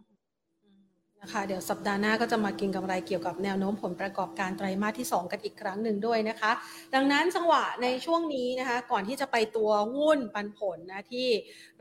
[1.21, 6.51] นะคะเดี๋ยวสัปดาห์หน้าก็จะมากินกำไรเกี่ยวกับแนวโน้มผลประกอบการไตรมาสที่ 2 กันอีกครั้งหนึ่งด้วยนะคะ
[6.95, 11.27] ดังนั้นจังหวะในช่วงนี้นะคะก่อนที่จะไปตัวหุ้นปันผลนะที่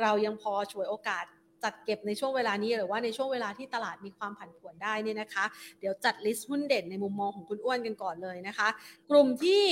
[0.01, 1.25] เรายังพอช่วยโอกาส
[1.65, 5.45] จัดเก็บในช่วงเวลานี้หรือว่าในช่วงเวลาที่ตลาดมีความผันผวนได้เนี่ยนะคะ
[5.81, 8.69] เดี๋ยวจัด list หุ้นเด่นในมุมมองของคุณอ้วนกันก่อนเลยนะคะ
[9.11, 9.65] กลุ่มที่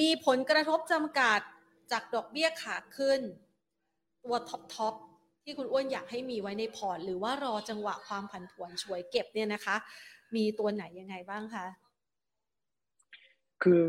[0.00, 1.40] มีผลกระทบจำกัด
[1.92, 3.20] จากดอกเบี้ยขาขึ้น
[4.24, 4.94] ตัว top top
[5.44, 9.76] ที่คุณอ้วนอยากให้มีไว้ในพอร์ต หรือว่ารอจังหวะความผันผวนช่วยเก็บเนี่ยนะคะ
[10.36, 11.66] มีตัวไหนยังไงบ้างคะ
[13.62, 13.84] คือ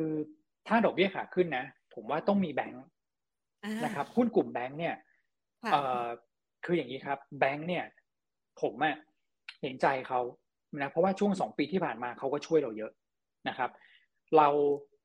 [0.67, 2.83] ถ้าดอกเบี้ยขาขึ้นนะ ผมว่าต้องมีแบงค์
[3.85, 4.95] นะครับหุ้นกลุ่มแบงค์เนี่ย
[5.71, 6.05] เอ่อ
[6.65, 7.85] คืออย่างนี้ครับ แบงค์เนี่ย
[8.61, 8.95] ผมอะ
[9.61, 10.19] เห็นใจเขา
[10.81, 12.91] นะเพราะว่าช่วงสองปีที่ผ่านมาเขาก็ช่วยเราเยอะ
[13.47, 13.69] นะครับ
[14.37, 14.47] เรา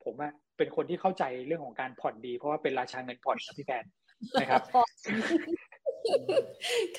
[0.05, 3.84] ผมอะ เป็นคนที่เข้าใจเรื่องของการผ่อนดี เพราะว่าเป็นราชาเงินผ่อนนะพี่แฟน
[4.40, 4.62] นะครับ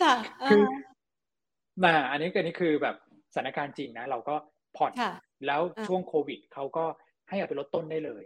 [0.01, 0.15] ค่ะ
[0.49, 0.63] คือ
[1.83, 2.95] น่าอันนี้อันนี้คือแบบ
[3.33, 4.35] สถานการณ์จริงนะ เราก็
[4.77, 4.91] ผ่อน
[5.47, 6.85] แล้วช่วงโควิดเขาก็
[7.29, 8.23] ให้เอาไปลดต้นได้เลย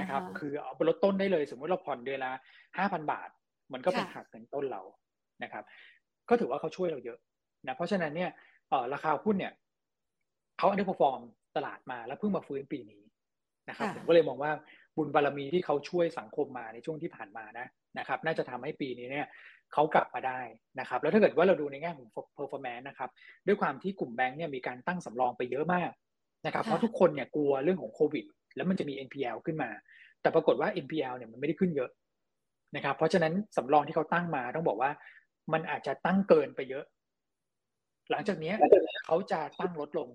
[0.00, 2.32] นะครับ คือเอาไปลดต้นได้เลย สมมติเราผ่อนเดือนละ
[2.78, 3.28] ห้าพันบาท
[3.72, 4.82] มันก็เป็นหักเงินต้นเรา
[5.42, 5.64] นะครับ
[6.28, 7.18] ก็ถือว่าเขาช่วยเราเยอะ
[7.66, 8.30] นะเพราะฉะนั้นเนี่ย
[8.94, 9.52] ราคาหุ้นเนี่ย
[10.58, 11.20] เขาอันดับฟอร์ม
[11.56, 13.02] ตลาดมาแล้วเพิ่งมาฟื้นปีนี้
[13.68, 14.52] นะครับผมก็เลยมองว่า
[14.96, 17.66] บุญบารรมีที่เขาช่วยสังคมมาในช่วงที่ผ่านมานะ
[17.98, 19.26] นะครับ น่าจะทำให้ปีนี้เนี่ย
[19.72, 20.40] เขากลับมาได้
[20.80, 22.08] นะครับ แล้วถ้าเกิดว่าเราดูในแง่ของ
[22.38, 23.10] performance นะครับ
[23.46, 25.90] ด้วยความที่กลุ่มแบงค์เนี่ยมีการตั้งสำรองไปเยอะมาก
[26.46, 28.24] นะครับ เพราะทุกคนเนี่ยกลัวเรื่องของโควิด
[28.56, 29.70] แล้วมันจะมี NPL ขึ้นมา
[30.22, 31.90] แต่ปรากฏว่า NPL เนี่ยมันไม่ได้ขึ้นเยอะ
[32.76, 34.90] นะครับ เพราะฉะนั้นสำรองที่เขาตั้งมาต้องบอกว่า
[35.52, 36.84] มันอาจจะตั้งเกินไปเยอะ
[38.10, 38.52] หลังจากนี้
[39.06, 40.08] เขาจะตั้งลดลง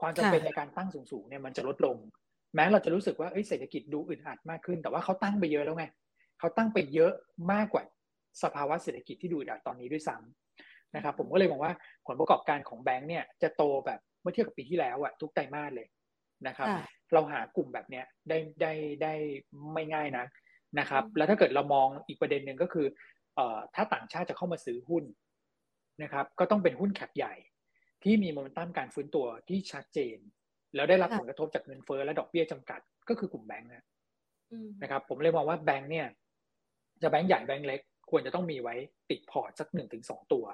[0.00, 1.96] ความจำเป็นในการตั้งสูงๆเนี่ยมันจะลดลง
[2.54, 5.86] แม้เราจะรู้สึกว่าเศรษฐกิจดูอึดอัดมากขึ้น แต่ว่าเขาตั้งไปเยอะแล้วไง
[6.38, 7.12] เขาตั้งไปเยอะ
[7.52, 7.82] มากกว่า
[8.42, 11.72] สภาวะเศรษฐกิจที่ดูดัดตอนนี้ด้วยซ้ำนะครับ ผมก็เลยมองว่า
[12.06, 15.86] ผลประกอบการของแบงก์เนี่ยจะโตแบบเมื่อเทียบกับปีที่แล้วอะทุกไตรมาสเลย
[16.46, 16.68] นะครับ
[17.12, 19.12] เราหากลุ่มแบบเนี้ยได้ได้ได้
[19.72, 20.26] ไม่ง่ายนะ
[20.78, 22.86] นะครับ แล้วถ้าเกิดเรามองอีกประเด็นหนึ่งก็คือ
[23.34, 25.04] เอ่อถ้าต่างชาติจะเข้ามาซื้อหุ้น
[26.02, 27.34] นะครับ ก็ต้องเป็นหุ้นแคปใหญ่
[28.02, 30.18] ที่มีโมเมนตัมการฟื้นตัวที่ชัดเจน
[30.74, 33.70] แล้วได้รับผลกระทบจากเงินเฟ้อและดอกเบี้ยจำกัด ก็คือกลุ่มแบงค์
[34.82, 36.06] นะครับ ผมเลยมองว่าแบงค์เนี่ย
[37.02, 38.74] จะแบงค์ใหญ่แบงค์เล็ก ควรจะต้องมีไว้
[39.10, 40.44] ติดพอร์ตสักหนึ่งถึงสองตัว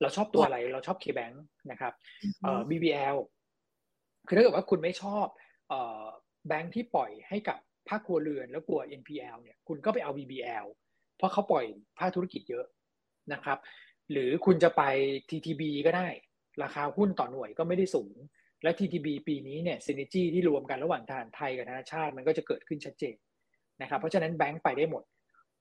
[0.00, 1.36] เราชอบตัวอะไรเราชอบ K-Bank
[1.70, 1.92] นะครับ
[2.42, 3.16] เอ่อ BBL
[4.26, 5.26] คือถ้าเกิดว่าคุณไม่ชอบ
[5.68, 6.04] เอ่อ
[6.48, 7.58] แบงค์ที่ปล่อยให้กับ
[7.88, 10.66] ภาคครัวเรือนแล้วกลัว NPL เนี่ยคุณก็ไปเอา BBL
[11.16, 11.64] เพราะเขาปล่อย
[11.98, 12.66] ภาคธุรกิจเยอะ
[13.32, 13.58] นะครับ
[14.12, 14.82] หรือคุณจะไป
[15.30, 16.08] TTB ก็ได้
[16.62, 18.14] ราคาหุ้นต่อหน่วยก็ไม่ได้สูง
[18.66, 23.16] และ TTB ปีนี้เนี่ยซินจีที่รวมกันระหว่างทางไทยกับธนาชาติมันก็จะเกิดขึ้นชัดเจน
[23.82, 25.02] นะครับเพราะฉะนั้นแบงค์ไปได้หมด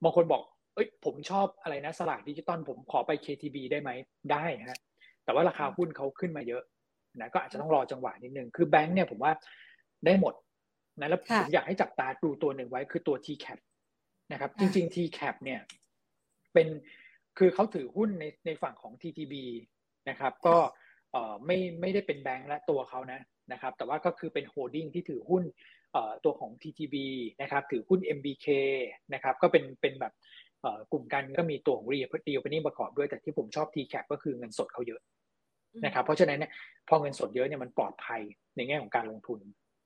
[0.03, 0.41] บางคนบอก
[0.75, 3.91] เอ้ยผมชอบอะไรนะสลากดิจิตอลผมขอไป KTB ได้ไหม
[4.31, 4.79] ได้ฮะ
[5.25, 6.63] แต่ว่าราคาหุ้นเขาขึ้นมาเยอะ
[7.19, 9.31] นะก็อาจจะต้องรอจังหวะนิดนึงคือแบงค์เนี่ยผมว่า
[10.05, 10.33] ได้หมด
[10.99, 13.59] นะแล้วผมอยากให้จับตาดูตัวหนึ่งไว้คือตัว TCAP
[14.31, 15.59] นะครับจริง ๆ TCAP เนี่ย
[16.53, 16.67] เป็น
[17.37, 19.33] คือเขาถือหุ้นในในฝั่งของ TTB
[20.09, 20.69] นะครับ ก็เอ่อ
[21.45, 23.19] ไม่ไม่ได้เป็นแบงค์และตัวเขานะ
[23.51, 25.43] นะครับ แต่ว่าก็คือเป็น holding ที่ถือหุ้น
[25.93, 26.95] เอ่อตัวของ TTB
[27.41, 28.47] นะครับ ถือหุ้น MBK
[29.13, 30.13] นะครับ ก็เป็นเป็นแบบ
[30.91, 35.01] กลุ่มการก็มีตัวของรีดีโอเปนิ่งประกอบด้วย แต่ที่ผมชอบ t c a p ก็คือเงินสดเขาเยอะ
[35.85, 36.51] นะครับ เพราะฉะนั้นเนี่ย
[36.87, 38.21] พอเงินสดเยอะเนี่ยมันปลอดภัย
[38.55, 39.39] ในแง่ของการลงทุน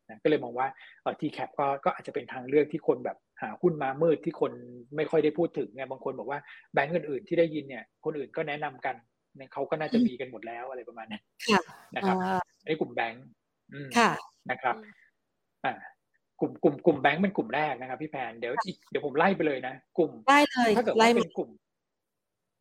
[0.10, 0.68] นะก็เลยมองว่า
[1.02, 4.52] เอ่อ t c a p ก็ก็อาจจะเป็นทางเลือกที่คนแบบหาหุ้นมามืดที่คน
[4.96, 6.40] ไม่ค่อยได้พูดถึงไงบางคนบอกว่า
[6.74, 8.96] แบงก์อื่นๆที่ได้ยินเนี่ยคนอื่นก็แนะนำกัน
[9.54, 11.20] เขาก็น่าจะมีกันหมดแล้วอะไรประมาณนี้
[11.96, 12.16] นะครับ
[12.62, 13.26] อันนี้กลุ่มแบงก์
[14.52, 14.76] นะครับ
[15.66, 15.74] อ่า
[16.40, 18.54] กลุ่มกลุ่มกลุ่มแบงก์เป็นกลุ่มแรกนะครับ พี่แพนเดี๋ยว
[18.90, 21.50] เดี๋ยวผมไล่ไปเลยนะกลุ่มได้เลยถ้าเกิดว่าเป็นกลุ่ม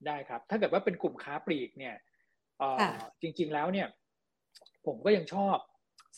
[0.07, 1.95] ได้ครับ ถ้าเกิดว่าเป็นกลุ่มค้าปลีกเนี่ย
[2.59, 2.77] เออ
[3.23, 3.87] จริง ๆแล้วเนี่ย
[4.87, 5.57] ผมก็ยังชอบ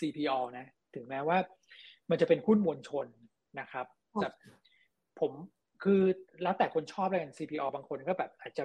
[0.00, 1.38] CPO นะ ถึงแม้ว่า
[2.10, 3.06] มันจะเป็นหุ้นมวลชน
[3.60, 3.86] นะครับ
[4.20, 4.28] แต่
[5.20, 5.32] ผม
[5.82, 6.02] คือ
[6.42, 8.64] แล้วแต่คนชอบอะไรกัน CPO บางคนก็แบบอาจจะ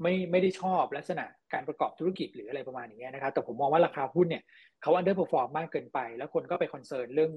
[0.00, 4.42] ไม่ไม่ได้ชอบลักษณะการประกอบธุรกิจหรืออะไรประมาณนี้นะครับแต่ผมมองว่าราคาหุ้นเนี่ย
[4.82, 7.32] เขา underperform มากเกินไป แล้วคนก็ไป concern เรื่อง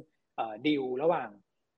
[0.67, 1.29] ดีลระหว่าง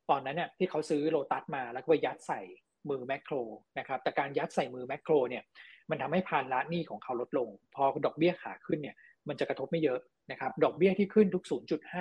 [0.10, 2.42] ตอนนั้นเนี่ยที่เขาซื้อโลตัสมาแล้วก็ไปยัดใส่
[2.90, 3.36] มือแมคโคร
[3.80, 5.44] นะครับแต่การยัดใส่มือแมคโครเนี่ย
[5.90, 8.96] มันทำให้ภาระหนี้ของเขาลดลง พอดอกเบี้ยขาขึ้นเนี่ย
[9.28, 10.00] มันจะกระทบไม่เยอะ
[10.32, 11.44] นะครับดอกเบี้ยที่ขึ้นทุก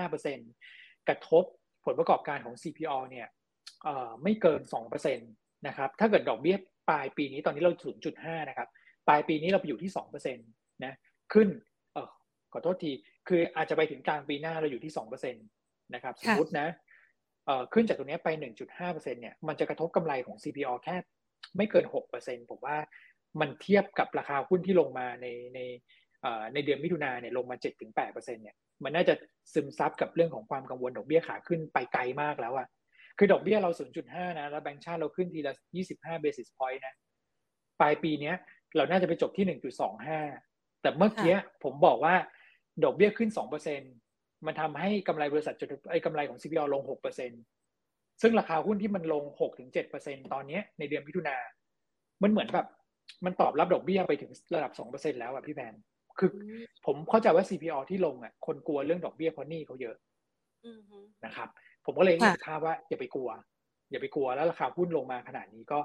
[0.07, 1.45] 0.5%กระทบ
[1.85, 3.27] ผลประกอบการของ CPALL เนี่ย
[4.23, 4.61] ไม่เกิน
[4.95, 6.57] 2%นะครับถ้าเกิดดอกเบี้ย
[6.91, 7.73] ปลายปีนี้ตอนนี้เรา
[8.11, 8.69] 0.5นะครับ
[9.09, 10.93] ปลายปีนี้เราไปอยู่ที่2%นะ
[11.33, 11.49] ขึ้น
[11.95, 12.09] เออ
[12.53, 12.93] ขอโทษที
[13.29, 16.69] คืออาจจะไปถึงกลางปีหน้าเราอยู่ที่2%นะครับสมมตินะ
[17.47, 18.29] เอ่อขึ้นจากตรงนี้ไป
[18.77, 20.97] 1.5%เนี่ยมันจะกระทบกำไรของ CPO แค่
[21.57, 21.85] ไม่เกิน
[22.19, 22.77] 6%ผมว่า
[23.41, 25.61] มันเทียบกับราคาหุ้นที่ลงมาในใน
[26.55, 29.15] ในเดือนมิถุนาเนี่ยลงมา 7-8%เนี่ยมันน่าจะ
[29.53, 32.67] ซึมซับกับเรื่องของความกังวลดอกเบี้ยขาขึ้นไปไกลมากแล้วอะ
[33.19, 33.71] คือดอกเบี้ยเรา
[34.05, 35.55] 0.5 นะ แล้วแบงก์ชาติเราขึ้นทีละ
[35.89, 36.95] 25 basis point นะ
[37.81, 38.33] ปลายปีนี้
[38.77, 39.59] เราน่าจะไปจบที่
[40.15, 42.15] 1.25 แต่เมื่อกี้ผมบอกว่า
[42.85, 43.31] ดอกเบี้ยขึ้น
[43.89, 46.83] 2%มันทำให้กำไรบริษัทจดไอ้กำไรของ CPO ลง
[47.53, 49.25] 6%ซึ่งราคาหุ้นที่มันลง
[49.79, 51.37] 6-7%ตอนนี้ในเดือนมิถุนา
[52.23, 52.67] มันเหมือนแบบ
[53.25, 55.75] มันตอบรับดอกเบี้ยไปถึงระดับ 2%แล้วอะพี่แพน
[56.19, 56.31] คือ
[56.87, 59.97] ผมเข้าใจว่า CPO ที่ลงอะคนกลัวเรื่องดอกเบี้ยเพราะนี่เขาเยอะ
[61.25, 61.49] นะครับ
[61.87, 63.31] ผมก็เลยเห็นภาพว่าอย่าไปกลัว
[63.91, 65.79] อย่าไปกลัวแล้วราคาหุ้นลงมาขนาดนี้ก็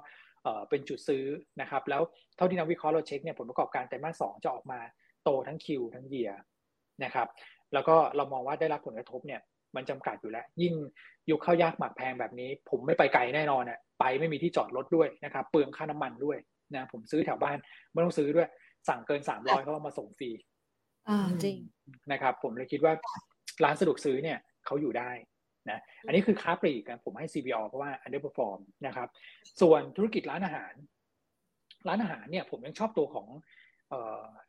[0.44, 1.24] เออเป็นจุดซื้อ
[1.62, 2.02] นะครับ แล้ว
[2.38, 4.80] เท่าที่นักวิเคราะห์เราเช็คเนี่ยผลประกอบการไตรมาสสองจะออกมา
[5.24, 6.32] โตทั้งคิวทั้งเยีย
[7.04, 7.28] นะครับ
[7.74, 9.42] แล้วก็เรามองว่าได้รับผลกระทบเนี่ย
[9.76, 10.74] มันจำกัดอยู่แล้ว ยิ่ง
[11.30, 16.38] ยุคเข้ายากหมากแพงแบบนี้ ผมไม่ไปไกลแน่นอนอะไปไม่มีที่จอดรถด้วยนะครับ เปลืองค่าน้ำมันด้วย
[16.76, 17.58] นะผมซื้อแถวบ้าน
[17.92, 18.48] ไม่ต้องซื้อด้วย
[18.90, 20.30] สั่งเกินสามร้อยเขามาส่งฟรี
[21.10, 21.58] อ่าจริง
[22.12, 22.94] นะครับ ผมเลยคิดว่า
[23.64, 25.12] ร้านสะดวกซื้อเนี่ยเขาอยู่ได้
[25.70, 29.08] นะอันนี้คือค้าปลีกกันผมให้ CBO เพราะว่า underperform นะครับ
[29.62, 30.74] ส่วนธุรกิจร้านอาหาร
[31.88, 33.28] ร้านอาหารเนี่ยผมยังชอบตัวของ
[33.90, 33.94] เ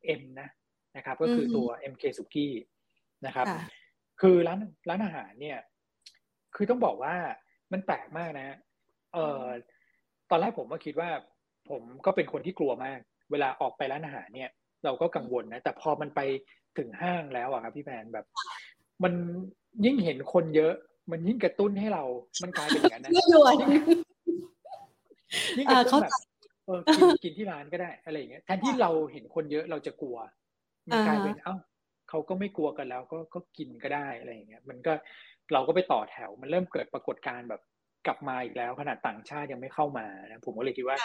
[0.09, 0.49] อ็มนะ
[0.97, 2.53] นะครับ ก็คือตัว MK สุกี้
[3.27, 3.47] นะครับ
[4.21, 4.59] คือร้าน
[4.89, 5.59] ร้านอาหารเนี่ย
[6.57, 7.15] คือต้องบอกว่า
[7.73, 8.57] มันแปลกมากนะ
[9.13, 9.45] เอ่อ
[10.31, 11.11] ตอนแรกผมก็คิดว่า
[11.71, 13.01] ผมก็เป็นคนที่กลัวมาก
[13.31, 14.51] เวลาออกไปร้านอาหารเนี่ย
[14.85, 16.21] เราก็กังวลนะแต่พอมันไป
[16.79, 18.27] ถึงห้างแล้วอะครับพี่แพนแบบ
[19.05, 19.13] มัน
[19.85, 20.75] ยิ่งเห็นคนเยอะ
[21.11, 22.05] มันยิ่งกระตุ้นให้เรา
[22.43, 23.11] มันกลายเป็นอย่างนั้นนะ
[25.59, 26.13] ยิ่งกระตุ้นแบบ
[26.67, 30.17] เออกินกินที่ร้านก็ได้อะไรอย่างเงี้ยแทนที่เราเห็นคนเยอะเราจะกลัว
[30.89, 31.55] มันกลายเป็นเอ้า
[32.09, 34.93] เขาก็ไม่กลัวกันแล้วก็ก็กินก็ได้อะไรอย่างเงี้ย มันก็
[35.53, 37.63] เราก็ไปต่อแถว มันเริ่มเกิดปรากฏการณ์แบบ
[38.07, 40.99] กลับมาอีกแล้วขนาดต่างชาติยังไม่เข้ามานะผมก็เลยคิดว่า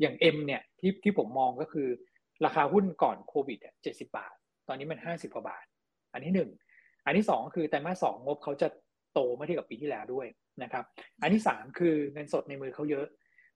[0.00, 1.88] อย่างเอ็มเนี่ยที่ที่ผมมองก็คือ
[2.44, 4.34] ราคาหุ้นก่อนโควิดเจ็ดสิบาท
[4.68, 5.64] ตอนนี้มันห้าสิบกว่าบาท
[6.12, 6.50] อันที่หนึ่ง
[7.04, 8.68] อันที่สองคือแต่มาสองงบเขาจะ
[9.12, 10.26] โตเมื่อเทียบกับปีที่แล้วด้วย
[10.62, 10.84] นะครับ
[11.20, 13.06] อันที่สามคือเงินสดในมือเขาเยอะ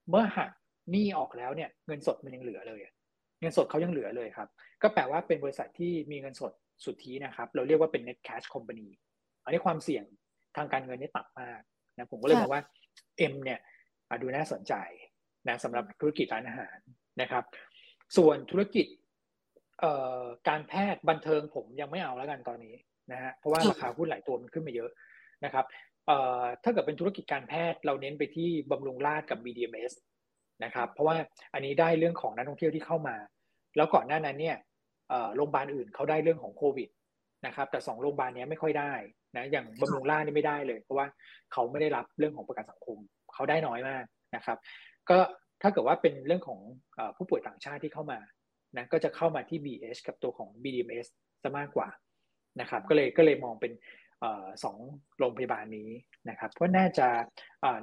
[0.09, 0.51] เมื่อหัก
[0.91, 2.81] หนี้ออกแล้วเนี่ยเงินสดมันยังเหลือเลย
[3.41, 4.47] เงินสดเขายังเหลือเลยครับ
[4.81, 6.51] ก็แปลว่าเป็นบริษัทที่มีเงินสด
[6.85, 8.87] สุทธินะครับ เราเรียกว่าเป็น net cash company
[9.43, 10.05] อันนี้ความเสี่ยง
[10.57, 11.61] ทางการเงินนี่ต่ำมาก
[11.97, 12.63] นะผมก็เลยมองว่า
[13.31, 13.59] M เนี่ย
[14.21, 14.73] ดูน่าสนใจ
[15.47, 16.77] นะสำหรับธุรกิจร้านอาหาร
[17.21, 17.43] นะครับ
[18.17, 18.85] ส่วนธุรกิจ
[20.47, 22.75] การแพทย์บันเทิงผมยังไม่เอาแล้วกันตอนนี้
[23.11, 24.89] นะฮะเพราะว่าราคาหุ้นหลายตัวมันขึ้นมาเยอะ
[25.45, 25.65] นะครับ
[26.63, 29.93] ถ้าเกิดเป็นธุรกิจการแพทย์เราเน้นไปที่บำรุงราชกับ BDMS
[30.63, 31.17] นะครับเพราะว่า
[31.53, 33.15] อันนี้ได้เรื่องของนักท่องเที่ยวที่เข้ามา
[33.77, 34.57] แล้วก่อนหน้านั้นเนี่ย
[35.35, 36.89] โรงพยาบาลอื่นเขาได้เรื่องของโควิด
[37.45, 38.93] นะครับแต่สองโรงพยาบาลนี้ไม่ค่อยได้
[39.35, 41.07] นะอย่างบำรุงราชนี่ไม่ได้เลย เพราะว่า
[41.53, 42.97] เขาไม่ได้รับเรื่องของประกันสังคม
[43.33, 44.03] เขาได้น้อยมาก
[44.35, 44.57] นะครับ
[45.09, 45.17] ก็
[45.61, 46.59] ถ้าเกิดว่าเป็นเรื่องของ
[47.17, 48.19] ผู้ป่วยต่างชาติที่เข้ามา
[48.77, 51.07] นะก็จะเข้ามาที่ BH กับตัวของ BDMS
[51.43, 51.89] ซะมากกว่า
[52.61, 53.71] นะครับก็เลยก็เลยมองเป็น
[54.63, 54.77] สอง
[55.19, 55.89] โรงพยาบาลนี้
[56.29, 57.07] นะครับเพราะน่าจะ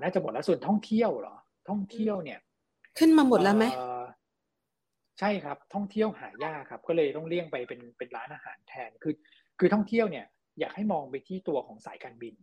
[0.03, 1.37] น่าจะหมดแล้วส่วนท่องเที่ยวเหรอ
[1.69, 2.41] ท่องเที่ยวเนี่ย
[2.99, 3.65] ขึ้นมาหมดแล้วไหม
[5.19, 9.15] ใช่ครับ ท่องเที่ยวหายากครับ ก็เลยต้องเลี่ยงไปเป็นเป็นร้านอาหารแทนคือ
[9.59, 10.27] คือท่องเที่ยวเนี่ย
[10.61, 12.35] อยากให้มองไปที่ตัวของสายการบิน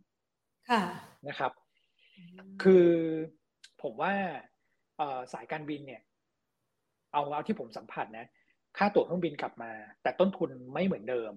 [0.70, 0.82] ค่ะ
[1.28, 1.52] นะครับ
[2.62, 2.88] คือ
[3.82, 4.12] ผมว่า
[5.32, 6.02] สายการบินเนี่ย
[7.12, 8.26] เอาเอาที่ผมสัมผัสนะ
[8.76, 9.72] ค่าตั๋วเครื่องบินกลับมา
[10.02, 11.32] แต่ต้นทุนไม่เหมือนเดิม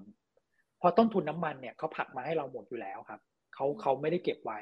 [0.81, 3.19] พอต้นทุนน้ำมันเนี่ยเขาผักมาให้เราหมดอยู่แล้วครับ
[3.55, 4.59] เขาเขาไม่ได้เก็บไว้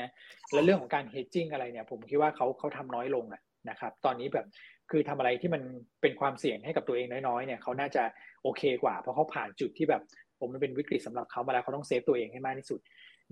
[0.00, 0.10] นะ
[0.52, 3.24] และเรื่องของการเฮดจิ้งอะไรเนี่ย ผมคิดว่าเขาเขาทำน้อยลง
[3.70, 4.46] นะครับ ตอนนี้แบบ
[4.90, 5.62] คือทำอะไรที่มัน
[6.02, 8.02] เป็นความเสี่ยงให้กับตัวเองน้อยๆเนี่ยเขาน่าจะ
[8.42, 10.02] โอเคกว่า เพราะเขาผ่านจุดที่แบบ
[10.38, 12.80] ผมมันเป็นวิกฤตสำหรับเขามาแล้วเขาต้องเซฟตัวเองให้มากที่สุด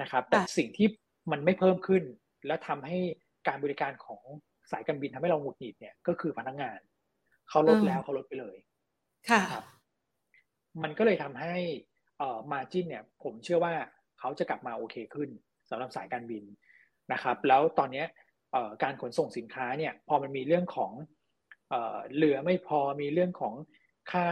[0.03, 0.89] นะครับ แต่สิ่งที่
[1.32, 2.03] มันไม่เพิ่มขึ้น
[2.47, 2.99] และทำให้
[3.49, 4.22] การบริการของ
[4.70, 6.78] สายการบินทำให้เราหงุดหงิดเนี่ยก็คือพนักงาน
[7.49, 8.57] เขาลดแล้วเขาลดไปเลย
[9.30, 9.43] ค่ะ
[10.82, 11.55] มันก็เลยทำให้
[12.19, 13.75] เอ่อ margin เนี่ยผมเชื่อว่า
[14.19, 15.29] เขาจะกลับมาโอเคขึ้น
[15.71, 16.45] สำหรับสายการบิน
[17.12, 18.05] นะครับ แล้วตอนนี้
[18.53, 20.93] เอ่อการขนส่งสินค้าเนี่ยพอมันมีเรื่องของ
[21.71, 23.55] เอ่อเรือไม่พอมีเรื่องของ
[24.12, 24.27] ค่า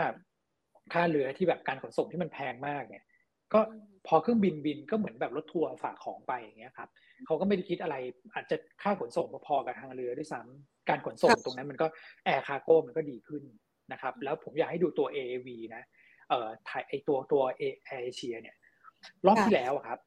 [0.93, 3.05] ค่าเรือที่แบบการขนส่งที่มันแพงมากเนี่ย
[3.53, 3.61] ก็
[4.07, 6.89] พอเครื่องบินบินก็เหมือนแบบรถทัวร์ฝากของไปอย่างเงี้ยครับ
[7.27, 7.97] เขาก็ไม่ได้คิดอะไร
[8.35, 11.87] อาจจะค่าขนส่งพอๆกับทางเรือด้วยซ้ำการขนส่งตรงนั้นมันก็
[12.25, 13.43] air cargo มันก็ดีขึ้น
[13.93, 15.83] นะครับแล้วผมอยากให้ดูตัว AAV นะ
[16.29, 18.57] เอ่อไทยไอตัวตัวเอเอเชียเนี่ย
[19.27, 19.99] รอบที่แล้วครับ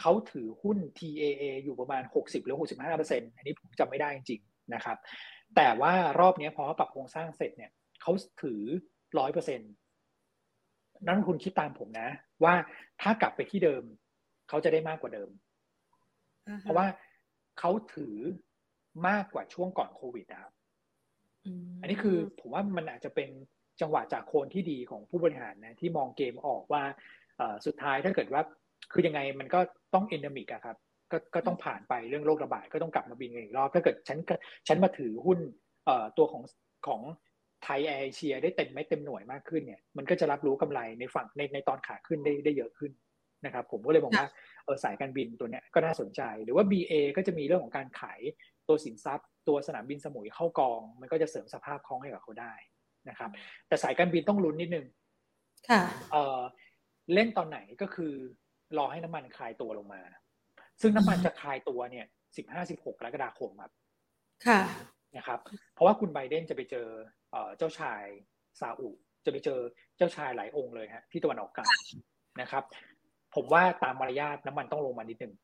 [0.00, 4.96] เขาถือหุ้น TAA อยู่ประมาณ 60 หรือ 65เปอร์เซ็นอันนี้ผมจำไม่ได้จริงๆนะครับ
[5.56, 7.72] แต่ว่ารอบนี้พอเขาปรับโครงสร้างเสร็จเนี่ย
[8.02, 8.60] เขาถือ
[9.18, 9.72] ร้อยเปอร์เซ็นต์
[11.06, 12.08] นักคุณคิดตามผมนะ
[12.44, 12.54] ว่า
[13.00, 13.82] ถ้ากลับไปที่เดิม
[14.48, 15.30] เขาจะได้มากกว่าเดิม
[16.60, 16.86] เพราะว่า
[17.58, 18.16] เขาถือ
[19.08, 20.52] มากกว่าช่วงก่อนโควิดนะครับ
[21.80, 23.30] อันนี้คือผมว่ามันอาจจะเป็น
[23.82, 26.82] จังหวะจะโคนที่ดีของผู้บริหารนะที่มองเกมออกว่า
[27.66, 28.42] สุดท้ายถ้าเกิดว่า
[28.92, 29.60] คือยังไงมันก็
[29.94, 30.76] ต้อง endemic อะครับ
[31.12, 34.18] ก็ก็ต้องผ่านไปเรื่องโรคระบาดก็ต้องกลับมาบินอีกรอบ ถ้าเกิดฉัน
[34.68, 35.38] ฉันมาถือหุ้น
[35.84, 36.42] เอ่อตัวของ
[36.86, 37.00] ของ
[37.62, 42.92] ไทยแอร์เอเชียได้เต็มไม่เต็มหน่วยมากขึ้นเนี่ยมันก็จะรับรู้กำไรในฝั่งในในตอนขาขึ้นได้ได้เยอะขึ้น
[43.44, 44.26] นะครับผมก็เลยบอกว่า
[44.64, 48.20] เออสายการบินตัวเนี้ยก็น่าสนใจ หรือว่า BA ก็จะมีเรื่องของการขาย
[48.68, 52.54] ตัวสินทรัพย์ ตัวสนามบินสมุยเข้ากอง มันก็จะเสริมสภาพคล่องให้กับเขาได้
[53.08, 53.30] นะครับ
[53.68, 54.86] แต่สายการบินต้องลุ้นนิดนึง
[55.68, 55.82] ค่ะ
[56.12, 56.40] เออ
[57.14, 58.12] เล่นตอนไหนก็คือ
[58.78, 60.02] รอให้น้ำมันคลายตัวลงมา
[60.80, 63.72] ซึ่งน้ำมันจะคลายตัวเนี่ยสิบห้าสิบหกกรกฎาคมครับ
[64.46, 64.60] ค่ะ
[65.16, 65.38] นะครับ
[65.74, 66.86] เพราะว่าคุณไบเดนจะไปเจอ
[67.58, 68.02] เจ้าชาย
[68.60, 68.88] ซาอุ
[69.24, 69.58] จะไปเจอ
[69.96, 71.74] เจ้าชายหลายองค์เลยฮะที่ตะวันออกกลาง
[72.40, 72.64] นะครับ
[73.34, 75.34] ผมว่าตามมารยาทน้ำมันต้องลงมานิดนึง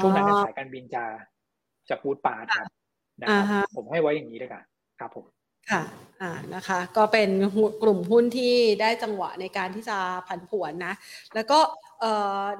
[0.00, 1.04] ช่วงนั้นสายการบินจะ
[1.90, 2.68] จะพูดปาดครับ
[3.20, 3.44] นะครับ
[3.76, 4.64] ผมให้ไว้อย่างนี้เลยกัน
[5.00, 5.24] ครับผม
[5.70, 5.82] ค่ะ
[6.22, 7.30] อ่านะคะก็เป็น
[7.82, 9.98] กลุ่มหุ้นที่ได้จังหวะในการที่จะ
[10.28, 10.94] ผันผวนนะ
[11.34, 11.58] แล้วก็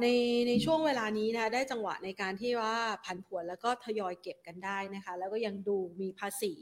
[0.03, 0.07] ใน
[0.49, 6.53] ในช่วงเวลานี้นะได้จังหวะในการที่ว่าผันผวนแล้วก็ทยอยเก็บกันได้นะคะ แล้วก็ยังดูมีภาษี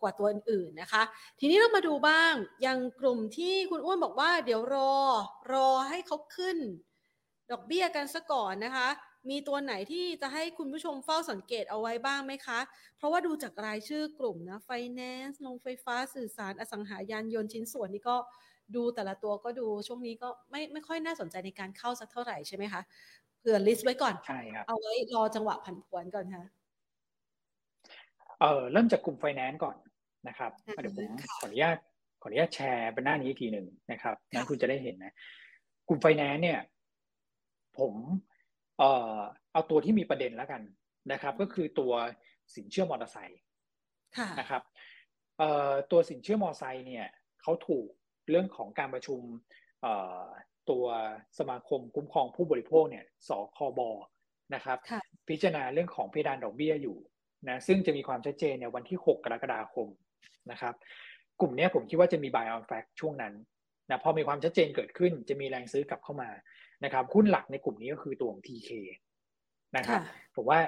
[0.00, 1.02] กว่าตัวอื่นๆนะคะ
[1.40, 2.32] ทีนี้เรามาดูบ้าง
[2.66, 4.94] ยังกลุ่มที่คุณอ้วนบอกว่าเดี๋ยวรอ
[5.52, 6.58] รอให้เขาขึ้น
[7.50, 8.88] ดอกเบี้ยกันซะก่อนนะคะ
[9.30, 12.58] มีตัวไหนที่จะให้คุณผู้ชมเฝ้าสังเกตเอาไว้บ้างไหมคะ
[12.96, 18.16] เพราะว่าดูจากรายชื่อกลุ่มนะไฟแนนซ์โรงไฟฟ้าสื่อสารอสังหายานยนต์ชิ้นส่วนนี่ก็
[18.76, 22.82] ดูแต่ละตัวก็ดูช่วงนี้ก็ไม่ไม่ค่อยน่าสนใจในการเข้าสักเท่าไหร่ใช่ไหมคะ
[23.38, 26.44] เผื่อ list ไว้ก่อนใช่ครับเอาไว้รอจังหวะผันผวนก่อนค่ะ
[28.40, 29.76] เออเริ่มจากกลุ่มไฟแนนซ์ก่อน
[30.28, 30.50] นะครับ
[30.82, 31.08] เดี๋ยวผม
[31.38, 31.76] ขออนุญาต
[32.20, 35.12] ขออนุญาตแชร์เป็นหน้านี้ทีหนึ่งนะครับนั้นคุณจะได้เห็นนะ
[35.88, 36.60] กลุ่มไฟแนนซ์เนี่ย
[37.78, 37.92] ผม
[38.78, 39.18] เอ่อ
[39.52, 40.62] เอาตัวที่มีประเด็นแล้วกัน
[41.12, 41.92] นะครับ ก็คือตัว
[42.54, 43.40] สินเชื่อมอเตอร์ไซค์
[44.40, 44.62] นะครับ
[45.38, 47.06] เอ่อตัวสินเชื่อมอเตอร์ไซค์เนี่ย
[47.42, 47.86] เขาถูก
[48.30, 49.20] เรื่องของการประชุม
[49.82, 50.22] เอ่อ
[50.70, 50.84] ตัว
[51.38, 53.80] สมาคมคุ้มครองผู้บริโภคเนี่ยสคบ
[54.54, 54.78] นะครับ
[55.28, 56.96] พิจารณาเรื่องของเพดานดอกเบี้ยอยู่
[57.48, 59.88] นะซึ่งจะมีความชัดเจนในวันที่ 6 กรกฎาคม
[60.50, 60.74] นะครับ
[61.40, 63.34] กลุ่มนี้ผมคิดว่าจะมี buy on fact ช่วงนั้น
[63.88, 66.30] นะพอมีความชัดเจนเกิดขึ้นจะมีแรงซื้อกลับเข้ามา
[66.84, 68.70] นะครับหุ้นหลักในกลุ่มนี้ก็คือตัวของ TK
[69.76, 70.00] นะครับ
[70.36, 70.60] ผมว่า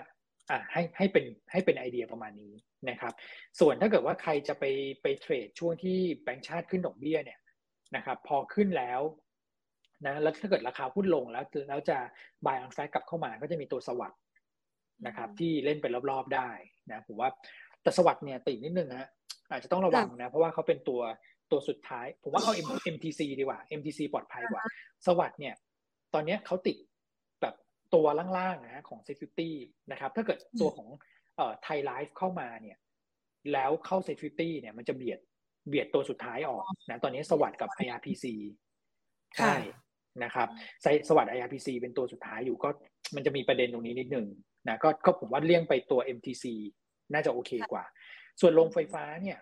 [0.50, 2.54] อ่าให้ให้เป็นให้เป็นไอเดียประมาณนี้
[2.90, 3.12] นะครับ
[3.60, 4.64] ส่วนถ้าเกิดว่าใครจะไป
[5.02, 7.40] ไปเทรดช่วงที่แบงก์ชาติขึ้นดอกเบี้ยเนี่ย
[7.96, 9.00] นะครับ พอขึ้นแล้ว
[10.06, 11.98] นะแล้วถ้าเกิดราคาหุ้นลงแล้วแล้วจะ
[12.44, 14.20] buy on fact กลับเข้ามาก็จะมีตัวสวัสด์
[15.06, 16.50] นะครับที่เล่นเป็นรอบๆได้
[16.90, 17.28] นะผมว่า
[17.82, 19.08] แต่สวัสด์เนี่ยติดนิดนึงนะ
[19.50, 21.00] อาจจะต้องระวังนะ เพราะว่าเขาเป็นตัว
[21.50, 22.52] ตัวสุดท้าย ผมว่าเอา
[22.94, 24.62] MTC ดีกว่า MTC ปลอดภัยกว่า
[25.06, 25.54] สวัสด์เนี่ย
[26.14, 26.76] ตอนนี้เขาติด
[27.40, 27.54] แบบ
[27.94, 28.06] ตัว
[28.38, 29.50] ล่างๆนะของ Security
[29.90, 30.88] นะครับ ถ้าเกิดตัวของ
[31.36, 32.78] เอ่อไทยไลฟ์เข้ามาเนี่ย
[33.52, 35.20] แล้วเข้า Security เนี่ยมันจะเบียด
[35.68, 38.24] เบียดตัวสุดท้ายออกนะตอนนี้ SAWAD กับ IRPC
[39.38, 39.54] ใช่
[40.24, 40.48] นะครับ
[41.08, 42.68] สวัสด์ IRPC เป็นตัวสุดท้ายอยู่ก็
[43.14, 44.26] มันจะมีประเด็นตรงนี้นิดนึง
[44.68, 46.44] นะก็ก็ผมว่าเลี่ยงไปตัว MTC
[47.12, 47.84] น่าจะโอเคกว่า
[48.40, 49.38] ส่วนโรงไฟฟ้าเนี่ย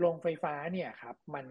[0.00, 1.46] โรงไฟฟ้าเนี่ยครับ มัน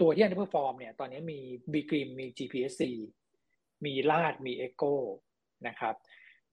[0.00, 1.38] ตัวที่ underperform เนี่ย ตอนนี้มี
[1.72, 2.82] บีกริมมี GPSC
[3.84, 4.84] มีราชมีเอ็กโก
[5.68, 5.94] นะครับ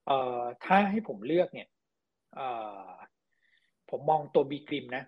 [0.07, 1.67] เอ่อถ้าให้ผมเลือกเนี่ย
[2.35, 2.47] เอ่
[2.85, 2.89] อ
[3.89, 5.03] ผมมองตัวบีกริมนะ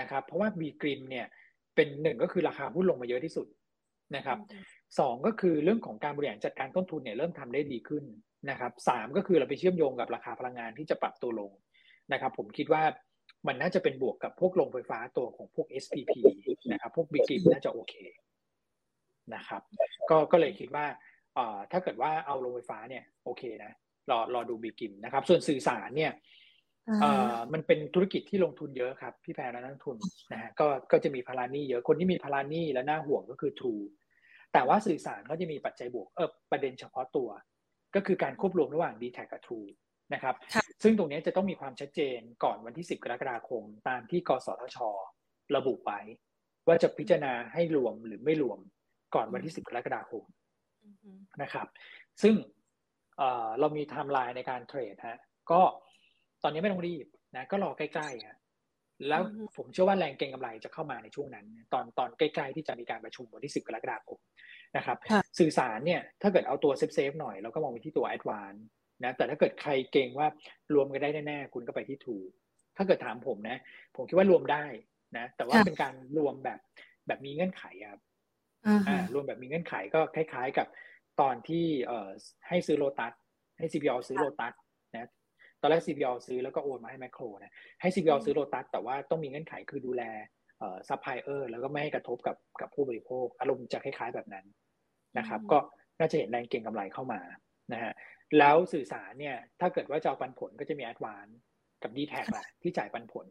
[0.00, 1.26] นะครับ เพราะว่าบีกริมเนี่ย
[1.74, 3.46] เป็นหนึ่งก็คือราคาหุ้นลงมาเยอะที่สุด
[4.16, 4.38] นะครับ
[4.98, 8.04] สองก็คือเรื่องของการบริหารจัดการต้นทุนเนี่ยเริ่มทำได้ดีขึ้น
[8.50, 11.50] นะครับสามก็คือเราไปเชื่อมโยงกับราคาพลังงานที่จะปรับตัวลง
[12.12, 12.82] นะครับ ผมคิดว่า
[13.46, 16.12] มันน่าจะเป็นบวกกับพวกโรงไฟฟ้าตัวของพวก SPP
[16.72, 17.94] นะครับ พวกบิ๊กน่าจะโอเค
[19.34, 19.62] นะครับ
[20.10, 20.86] ก็ก็เลยคิดว่า
[21.72, 23.72] ถ้าเกิดว่าเอาโรงไฟฟ้าเนี่ยโอเคนะ
[24.10, 26.12] รอรอดูบิ๊กิมนะครับ ส่วนสื่อสารเนี่ย
[27.52, 29.96] มันเป็นธุรกิจที่ลงทุนเยอะครับ พี่แพรและนักทุน
[30.32, 33.74] นะฮะก็ก็จะมีพารานี่เยอะคนที่มีพารานี่และน่าห่วงก็คือทู
[34.52, 37.28] แต่ว่าสื่อสารก็จะมีปัจจัยบวกเออประเด็นเฉพาะตัว
[37.94, 39.58] ก็คือการควบรวมระหว่าง d t แทกับทู
[40.14, 40.34] นะครับ
[40.82, 44.78] ซึ่งตรงนี้จะต้องมีความชัดเจนก่อนวันที่ 10 กรกฎาคม ตามที่กสทช
[45.56, 46.00] ระบุไว้
[46.66, 48.58] ว่าจะพิจารณาให้รวมหรือไม่รวม
[49.14, 50.22] ก่อนวันที่ 10 กรกฎาคม
[51.42, 51.66] นะครับ
[52.22, 52.34] ซึ่ง
[53.60, 55.18] เรามีไทม์ไลน์ในการ trade ฮะ
[55.50, 55.60] ก็
[56.42, 57.06] ตอนนี้ไม่ต้องรีบ
[57.36, 58.38] นะก็รอใกล้ๆฮะ
[59.08, 59.22] แล้ว
[59.56, 64.18] ผมเชื่อว่าแรงเก็งกำไรจะเข้ามาในช่วงนั้น ตอนตอนใกล้ๆที่จะมีการประชุมวันที่ 10 กรกฎาคม
[64.76, 64.96] นะครับ
[65.38, 68.54] สื่อสารเนี่ยถ้าเกิดเอาตัว safe ๆหน่อยเราก็มองไปที่ตัวแอดวานซ์
[69.04, 70.28] นะแต่ถ้าเกิดใครเก็งว่า
[70.74, 72.16] รวมกันได้แน่ๆคุณก็ไปที่ทรู
[72.76, 73.58] ถ้าเกิดถามผมนะ
[73.96, 74.64] ผมคิดว่ารวมได้
[75.16, 76.58] นะ แต่ว่าเป็นการรวมแบบ
[77.06, 78.00] แบบมีเงื่อนไขครับ
[78.88, 80.66] อ่ารวมแบบมีเงื่อนไขก็คล้าย ๆ กับ
[81.20, 82.08] ตอนที่เอ่อ
[82.48, 83.12] ให้ซื้อโลตัส
[83.58, 84.54] ให้ CPO ซื้อโลตัส
[84.92, 85.08] นะ
[85.60, 90.02] ตอนแรก CPO ซื้อแล้วก็โอนมาให้แมคโครนะให้ CPO ซื้อโลตัสแต่ว่าต้องมีเงื่อนไขคือดูแล
[90.58, 94.44] เอ่อซัพพลายเออร์แล้วก็ไม่ให้กระทบกับกับผู้บริโภค อารมณ์จะคล้าย ๆแบบนั้น
[95.18, 95.58] นะครับ ก็
[95.98, 97.20] น่าจะเห็นแรงเก็งกำไรเข้ามา
[97.72, 97.92] นะฮะ
[98.38, 101.26] แล้วสื่อสารเนี่ย ถ้าเกิดว่าจะเอาปันผลก็จะมีแอดวาน
[101.82, 103.26] กับ d t แท็กแหละที่จ่ายปันผล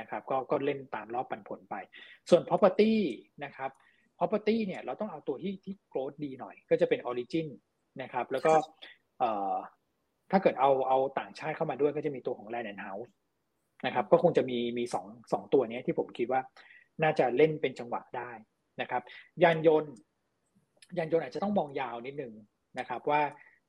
[0.00, 1.74] นะครับ ก็ก็เล่นตามรอบปันผลไป
[2.30, 2.92] ส่วน property
[3.44, 3.70] นะครับ
[4.18, 7.46] property เนี่ยเราต้องเอาตัวที่ที่ growth ดีหน่อย ก็จะเป็น origin
[8.02, 8.52] นะครับ แล้วก็
[10.30, 13.10] ถ้าเกิดเอาเอาต่างชาติเข้ามาด้วยก็จะมีตัวของ land and house
[13.86, 16.40] นะครับ ก็คงจะมีมีสองสองตัวนี้ที่ผมคิดว่า
[17.02, 18.30] น่าจะเล่นเป็นจังหวะได้
[18.80, 19.02] นะครับ
[19.42, 19.94] ยานยนต์
[20.98, 22.32] ยานยนต์อาจจะต้องมองยาวนิดนึง
[22.78, 23.22] นะครับว่า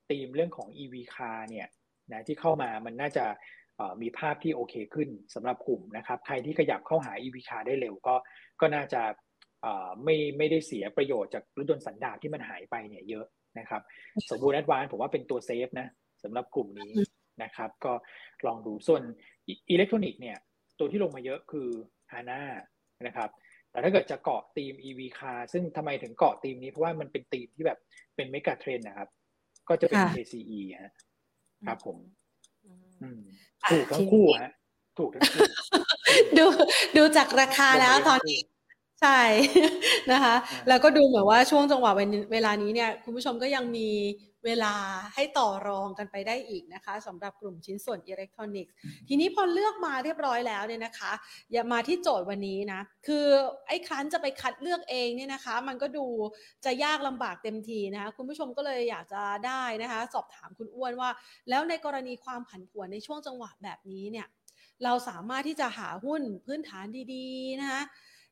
[0.10, 1.68] ธีมเรื่องของ EV car เนี่ย
[2.12, 3.26] นะที่เข้ามามันน่าจะ
[4.02, 8.16] มีภาพที่โอเคขึ้นสำหรับกลุ่มนะครับใครที่ขยับเข้าหา EV car ได้เร็วก็
[8.62, 9.02] ก็น่าจะ
[10.04, 13.26] ไม่ไม่ได้เสียประโยชน์จากรถยนต์สันดาปที่มันหายไปเนี่ยเยอะ
[13.60, 13.82] นะครับ
[14.30, 15.88] สมบูรณ์แอดวานซ์ผมว่าเป็นตัว safe นะ
[16.24, 16.94] สำหรับกลุ่มนี้
[17.44, 17.94] นะครับก็
[18.46, 19.02] ลองดูส่วน
[19.70, 20.38] อิเล็กทรอนิกส์เนี่ย
[20.80, 21.70] ตัวที่ลงมาเยอะคือ
[22.12, 22.42] ฮาน่า
[23.08, 23.30] นะครับ
[23.72, 27.80] แต่ถ้าเกิดจะเกาะธีม EV car ซึ่งทำไมถึงเกาะธีมนี้เพราะว่ามันเป็นธีมที่แบบ
[28.16, 29.10] เป็นเมกะเทรนนะครับ
[29.70, 30.92] ก็จะเป็น KCE ฮะ
[31.68, 31.98] ครับผม
[33.72, 34.52] ถูกทั้งคู่ฮะ
[35.00, 35.42] ถูกทั้งคู่
[36.38, 36.46] ดู
[36.98, 38.40] ดูจากราคาแล้วตอนนี้
[39.02, 39.20] ใช่
[40.12, 40.36] นะคะ
[40.68, 41.92] แล้วก็ดูเหมือนว่าช่วงจังหวะ
[42.34, 43.90] เวลานี้เนี่ย คุณผู้ชมก็ยังมี
[44.46, 44.74] เวลา
[45.16, 48.74] ให้ต่อรองกันไปได้อีกนะคะสำหรับกลุ่มชิ้นส่วนอิเล็กทรอนิกส์
[49.08, 51.12] ทีนี้พอเลือกมาเรียบร้อยแล้วเนี่ยนะคะ
[51.52, 53.26] อย่ามาที่โจทย์วันนี้นะ คือ
[53.68, 56.06] ไอ้คันจะไปคัดเลือกเองเนี่ยนะคะ มันก็ดู
[56.66, 61.10] จะยากลำบากเต็มทีนะคะคุณผู้ชมก็เลยอยากจะได้นะคะ สอบถามคุณอ้วนว่า
[61.50, 64.28] แล้วในกรณีความผันผวนในช่วงจังหวะแบบนี้เนี่ย
[64.84, 67.82] เราสามารถที่จะหาหุ้นพื้นฐานดีๆนะคะ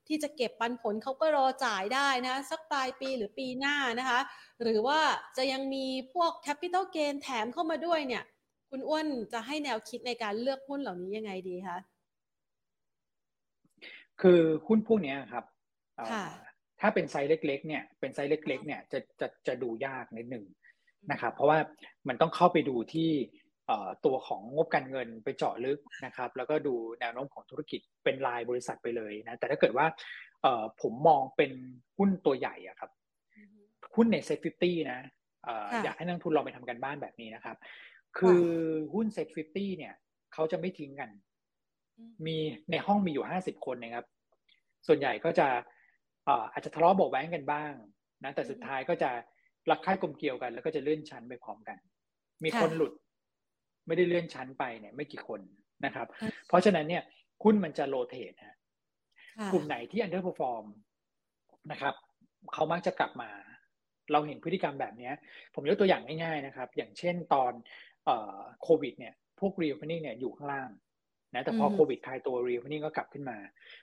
[0.08, 4.20] ที่จะเก็บปันผลเขาก็รอจ่ายได้นะ สักปลายปีหรือปีหน้านะคะ
[4.64, 4.99] หรือว่า
[5.38, 8.24] จะยังมีพวก capital gain แถมเข้ามาด้วยเนี่ย
[8.70, 11.80] คุณอ้วนจะให้แนวคิดในการเลือกหุ้นเหล่านี้ยังไงดีคะ
[14.22, 15.45] คือหุ้นพวกนี้ครับ
[16.80, 20.45] ถ้าเป็นไซส์เล็ก ๆ เนี่ย เป็นไซส์เล็ก ๆ เนี่ยจะจะจะดูยากนิดหนึ่ง
[21.12, 21.60] นะครับ เพราะว่า
[22.08, 23.12] มันต้องเข้าไปดูที่
[24.05, 29.86] ตัวของงบการเงินไปเจาะลึกนะครับ แล้วก็ดูแนวโน้มของธุรกิจเป็นรายบริษัทไปเลยนะแต่ถ้าเกิดว่า
[30.82, 31.51] ผมมองเป็น
[31.97, 32.91] หุ้นตัวใหญ่อะครับ
[33.97, 34.99] หุ้นใน SET fifty นะ
[35.83, 37.57] อยากให้นักทุนลองไปทำการบ้านแบบนี้นะครับ
[38.17, 38.43] คือ
[38.93, 39.93] หุ้น SET fifty เนี่ย
[40.33, 41.09] เขาจะไม่ทิ้งกัน
[42.25, 42.37] มี
[42.71, 44.05] ในห้องมีอยู่ห้าสิบคนนะครับ
[44.87, 45.47] ส่วนใหญ่ก็จะ
[46.53, 47.73] อาจจะทะเลาะเบาะแว้งกันบ้าง
[48.23, 49.09] นะแต่สุดท้ายก็จะ
[49.69, 51.77] รักใคร่กลมเกลียวกัน แล้วก็จะเลื่อนชั้นไปพร้อมกัน
[52.43, 52.93] มีคนหลุด
[53.87, 55.41] ไม่ได้เลื่อนชั้นไปเนี่ย ไม่กี่คน
[55.85, 56.07] นะครับ
[56.47, 57.03] เพราะฉะนั้นเนี่ย
[57.43, 58.57] หุ้นมันจะ rotate นะ
[59.51, 60.65] กลุ่มไหนที่ underperform
[61.71, 61.93] นะครับ
[62.53, 63.29] เขามักจะกลับมา
[64.12, 65.12] เราเห็นพฤติกรรมแบบนี้
[65.55, 67.53] ผมยกตัวอย่างง่ายๆนะครับ อย่างเช่นตอน
[68.64, 70.70] โควิดเนี่ยพวก refining เนี่ยอยู่ข้างล่าง
[71.34, 73.38] นะแต่พอโควิดคลายตัว refining ก็กลับขึ้นมา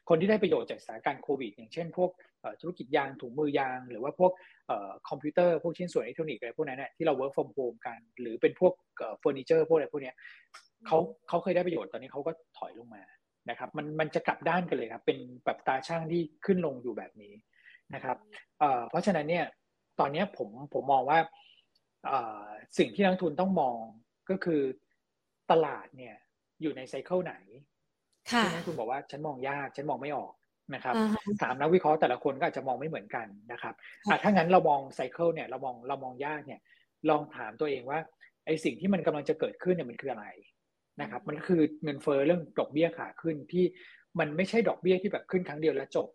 [0.09, 2.11] คนที่ได้ประโยชน์จากสถานการณ์โควิด อย่างเช่น พวก
[2.61, 4.33] ธุรกิจยางถุงมือยาง หรือว่าพวก
[5.09, 10.13] คอมพิวเตอร์พวกชิ้นส่วนอิเล็กทรอนิกส์อะไรพวกนั้นเนี่ยที่เรา work from home กัน หรือเป็นพวกเฟอร์นิเจอร์พวกอะไรพวกนี้
[10.87, 10.99] เขา
[11.29, 13.03] เขาเคยได้ประโยชน์ตอนนี้เขาก็ถอยลงมา
[13.51, 17.35] นะครับมันมันจะกลับด้านกันเลยครับเป็นแบบตาช่างที่ขึ้นลงอยู่แบบนี้
[17.95, 18.17] นะครับ
[18.89, 19.45] เพราะฉะนั้นเนี่ย
[20.01, 21.19] ตอนนี้ผมผมมองว่า
[22.79, 23.79] สิ่งที่นักทุนต้องมอง
[24.31, 24.63] ก็คือ
[25.51, 26.17] ตลาดเนี่ย
[26.63, 27.35] อยู่ในไซเคิลไหน
[28.29, 30.33] ที่นักทุนบอกว่าฉันมองยากฉันมองไม่ออก
[30.75, 30.95] นะครับ
[31.43, 33.75] ถามนักวิเคราะห์แต่ละคนก็อาจจะมองไม่เหมือนกันนะครับ
[34.23, 36.61] ถ้างั้นเรามอง cycle เนี่ยเรามองเรามองยากเนี่ย
[37.11, 37.99] ลองถามตัวเองว่า
[38.47, 40.27] ไอสิ่งที่มันกำลังจะเกิดขึ้นเนี่ยมันคืออะไร
[41.01, 43.65] นะครับ มันคือเงินเฟ้อเรื่องดอกเบี้ยขาขึ้นที่
[44.19, 46.09] มันไม่ใช่ดอกเบี้ยที่แบบขึ้นครั้งเดียวแล้วจบ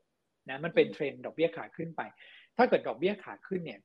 [0.50, 2.02] นะมันเป็นเทรนด์ดอกเบี้ยขาขึ้นไป
[2.60, 3.80] ถ้าเกิดดอกเบี้ยขาขึ้นเนี่ย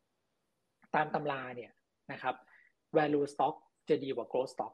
[0.95, 1.71] ตามตำราเนี่ย
[2.13, 2.35] นะครับ
[2.97, 3.55] value stock
[3.89, 4.73] จะดีกว่า growth stock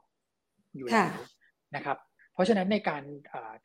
[0.75, 1.21] อยู่แล้ว
[1.75, 1.97] นะครับ
[2.33, 3.01] เพราะฉะนั้นในการ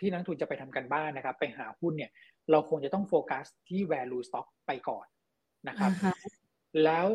[0.01, 2.11] ที่นักทุนจะไปทำการบ้านนะครับ ไปหาหุ้นเนี่ย
[2.51, 5.07] เราคงจะต้องโฟกัสที่ value stock ไปก่อน
[5.69, 5.91] นะครับ
[6.85, 7.07] แล้ว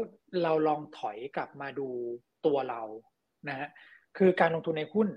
[0.43, 1.87] เราลองถอยกลับมาดู
[2.45, 2.81] ตัวเรา
[3.49, 3.67] นะฮะ
[4.17, 5.07] คือการลงทุนในหุ้น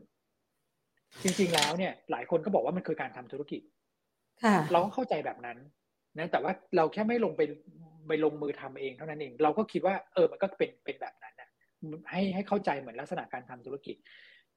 [1.23, 3.61] จริงๆแล้วเนี่ย หลายคนก็บอกว่ามันคือการทำธุรกิจ
[4.73, 5.59] เราก็เข้าใจแบบนั้น
[6.19, 7.43] นะแต่ว่าเราแค่ไม่ลงไป
[8.09, 11.51] ไปลงมือทำเองเท่านั้นเอง เราก็คิดว่าเออมันก็เป็นเป็นแบบนั้นนะ
[12.11, 13.97] ให้ให้เข้าใจเหมือนลักษณะการทำธุรกิจ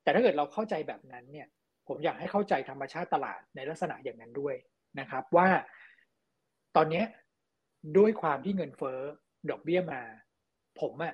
[0.04, 1.48] แต่ถ้าเกิดเราเข้าใจแบบนั้นเนี่ย
[1.88, 4.56] ผมอยากให้เข้าใจธรรมชาติตลาดในลักษณะอย่างนั้นด้วย
[5.00, 5.48] นะครับ ว่า
[6.76, 7.04] ตอนนี้
[7.98, 9.00] ด้วยความที่เงินเฟ้อ
[9.50, 10.02] ดอกเบี้ยมา
[10.80, 11.14] ผมอะ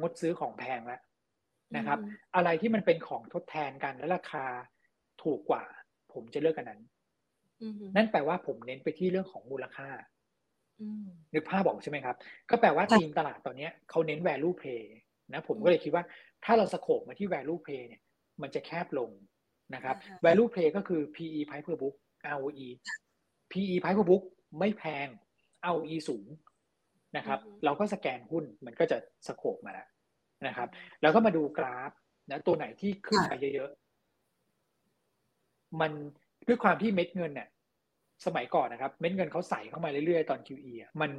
[0.00, 1.00] งดซื้อของแพงแล้ว
[1.76, 1.98] นะครับ
[2.36, 4.44] อะไรที่มันเป็นของทดแทนกันและราคา
[5.22, 5.64] ถูกกว่า
[6.12, 6.80] ผมจะเลือกกันนั้น
[7.96, 9.88] นั่นแปลว่าผมเน้นไปที่เรื่องของมูลค่า
[11.34, 12.16] นึกภาพบอกใช่ไหมครับ
[12.50, 14.82] ก็แปลว่าทีมตลาดตอนนี้เขาเน้น value play
[15.32, 16.04] นะผมก็เลยคิดว่า
[16.44, 18.02] ถ้าเราสโคบมาที่ value play เนี่ย
[18.42, 19.10] มันจะแคบลง
[19.74, 21.94] นะครับ value play ก็คือ PE price per book
[22.34, 22.68] ROE
[23.52, 24.22] PE price per book
[24.58, 25.08] ไม่แพง
[25.72, 26.26] ROE สูง
[27.16, 29.88] นะครับ เราก็สแกนหุ้นมันก็จะสโคบมาแล้ว
[30.46, 30.68] นะครับ
[31.02, 31.92] แล้วก็มาดูกราฟ
[32.30, 35.92] นะตัวไหนที่ขึ้นไปเยอะๆ มัน
[36.46, 37.48] ด้วยความที่เม็ดเงินเนี่ย
[38.26, 41.10] สมัยก่อนนะครับเม็ดเงินเขาใส่เข้ามาเรื่อยๆตอน QE อะมัน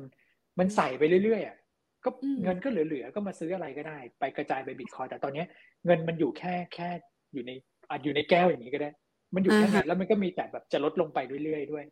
[0.59, 1.57] มันใส่ไปเรื่อยๆอะ
[2.05, 2.09] ก็
[2.43, 5.43] เงินก็เหลือๆก็มาซื้ออะไรก็ได้ ไปกระจายไปบิตคอยแต่ตอนนี้
[5.85, 6.89] เงินมันอยู่แค่แค่
[7.33, 7.51] อยู่ใน
[7.89, 8.89] อาจอยู่ในแก้วอย่างนี้ก็ได้
[9.35, 11.85] มันอยู่แค่นั้นแล้วมันก็มีแต่แบบจะลดลงไปเรื่อยๆด้วย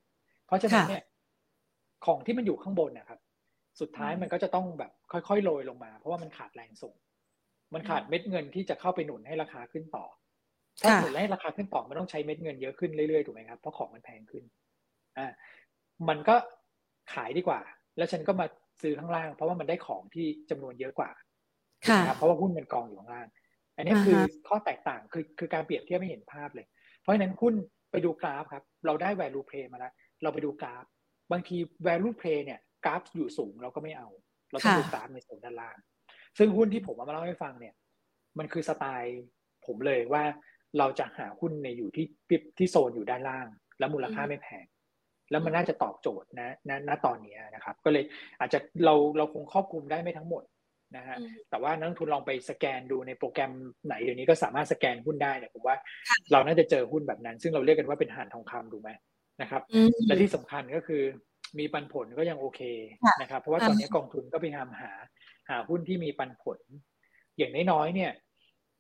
[0.47, 1.01] เพราะฉะนั้นเนี่ย
[2.05, 3.19] ของที่มันอยู่ข้างบนนะครับ
[3.81, 6.95] สุดท้ายมันก็จะต้องแบบค่อยๆโรยลงมา เพราะว่ามันขาดแรงส่ง
[7.73, 10.05] มันขาดเม็ดเงินที่จะเข้าไปหนุนให้ราคาขึ้นต่อ
[10.81, 14.43] ถ้าหนุนให้ราคาขึ้นต่อมันต้องใช้เม็ดเงินเยอะขึ้นเรื่อยๆถูกไหมครับเพราะของมันแพงขึ้น
[15.17, 15.31] อ่า
[16.09, 16.35] มันก็
[17.13, 17.61] ขายดีกว่า
[17.97, 18.45] แล้วฉันก็มา
[18.81, 21.11] ซื้อข้างล่าง เพราะว่ามันได้ของที่จำนวนเยอะกว่า
[22.07, 23.27] ครับเพราะว่าหุ้นมันกองอยู่ข้างล่าง
[23.75, 26.65] อันนี้คือข้อแตกต่างคือคือการเปรียบเทียบไม่เห็นภาพเลย
[26.99, 27.53] เพราะฉะนั้นหุ้น
[27.91, 29.93] ไปดูกราฟครับ เราได้ value play มาแล้ว
[30.23, 30.85] เราไปดูกราฟ
[31.31, 31.57] บางที
[31.87, 34.09] value play เนี่ยกราฟอยู่สูงเราก็ไม่เอา
[34.51, 35.77] เราต้องดูกราฟในส่วนด้านล่าง
[36.37, 37.75] ซึ่งหุ้นที่ผมมาเล่าให้ฟังเนี่ย
[38.37, 39.21] มันคือสไตล์
[39.65, 40.23] ผมเลยว่า
[40.79, 42.07] เราจะหาหุ้นในอยู่ที่
[42.57, 43.47] ที่โซนอยู่ด้านล่าง
[43.79, 44.65] แล้วมูลค่าไม่แพง
[45.31, 48.03] แล้วมันน่าจะตอบโจทย์นะณณตอนนี้นะครับ ก็เลย
[48.39, 50.43] อาจจะเราเราคงครอบคลุมได้ไม่ทั้งหมด
[50.97, 51.17] นะฮะ
[51.49, 53.51] แต่ว่านักทุนลองไปสแกนดูในโปรแกรม
[53.85, 55.75] ไหนเดี๋ยวนี้ก็สามารถสแกนหุ้นได้เนี่ยผมว่า
[56.31, 58.89] เราน่าจะเจอหุ้นแบบนั้น ซึ่งเราเรียกกันว่าเป็นหานทองคำดูไหม
[59.41, 59.61] นะครับ
[60.07, 61.03] และที่สำคัญก็คือ
[61.59, 62.61] มีปันผลก็ยังโอเค
[63.21, 64.91] นะครับ เพราะว่าตอนนี้กองทุนก็พยายามหา
[65.49, 66.59] หาหุ้นที่มีปันผล
[67.37, 68.11] อย่างน้อยๆเนี่ย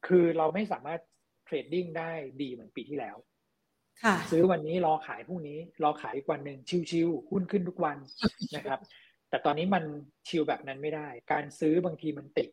[0.07, 0.99] คือเราไม่สามารถ
[1.45, 3.15] เทรดดิ้งได้ดีเหมือนปีที่แล้ว
[4.31, 6.57] ซื้อวันนี้รอขายพรุ่งนี้ รอขายอีกวันหนึ่ง
[6.91, 7.97] ชิวๆหุ้นขึ้นทุกวัน
[8.55, 8.79] นะครับ
[9.29, 9.83] แต่ตอนนี้มัน
[10.27, 12.49] ชิวแบบนั้นไม่ได้ การซื้อบางทีมันติด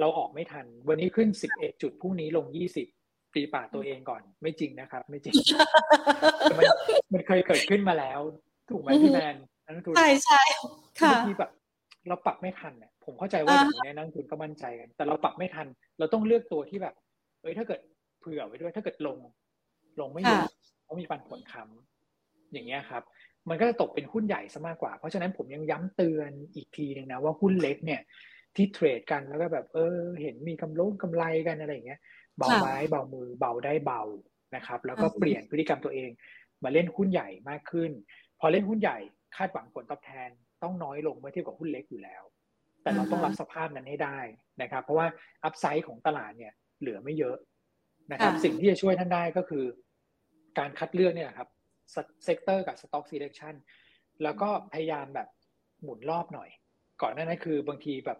[0.00, 2.86] เราออกไม่ทัน วันนี้ขึ้นสิบเอ็ดจุดพรุ่งนี้ลงยี่สิบ
[3.34, 5.34] ตีปากตัวเองก่อน ไม่จริงนะครับ ไม่จริง
[6.58, 6.64] มัน
[7.12, 8.20] มันเคยเกิดขึ้นมาแล้ว
[8.70, 9.36] ถูกไหมพี่แมน
[9.66, 10.42] นักทุนใช่ใช่
[11.00, 11.50] ค่ะบางทีแบบ
[12.08, 15.66] เราปรับไม่ทันเนี่ยผมเข้าใจว่าอย่างนี้นักทุนก็มั่นใจกัน แต่เราปรับไม่ทัน
[15.98, 16.94] เราต้องเลือกตัวที่แบบ
[17.42, 17.80] เอ้ยถ้าเกิด
[18.20, 19.18] เผื่อไว้ด้วย ถ้าเกิดลง
[20.00, 20.46] ลงไม่เยอะ
[20.82, 23.02] เพราะมีปันผลค้ำอย่างเงี้ยครับ
[23.48, 28.00] มันก็จะตกเป็นหุ้นใหญ่ซะมากกว่า เพราะฉะนั้นผมยังย้ำเตือนอีกทีหนึ่งนะว่าหุ้นเล็กเนี่ย
[28.56, 32.00] ที่เทรดกันแล้วก็แบบ เออ เห็นมีกำลงกำไรกันอะไรอย่างเงี้ย
[32.38, 34.02] เบาไว้เบามือเบาได้เบา
[34.56, 36.10] นะครับ แล้วก็เปลี่ยนพฤติกรรมตัวเอง
[36.64, 37.90] มาเล่นหุ้นใหญ่มากขึ้น
[38.40, 38.98] พอเล่นหุ้นใหญ่
[39.36, 40.28] คาดหวังผลตอบแทน
[40.62, 42.22] ต้องน้อยลงเมื่อเทียบกับหุ้นเล็กอยู่แล้ว
[42.82, 44.18] แต่เราต้องรับสภาพนั้นให้ได้
[44.62, 45.06] นะครับ เพราะว่า
[45.44, 47.36] upside ของตลาดเนี่ยเหลือไม่เยอะ
[48.10, 49.64] นะครับ สิ่งที่จะช่วยท่านได้ก็คือ
[50.58, 51.48] การคัดเลือกเนี่ยครับ
[52.24, 53.54] sector กับ stock selection
[54.22, 55.28] แล้วก็พยายามแบบ
[55.82, 56.50] หมุนรอบหน่อย
[57.02, 58.18] ก่อนหน้านั้นคือบางทีแบบ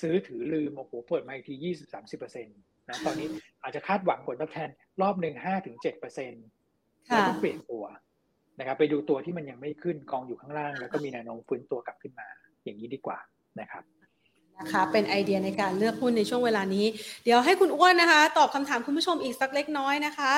[0.00, 2.58] ซื้อถือลืมโอ้โหเปิดมาอีกทียี่สิบสามสิบเปอร์เซ็นต์
[2.88, 3.28] นะตอนนี้
[3.62, 4.68] อาจจะคาดหวังผลตอบแทน
[5.02, 6.44] รอบหนึ่งห้าถึงเจ็ดเปอร์เซ็นต์
[7.06, 7.84] แล้วก็เปลี่ยนตัว
[8.58, 12.28] นะครับ ไปดูตัวที่มันยังไม่ขึ้นกองอยู่ข้างล่าง แล้วก็มีแนวโน้มฟื้นตัวกลับขึ้นมา
[12.64, 13.18] อย่างนี้ดีกว่า
[13.60, 13.82] นะครับ
[14.60, 16.86] นะคะเป็นไอเดียในการเลือกหุ้นในช่วงเวลานี้
[17.24, 20.32] เดี๋ยวให้คุณอ้วนนะคะ ตอบคำถามคุณผู้ชมอีกสักเล็กน้อยนะคะ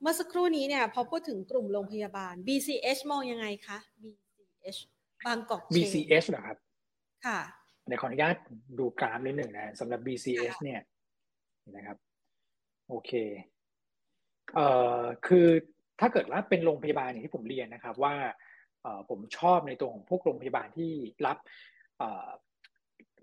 [0.00, 4.78] เมื่อสักครู่นี้เนี่ยพอพูดถึงกลุ่มโรงพยาบาล BCH มองยังไงคะ BCH
[5.26, 6.56] บางกอก BCH เหรอครับ
[7.26, 7.40] ค่ะ
[7.88, 8.36] ในขออนุญาต
[8.78, 10.80] ดูกราฟนิดหนึ่งนะสำหรับ BCH เนี่ย
[11.76, 11.96] นะครับ
[12.88, 13.12] โอเค
[14.54, 14.68] เอ่
[14.98, 15.46] อคือ
[16.00, 18.14] ถ้าเกิดว่าเป็นโรงพยาบาลอย่างที่ผมเรียนนะครับ ว่า
[18.82, 20.92] เอ่อผมชอบในตัวของพวกโรงพยาบาลที่
[21.26, 21.38] รับ
[21.98, 22.28] เอ่อ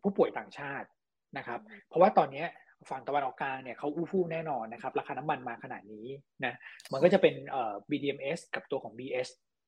[0.06, 0.88] ผู้ป่วยต่างชาติ
[1.38, 2.46] นะครับ เพราะว่าตอนนี้
[2.90, 6.08] ฝั่งตะวันออกกลางเนี่ยเขาอู้ฟู่แน่นอนนะครับ ราคาน้ำมันมาขนาดนี้
[6.46, 6.54] นะ
[6.92, 9.28] มันก็จะเป็นเอ่อ BDMs กับตัวของ BS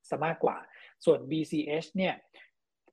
[0.09, 0.57] ซะมากกว่า
[1.05, 2.13] ส่วน BCH เนี่ย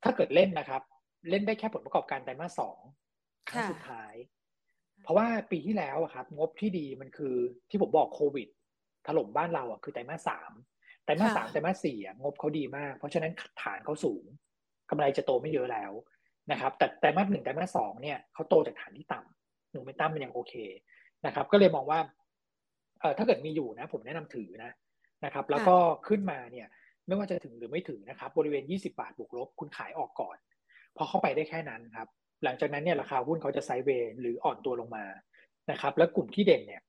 [0.05, 0.82] ถ้าเกิดเล่นนะครับ
[1.30, 2.78] เล่นได้แค่ผลประกอบการไตรมาสสอง
[3.49, 4.14] ครั้งสุดท้าย
[5.03, 7.34] เพราะว่าปีที่แล้วครับ งบที่ดีมันคือ
[7.70, 8.49] ที่ผมบอกโควิด
[9.07, 10.53] ถล่มบ้านเราอะคือไตรมาสสาม
[11.05, 13.32] ไตรมาสสามไตรมาสสี่งบเขาดีมาก เพราะฉะนั้น
[13.62, 14.24] ฐานเขาสูง
[14.90, 15.92] กำไรจะโตไม่เยอะแล้ว
[16.51, 20.55] นะครับ แต่ไตรมาสหนึ่งไตรมาสสองเนี่ยเขาโตจากฐานที่ต่ำโมเมนตัมมันยังโอเค
[21.26, 21.99] นะครับ ก็เลยมองว่า
[23.01, 24.72] เออถ้าเกิดมีอยู่นะ ผมแนะนำถือนะ
[25.24, 25.76] นะครับ แล้วก็
[26.09, 26.66] ขึ้นมาเนี่ย
[27.07, 30.36] ไม่ว่าจะถึงหรือไม่ถึงนะครับ บริเวณ 20 บาทบวกลบคุณขายออกก่อน
[30.97, 32.09] พอเข้าไปได้แค่นั้นครับ
[32.45, 35.05] หลังจากนั้นเนี่ยราคาหุ้นเขาจะไซเวย์หรืออ่อนตัวลงมา
[35.70, 36.82] นะครับ แล้วกลุ่มที่เด่นเนี่ย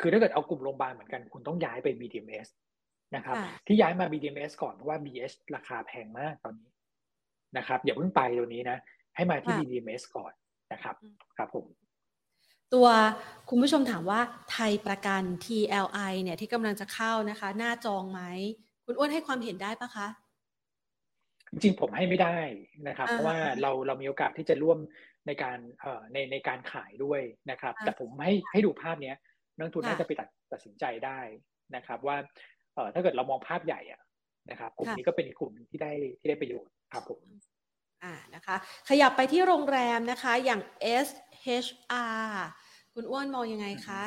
[0.00, 2.48] คือถ้าเกิดเอากลุ่มโรงพยาบาลเหมือนกันคุณต้องย้ายไป BDMs
[3.16, 6.67] นะครับ ที่ย้ายมา BDMs ก่อนเพราะว่า BH ราคาแพงมากตอนนี้
[7.56, 8.78] นะครับอย่าเพิ่งไปตัวนี้นะ
[9.16, 10.32] ให้มาที่ BDMs ก่อน
[10.72, 10.94] นะครับ
[11.36, 11.66] ครับผม
[12.74, 12.86] ตัว
[13.48, 14.20] คุณผู้ชมถามว่า
[14.52, 18.20] ไทยประกัน TLI เนี่ยที่กำลังจะเข้านะคะ หน้าจองไหม
[18.86, 20.08] คุณอ้วนให้ความเห็นได้ปะคะ
[21.50, 22.38] จริงๆผมให้ไม่ได้
[22.88, 24.78] นะครับ เพราะว่าเราเรามีโอกาสที่จะร่วม
[25.26, 27.20] ในการเอ่อในในการขายด้วย
[27.50, 29.16] นะครับ แต่ผมให้ให้ดูภาพเนี้ย
[29.56, 31.20] นักทุนน่าจะไปตัดตัดสินใจได้
[31.76, 32.16] นะครับ ว่า
[32.74, 34.00] เอ่อถ้าเกิดเรามองภาพใหญ่อะ
[34.50, 37.20] นะครับกลุ่มนี้ก็เป็นอีกกลุ่มที่ได้ที่ได้ประโยชน์ครับผม
[38.04, 38.56] อ่านะคะ
[38.88, 40.60] ขยับไปที่โรงแรมนะคะ อย่าง
[41.06, 42.28] SHR
[42.94, 44.02] คุณอ้วนมองยังไงคะ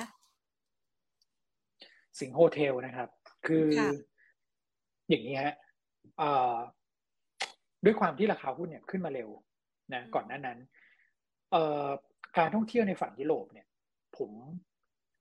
[2.20, 3.10] สิงห์โฮเทลนะครับ
[3.48, 3.68] คือ
[5.10, 5.54] อย่างนี้ฮะ
[7.86, 9.30] ด้วยความที่ราคาหุ้นเนี่ยขึ้นมาเร็ว
[9.94, 10.58] นะก่อนหน้านั้น
[12.38, 13.68] การท่องเที่ยวในฝั่งยุโรปเนี่ย
[14.18, 14.32] ผม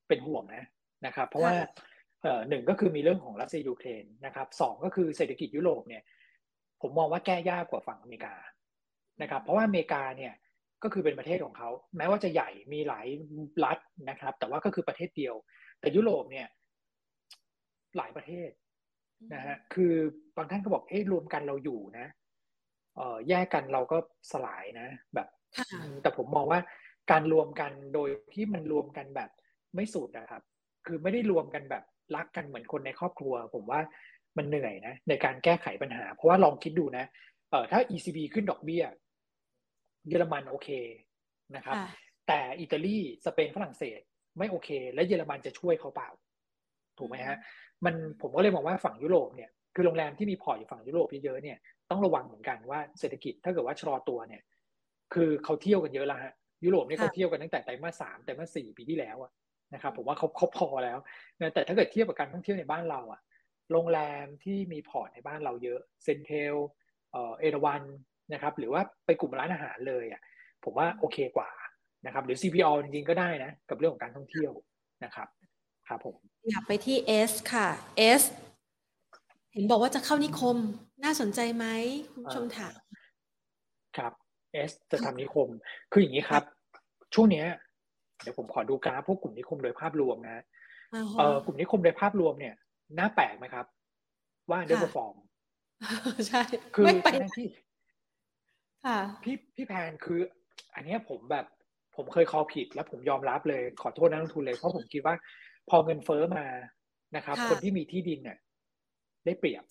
[0.09, 0.65] เป็นห่วงนะ
[1.07, 1.55] นะครับ เพราะว่า
[2.49, 6.03] หนึ่งก็คือมีเรื่องของรัสเซียยูเครนนะครับสองก็คือเศรษฐกิจยุโรปเนี่ย
[6.83, 8.35] ผมมองว่าแก้ยากกว่าฝั่งอเมริกา
[9.23, 10.35] นะครับ เพราะว่าอเมริกาเนี่ย
[10.83, 13.07] ก็คือเป็นประเทศของเขา แม้ว่าจะใหญ่มีหลาย
[13.65, 13.79] รัฐ
[14.11, 15.35] นะครับ แต่ว่าก็คือประเทศเดียว
[15.81, 16.47] แต่ยุโรปเนี่ย
[17.97, 18.51] หลายประเทศ
[19.35, 19.95] นะฮะคือ
[20.37, 22.07] บางท่านก็บอกเอ๊ะรวมกันเราอยู่นะ
[22.97, 23.99] เออแยกกันเราก็
[24.33, 25.29] สลายนะ แบบ
[26.03, 26.61] แต่ผมมองว่า
[27.11, 29.31] การรวมกันโดยที่มันรวมกันแบบ
[29.75, 30.43] ไม่สุดนะครับ
[30.87, 31.85] คือไม่ได้รวมกันแบบ
[32.17, 33.81] รักกันเหมือนคนในครอบครัว ผมว่า
[34.37, 37.05] มันเหนื่อยนะในการแก้ไขปัญหา เพราะว่าลองคิดดูนะ
[37.51, 38.85] เออถ้า ECB ขึ้นดอกเบี้ย
[40.09, 40.69] เยอรมันโอเค
[41.57, 41.77] นะครับ
[42.29, 44.01] แต่อิตาลีสเปนฝรั่งเศส
[44.39, 46.09] ไม่โอเค และเยอรมันจะช่วยเขาเปล่า
[46.99, 47.39] ถูกไหมฮะ
[47.85, 51.59] มันผมก็เลยมองว่าฝั่งยุโรปเนี่ยคือโรงแรมที่มี port อยู่ฝั่งยุโรปเยอะๆเนี่ย
[51.91, 54.43] ต้องระวังเหมือนกันว่าเศรษฐกิจถ้าเกิดว่าชะลอตัวเนี่ย
[55.15, 56.33] คือเขาเที่ยวกันเยอะแล้วฮะ
[56.65, 59.31] ยุโรปนี่เขาเที่ยวกันตั้งแต่ไตรมาสสามไตรมาสสี่ปีที่แล้วอะ
[59.75, 60.99] นะครับผมว่าเขาเขาพอแล้ว
[61.41, 63.21] นะแต่ถ้าเกิดเทียบกับการท่องเที่ยวในบ้านเราอะ
[63.73, 66.55] โรงแรมที่มี port ในบ้านเราเยอะ CENTEL
[67.13, 67.83] เอ่อเอราวัณ
[68.33, 70.21] นะครับ หรือว่าไปกลุ่มร้านอาหารเลยอะ
[70.65, 71.51] ผมว่าโอเคกว่า
[72.07, 74.53] นะครับหรือ CPO จริงๆก็ได้นะ กับเรื่องของการท่องเที่ยว
[75.05, 75.29] นะครับ
[75.89, 76.17] ครับผม
[76.51, 76.97] อยากไปที่
[77.31, 77.69] S ค่ะ
[78.21, 78.23] S
[79.53, 80.57] เห็นบอกว่าจะเข้านิคม
[81.05, 81.67] น่าสนใจไหม
[82.13, 82.75] คุณผู้ชมถาม
[83.99, 84.13] ครับ
[84.71, 85.49] S จะทำนิคม
[85.93, 86.45] คืออย่างนี้ครับ
[87.15, 87.45] ช่วงนี้
[88.23, 90.45] เดี๋ยวผมขอดูกราฟพวกกลุ่มนิคมโดยภาพรวมนะ
[91.19, 92.55] เออกลุ่มนิคมโดยภาพรวมเนี่ย
[92.99, 93.67] น่าแปลกไหมครับ
[94.51, 95.17] underperform
[96.29, 96.43] ใช่
[96.75, 97.49] คือไม่ไปที่
[98.87, 100.21] ค่ะพี่พี่แพนคือ
[100.75, 101.47] อันนี้ผมแบบ
[101.97, 105.15] ผมเคย call ผิดแล้วผมยอมรับเลย ขอโทษนักลงทุนเลยเพราะผมคิดว่า
[105.71, 106.47] พอเงินเฟ้อมา
[107.17, 108.39] นะครับ คนที่มีที่ดินเนี่ย
[109.25, 109.65] ได้เปรียบ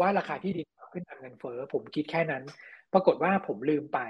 [0.00, 2.42] ว่าราคาที่ดินขึ้นตามเงินเฟ้อผมคิดแค่นั้น
[2.92, 4.00] ปรากฏว่าผมลืมไป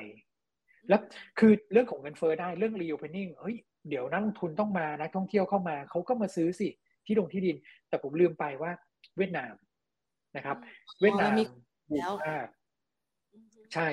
[0.89, 1.01] แล้ว
[1.39, 3.57] คือเรื่องของเงินเฟ้อได้เรื่อง reopening เฮ้ย
[3.89, 6.69] เดี๋ยวนักลงทุนต้องมานักท่องเที่ยวเข้ามาเขาก็มาซื้อสิ
[7.07, 7.57] ที่ดงที่ดิน
[7.89, 8.71] แต่ผมลืมไปว่า
[9.17, 9.55] เวียดนาม
[10.37, 10.57] นะครับ
[11.01, 11.33] เวียดนาม
[11.91, 12.13] แล้ว
[13.75, 13.89] ใช่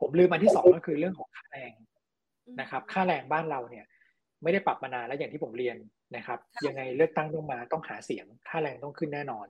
[0.00, 1.72] ผมลืมมาที่สองก็คือเรื่องของค่าแรง
[2.60, 3.86] นะครับ ค่าแรงบ้านเราเนี่ย
[4.42, 5.76] ไม่ได้ปรับมานานแล้วอย่างที่ผมเรียน
[6.16, 9.46] นะครับ ยังไงเลือกตั้งต้องมาต้องหาเสียง ค่าแรงต้องขึ้นแน่นอน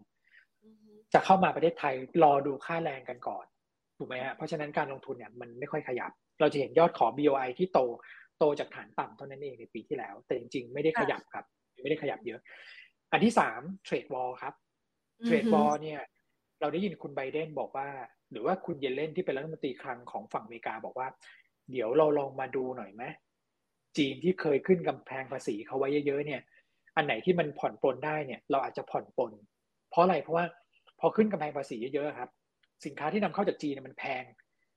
[1.15, 3.45] จะเข้ามาประเทศไทยรอดูค่าแรงกันก่อน
[3.99, 6.11] ถูกไหมฮะเพราะฉะนั้นการลงทุนเนี่ยมันไม่ค่อยขยับ
[6.41, 7.81] เราจะเห็นยอดขอ BOI ที่โต
[8.39, 11.45] โตจากฐานต่ำเท่านั้นเองในปีที่แล้ว แต่จริงๆ ไม่ได้ขยับครับ
[11.83, 12.41] ไม่ได้ขยับเยอะ
[13.13, 14.55] อันที่สาม trade war ครับ
[15.25, 16.01] trade war เนี่ย
[16.61, 17.89] เราได้ยินคุณไบเดนบอกว่า
[18.31, 21.09] หรือว่าคุณเยเลนที่เป็นรัฐมนตรีคลังของฝั่งอเมริกาบอกว่า
[21.71, 23.05] เดี๋ยวเราลองมาดูหน่อยไหม
[23.97, 26.41] จีนที่เคยขึ้นกำแพงภาษีเขาไว้เยอะๆเนี่ย
[26.97, 29.33] อันไหนที่มันผ่อนปลนได้เนี่ย เราอาจจะผ่อนปลน
[29.91, 30.45] เพราะอะไรเพราะว่า
[31.01, 32.31] พอขึ้นกำแพงภาษีเยอะๆครับ
[32.85, 34.25] สินค้าที่นำเข้าจากจีนมันแพง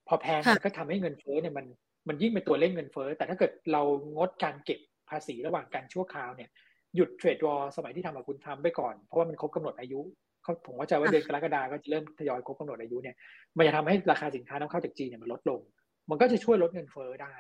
[0.07, 1.66] พอแพงมันก็ทำให้เงินเฟ้อเนี่ยมัน
[2.08, 3.82] มันยิ่งเป็นตัวเล่นเงินเฟ้อแต่ถ้าเกิดเรา
[4.16, 4.80] งดการเก็บ
[5.10, 6.49] ภาษีระหว่างการชั่วคราวเนี่ย
[6.95, 10.02] หยุดเทรดวอลสมัยที่ทำกับคุณทำไปก่อน เพราะว่ามันครบกาหนดอายุ
[10.43, 13.16] เขาผมว่าจะว่าเดือนกรกฎาก็จะเริ่มทยอยครบกำหนดอายุเนี่ย
[13.58, 15.62] มันจะทำให้ราคาสินค้านำเข้าจากจีนเนี่ยมันลดลง
[16.10, 17.36] มันก็จะช่วยลดเงินเฟ้อได้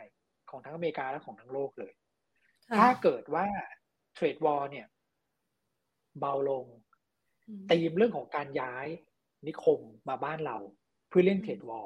[0.49, 1.93] ของทั้งอเมริกาและของทั้งโลกเลย
[2.77, 3.45] ถ้าเกิดว่า
[4.15, 4.87] เทรดวอลเนี่ย
[6.19, 6.65] เบาลง
[7.71, 8.87] ตีมเรื่องของการย้าย
[9.47, 10.57] นิคมมาบ้านเรา
[11.09, 11.85] เพื่อเล่นเทรดวอล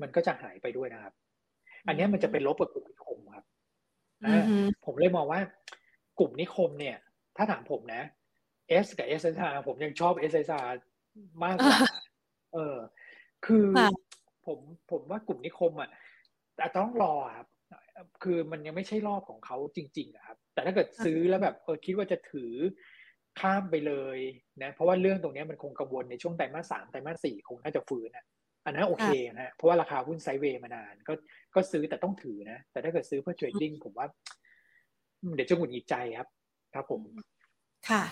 [0.00, 1.14] มันก็จะหายไปด้วยนะครับ
[1.88, 3.44] อันนี้มันจะเป็นลบกับกลุ่มนิคมครับ
[4.84, 5.40] ผมเลยมองว่า
[6.18, 6.96] กลุ่มนิคมเนี่ย
[7.36, 8.02] ถ้าถามผมนะ
[8.84, 10.66] S กับ SSR ผมยังชอบ SSR
[11.44, 11.78] มากกว่า
[12.54, 12.76] เออ
[13.46, 13.66] คือ
[14.46, 14.58] ผม
[14.90, 15.90] ผมว่ากลุ่มนิคมอะ
[16.56, 17.48] แต่ต้องรอครับ
[18.22, 22.52] คือมันยังไม่ใช่รอบของเขาจริง ๆ ครับ แต่ถ้าเกิดซื้อแล้วแบบเออคิดว่าจะถือ
[23.40, 24.18] ข้ามไปเลย
[24.62, 28.26] นะ เพราะว่าเรื่องตรงนี้มันคงกังวลในช่วงไตรมาสสามไตรมาสสี่คงน่าจะฟื้นนะ
[28.68, 31.12] อันนั้นโอเคนะ เพราะว่าราคาหุ้นไซเวย์มานาน ก็
[31.54, 34.06] ก็ซื้อแต่ต้องถือนะ แต่ถ้าเกิดซื้อเพื่อเทรดดิ้งผมว่า
[35.34, 36.28] เดี๋ยวจะหงุดหงิดใจครับ
[36.74, 37.02] ครับผม
[37.88, 38.02] ค่ะ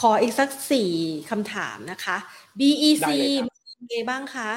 [0.00, 0.90] ขออีกสักสี่
[1.30, 2.16] คำถามนะคะ
[2.58, 3.10] BEC
[3.42, 4.50] เป็นไงบ้างคะ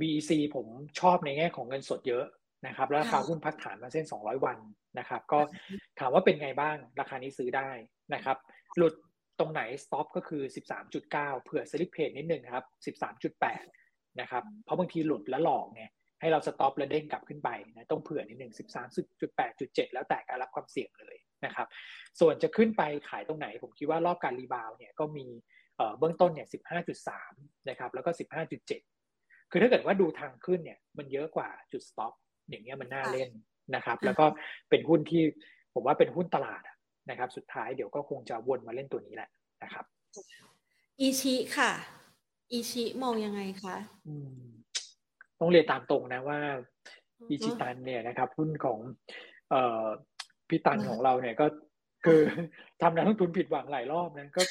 [0.00, 0.66] BEC ผม
[1.00, 2.24] ชอบในแง่ของเงินสดเยอะ
[2.66, 4.58] นะครับ แล้วราคาหุ้นพักฐานมาเส้น 200 วัน
[4.98, 5.38] นะครับ ก็
[5.98, 7.70] ถามว่าเป็นไงบ้าง ราคานี้ซื้อได้
[8.14, 8.36] นะครับ
[8.76, 8.94] หลุด
[9.38, 10.42] ตรงไหนสต็อปก็คือ
[10.92, 12.64] 13.9 เผื่อสลิปเพจนิดนึงครับ
[13.42, 15.84] 13.8 นะครับ เพราะบางทีหลุดแล้วหลอกไง
[16.20, 18.52] ให้เรา stop แล้วเด้งกลับขึ้นไปนะ ต้องเผื่อนิดนึง
[19.22, 21.66] 13.8.7 แล้วแต่การรับความเสี่ยงเลยนะครับ
[22.20, 25.26] ส่วนจะขึ้นไปขายตรงไหน ผมคิดว่ารอบการ rebound เนี่ยก็มี
[25.98, 26.48] เบื้องต้นเนี่ย
[27.08, 28.10] 15.3 นะครับ แล้วก็
[28.80, 32.12] 15.7 คือถ้าเกิดว่าดูทางขึ้นเนี่ย มันเยอะกว่าจุด stop
[32.48, 33.30] อย่างเงี้ยมันน่าเล่น
[33.74, 34.24] นะครับ แล้วก็
[34.70, 35.22] เป็นหุ้นที่
[35.74, 36.62] ผมว่าเป็นหุ้นตลาด
[37.10, 39.30] นะครับ สุดท้ายเดี๋ยวก็คงจะวนมาเล่นตัวนี้แหละ
[39.62, 39.84] นะครับ
[41.00, 41.72] ICHI ค่ะ
[42.52, 43.76] อีชิมองยังไงคะ
[45.40, 46.38] ต้องเรียนตามตรงนะว่า
[47.28, 48.78] อีชิตันเนี่ยนะครับหุ้นของ
[49.50, 49.84] เอ่อ
[50.48, 51.46] พี่ตันของเราเนี่ยก็
[52.04, 52.20] คือ
[52.82, 54.42] ทำนักลงทุนผิดหวังหลายรอบนะก็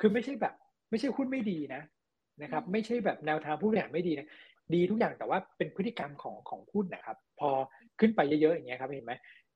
[0.00, 0.54] คือไม่ใช่แบบ
[0.90, 1.82] ไม่ใช่หุ้นไม่ดีนะ
[2.42, 4.28] นะครับ ไม่ใช่แบบแนวทางผู้บริหารไม่ดีนะ
[4.74, 7.50] ดีทุกอย่างแต่ว่าเป็นพฤติกรรมของของหุ้นนะครับ พอ
[8.00, 9.12] ขึ้นไปเยอะๆอย่างเงี้ยครับเห็นไหม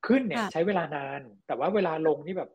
[0.07, 2.50] ขึ้นเนี่ยใช้เวลานาน แต่ว่าเวลาลงนี่แบบ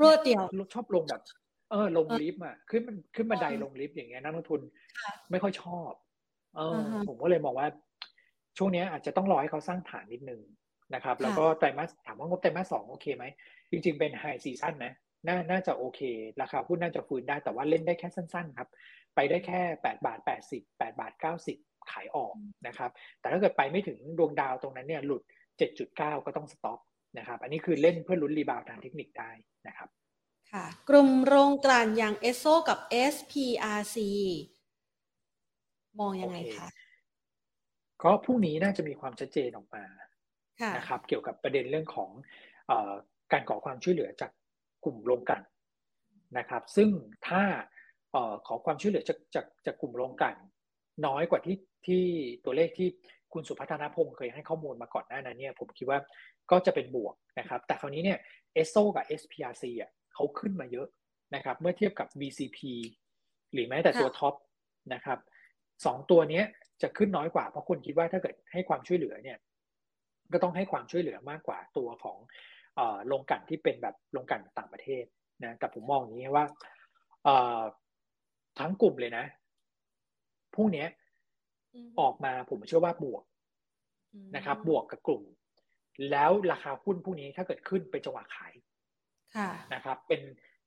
[0.00, 0.42] รวดเดียว
[0.74, 1.22] ชอบลงแบบ
[1.70, 4.60] เออ ลงลิฟต์อะขึ้นมันขึ้นบันไดลงลิฟต์อย่างเงี้ยนักลงทุน
[5.30, 5.92] ไม่ค่อยชอบ
[6.56, 6.78] เออ
[7.08, 7.68] ผมก็เลยมองว่า
[8.58, 10.40] ช่วงนี้อาจจะต้องรอให้เขาสร้างฐานนิดนึง
[10.94, 13.24] นะครับ แล้วก็ไตรมาสถามว่างบไตรมาสสองโอเคไหม
[13.70, 14.92] จริง ๆ เป็น high season นะ
[15.26, 16.00] น่าน่าจะโอเค
[16.40, 18.68] ราคาหุ้นน่าจะฟื้นได้แต่ว่าเล่นได้แค่สั้น ๆ ครับ
[19.14, 21.58] ไปได้แค่แปดบาทแปดสิบแปดบาทเก้าสิบ
[21.90, 22.34] ขายออก
[22.66, 22.90] นะครับ
[23.20, 25.22] แต่ถ้าเกิดไปไม่ถึงดวงดาวตรงนั้นเนี่ยหลุด
[25.58, 26.78] 7.9 ก็ต้องสต็อป
[27.18, 29.30] นะครับอันนี้คือเล่นเพื่อลุ้นรีบาวทางเทคนิคได้
[29.66, 29.88] นะครับ
[30.52, 32.78] ค่ะกลุ่มโรงกลั่นอย่างเอสโซกับ
[33.14, 33.96] SPRC
[36.00, 36.68] มองยังไงคะ
[38.02, 39.84] ก็พรุ่งนี้น่าจะมีความชัดเจนออกมา
[40.76, 42.10] นะครับเกี่ยวกับประเด็นเรื่องของ
[42.70, 42.72] อ
[43.32, 44.30] การขอความช่วยเหลือจาก
[44.84, 45.42] กลุ่มโรงกลั่น
[46.38, 46.90] นะครับ ซึ่ง
[47.28, 47.42] ถ้า
[48.46, 50.36] ขอความช่วยเหลือจากจากจากกลุ่มโรงกลั่น
[51.06, 52.02] น้อยกว่าที่ที่
[52.44, 52.88] ตัวเลขที่
[53.36, 55.98] คุณสุพัฒนาพงศ์เคยให้ข้อมูลมาก่อนหน้านั้นเนี่ยผมคิดว่า
[56.50, 58.18] ก็จะเป็นบวกนะครับ แต่คราวนี้เนี่ย
[58.54, 60.86] เอสโซกับ SPRC อะเขาขึ้นมาเยอะ
[61.34, 62.58] นะครับเมื่อเทียบกับ BCP
[63.52, 64.34] หรือแม้แต่ตัวท็อป
[64.94, 65.18] นะครับ
[65.84, 66.42] สองตัวนี้
[66.82, 69.38] จะขึ้นน้อยกว่า เพราะคนคิดว่าถ้าเกิดให้ความช่วยเหลือเนี่ย
[70.32, 72.18] ก็ต้องให้ความช่วยเหลือมากกว่าตัวของ
[73.06, 75.04] โรงกันที่เป็นแบบโรงกันต่างประเทศ
[75.44, 76.44] นะแต่ผมมองอย่างนี้ว่า
[78.58, 79.24] ทั้งกลุ่มเลยนะ
[80.54, 80.86] พรุ่งนี้
[82.00, 83.22] ออกมาผมเชื่อว่าบวก
[84.36, 85.22] นะครับ บวกกับกลุ่ม
[86.10, 88.52] แล้วราคาหุ้นพวกนี้ถ้าเกิดขึ้นเป็นจังหวะขาย
[89.74, 90.20] นะครับ เป็น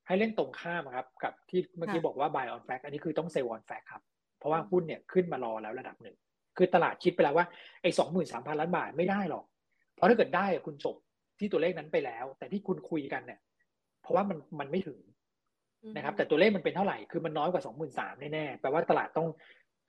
[0.08, 4.02] ให้เล่นตรงข้ามครับ กับที่เมื่อกี้บอกว่า buy on fact อันนี้คือต้อง sell on fact ครับ
[4.38, 6.18] เพราะว่าหุ้นเนี่ยขึ้นมารอแล้วระดับหนึ่ง
[6.58, 7.46] คือตลาดคิดไปแล้วว่า
[7.82, 9.46] ไอ้สองหมื่นสามพันล้านบาทไม่ได้หรอก
[9.96, 10.96] เพราะถ้าเกิดได้คุณจบ
[11.40, 13.40] ที่ตัวเลขนั้นไปแล้ว แต่ที่คุณคุยกันเนี่ย
[14.02, 15.00] เพราะว่ามันมันไม่ถึง
[15.96, 19.28] นะครับ แต่ตัวเลขมันเป็นเท่าไหร่ คือมันน้อยกว่าสองหมื่นสามแน่ๆ แปลว่าตลาดต้อง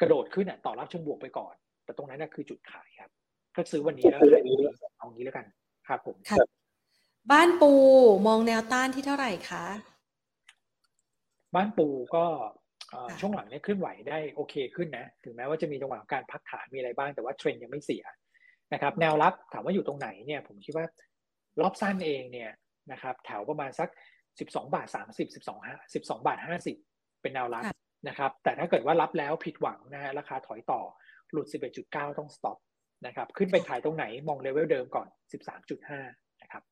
[0.01, 3.11] กระโดดขึ้นอะต่อรับเชิงบวกไปก่อน แต่ตรงนั้นน่ะคือจุดขายครับ
[3.57, 4.43] ก็ซื้อวันนี้แล้วขาย
[4.99, 5.47] เอางี้แล้วกัน
[5.89, 6.17] ครับผม
[7.33, 7.73] บ้านปู
[8.27, 9.65] มองแนวต้านที่เท่าไหร่คะ
[11.55, 11.87] บ้านปู
[12.17, 12.25] ก็
[13.21, 18.05] ช่วงหลังนี้ขึ้นไหวได้โอเคขึ้นนะ ถึงแม้ว่าจะมีจังหวะการพักฐานมีอะไรบ้างแต่ว่าเทรนยังไม่เสีย
[18.73, 20.87] นะครับ แนวรับถามว่าอยู่ตรงไหนเนี่ย ผมคิดว่า
[21.61, 22.51] รอบสั้นเองเนี่ย
[22.93, 23.89] นะครับ แถวประมาณสัก
[24.41, 26.77] สิบสองบาทสามสิบสิบสองห้าสิบสองบาทห้าสิบ
[27.23, 27.65] เป็นแนวรับ
[28.09, 30.81] นะครับ แต่ถ้าเกิดว่ารับแล้วผิดหวังนะฮะราคาถอยต่อ
[31.33, 31.47] หลุด
[31.83, 32.59] 11.9 ต้อง stop
[33.07, 35.09] นะครับ ขึ้นไปขายตรงไหนมองเลเวลเดิมก่อน
[35.71, 36.63] 13.5 นะครับ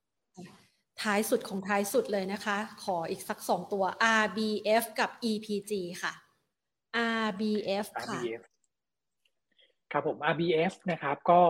[1.02, 3.84] ท้ายสุดของท้ายสุดเลยนะคะ ขออีกสักสองตัว
[4.22, 5.72] RBF กับ EPG
[6.02, 6.12] ค่ะ
[7.24, 8.42] RBF ค่ะ RBF
[9.92, 11.40] ครับผม RBF นะครับก็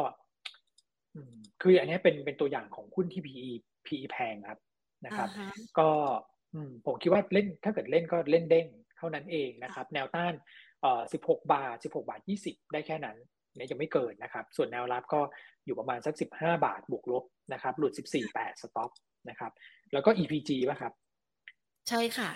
[1.63, 3.49] คืออันนี้เป็นเป็นตัวอย่างของหุ้นที่ PE
[3.87, 4.59] PE แพงครับ
[5.05, 5.29] นะครับ
[5.79, 5.89] ก็
[6.87, 8.67] ผมคิดว่าเล่นถ้าเกิดเล่นก็เล่นเด้ง
[8.99, 10.35] เท่านั้นเองนะครับ แนวต้าน
[10.83, 13.17] เอ่อ16 บาท 16 บาท 20 ได้แค่นั้น
[13.57, 15.21] เนี่ยยังไม่เกินนะครับ ส่วนแนวรับก็
[15.65, 18.91] อยู่ประมาณสัก 15 บาทบวกลบนะครับ หลุด 14 8 สต็อป
[19.29, 19.53] นะครับ
[19.93, 20.93] แล้วก็ EPG ป่ะครับ
[21.89, 22.31] ใช่ค่ะ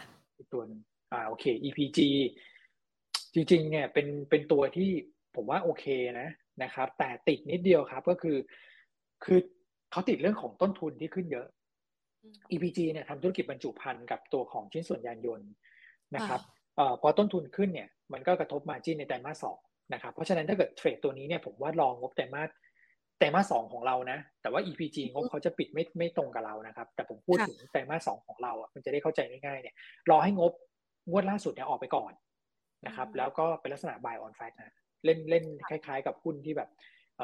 [0.52, 0.80] ตัวนึง
[1.12, 1.98] อ่าโอเค EPG
[3.34, 4.90] จริงๆเนี่ยเป็นเป็นตัวที่
[5.36, 5.84] ผมว่าโอเค
[6.20, 6.28] นะ
[6.62, 8.36] นะครับ แต่ติดนิดเดียวครับก็คือ
[9.24, 9.39] คือ
[9.90, 11.47] เขาติดเรื่องของต้นทุนที่ขึ้นเยอะ
[12.51, 15.51] EPG เนี่ยทำธุรกิจบรรจุภัณฑ์กับตัวของชิ้นส่วนยานยนต์
[16.14, 16.40] นะครับ
[17.02, 19.59] พอต้นทุนขึ้นเนี่ยมันก็กระทบมาจิ้นในไตรมาสสอง
[19.93, 22.51] นะครับเพราะฉะนั้นถ้าเกิดเทรดตัวนี้เนี่ยผมว่าลองงบไตรมาส
[23.18, 29.74] ไตรมาสสองของเรานะ แต่ว่า EPG งบเขาจะปิดไม่ไม่ตรงกับเรานะครับ แต่ผมพูดถึงไตรมาสสองของเราอะมันจะได้เข้าใจง่ายๆเนี่ย
[30.10, 30.52] รอให้งบ
[31.10, 32.12] งวดล่าสุดเนี่ยออกไปก่อน
[32.86, 34.74] นะครับแล้วก็เป็นลักษณะ buy on fact นะ
[35.05, 36.68] เล่นเล่นคล้ายๆ กับหุ้นที่แบบ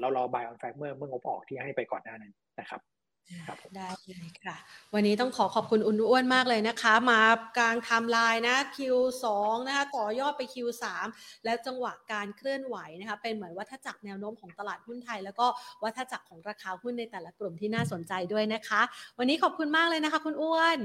[0.01, 2.81] เรารอ buy on fact เมื่อเมื่องบออกที่ให้ไปก่อนหน้านั้นนะครับ
[3.77, 4.57] ได้เลยค่ะ
[4.95, 7.21] วันนี้ต้องขอขอบคุณคุณอ้วนมากเลยนะคะ มา
[7.59, 9.25] กางไทม์ไลน์นะ Q2
[9.67, 10.85] นะคะต่อยอดไป Q3
[11.45, 15.47] และจังหวะการเคลื่อนไหวนะคะเป็นเหมือนวัฏจักรแนวโน้มของตลาดหุ้นไทย แล้วก็
[15.85, 18.81] วัฏจักรของราคาหุ้นในแต่ละกลุ่มที่น่าสนใจด้วยนะคะ
[19.19, 20.79] วันนี้ขอบคุณมากเลยนะคะ คุณอ้วน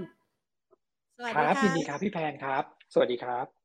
[1.18, 2.64] สวัสดีค่ะยินดีครับพี่แพนครับ
[2.94, 3.63] สวัสดีครับ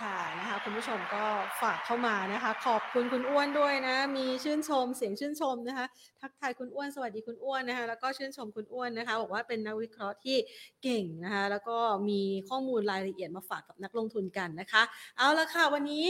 [0.00, 1.24] ค่ะนะคะคุณผู้ชมก็
[1.62, 5.86] ฝากเข้ามานะคะ ขอบคุณคุณอ้วนด้วยนะ มีชื่นชมเสียงชื่นชมนะคะ
[6.20, 10.36] ทักทายคุณอ้วนสวัสดีคุณอ้วนนะคะ แล้วก็ชื่นชมคุณอ้วนนะคะบอกว่าเป็นนักวิเคราะห์ที่
[10.82, 11.76] เก่งนะคะ แล้วก็
[12.08, 14.82] มีข้อมูลรายละเอียดมาฝากกับนักลงทุนกันนะคะ
[15.16, 16.06] เอาละค่ะวันนี้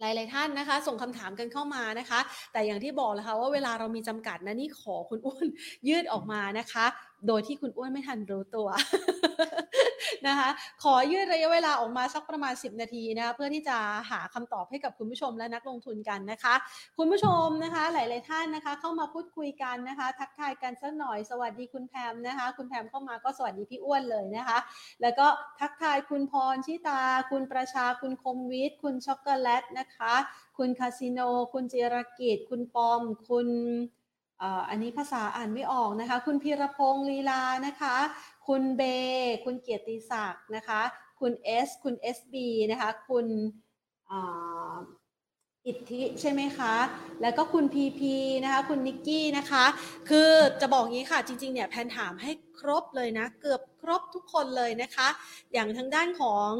[0.00, 2.20] หลาย ๆ ท่านนะคะ ส่งคำถามกันเข้ามานะคะ
[2.52, 5.46] แต่อย่างที่บอกแล้วค่ะว่าเวลาเรามีจำกัดนะนี่ขอคุณอ้วน
[5.88, 6.86] ยืดออกมานะคะ
[7.26, 8.68] โดยที่คุณอ้วนไม่ทันรู้ตัว
[10.28, 10.50] นะคะ
[10.82, 13.76] ขอยืดระยะเวลาออกมาสักประมาณ 10 นาทีนะะเพื่อที่จะ
[14.10, 16.54] หาคำตอบให้กับคุณผู้ชมและนักลงทุนกันนะคะ
[16.98, 24.58] คุณผู้ชมนะคะ หลาย ๆ ท่านนะคะ เข้ามาพูดคุยกันนะคะ ทักทายกันสักหน่อยสวัสดีคุณแพมนะคะ คุณแพมเข้ามาก็สวัสดีพี่อ้วนเลยนะคะ
[25.02, 25.26] แล้วก็
[25.60, 30.14] ทักทายคุณพรชิตา คุณประชาคุณคมวิทย์คุณช็อกโกแลตนะคะ
[30.58, 31.20] คุณคาสิโน
[31.52, 33.48] คุณเจิรกิจ คุณปอม คุณ
[34.68, 37.96] อันนี้ภาษาอ่านไม่ออกนะคะ คุณพีรพงศ์ลีลานะคะ
[38.46, 38.82] คุณเบ
[39.44, 40.80] คุณเกียรติศักดิ์นะคะ
[41.20, 43.26] คุณเอสคุณเอสบีนะคะ คุณ
[45.66, 46.74] อิทธิใช่ไหมคะ
[47.22, 48.14] แล้วก็คุณพีพี
[48.44, 49.64] นะคะ คุณนิกกี้นะคะ
[50.08, 55.08] คือจะบอกงี้ค่ะ จริงๆ เนี่ยแพนถามให้ครบเลยนะ เกือบครบทุกคนเลยนะคะ
[55.52, 56.52] อย่างทางด้านของ